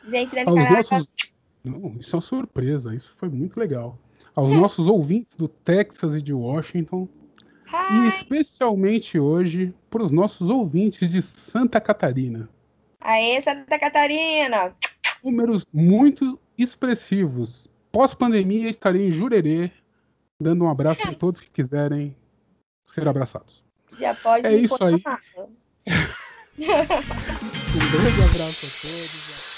Gente 0.08 0.34
da 0.34 0.44
Nicarágua. 0.44 0.98
Nossos... 0.98 1.34
Não, 1.64 1.94
isso 2.00 2.16
é 2.16 2.16
uma 2.16 2.22
surpresa, 2.22 2.92
isso 2.92 3.14
foi 3.16 3.28
muito 3.28 3.56
legal 3.56 3.96
aos 4.34 4.50
nossos 4.50 4.88
ouvintes 4.88 5.36
do 5.36 5.46
Texas 5.46 6.16
e 6.16 6.20
de 6.20 6.32
Washington. 6.32 7.08
Hi. 7.68 8.04
E 8.04 8.08
especialmente 8.08 9.16
hoje 9.18 9.72
para 9.88 10.02
os 10.02 10.10
nossos 10.10 10.50
ouvintes 10.50 11.10
de 11.10 11.22
Santa 11.22 11.80
Catarina. 11.80 12.48
Aê, 13.00 13.40
Santa 13.40 13.78
Catarina! 13.78 14.74
Números 15.24 15.64
muito 15.72 16.36
expressivos. 16.58 17.68
Pós-pandemia 17.92 18.68
estarei 18.68 19.06
em 19.06 19.12
Jurerê, 19.12 19.70
dando 20.40 20.64
um 20.64 20.68
abraço 20.68 21.08
a 21.08 21.14
todos 21.16 21.40
que 21.40 21.50
quiserem 21.50 22.14
ser 22.86 23.08
abraçados. 23.08 23.64
Já 23.96 24.14
pode 24.14 24.46
é 24.46 24.52
isso 24.54 24.76
aí. 24.82 24.94
um 26.58 27.90
grande 27.90 28.22
abraço 28.22 28.66
a 28.66 28.70
todos. 28.82 29.55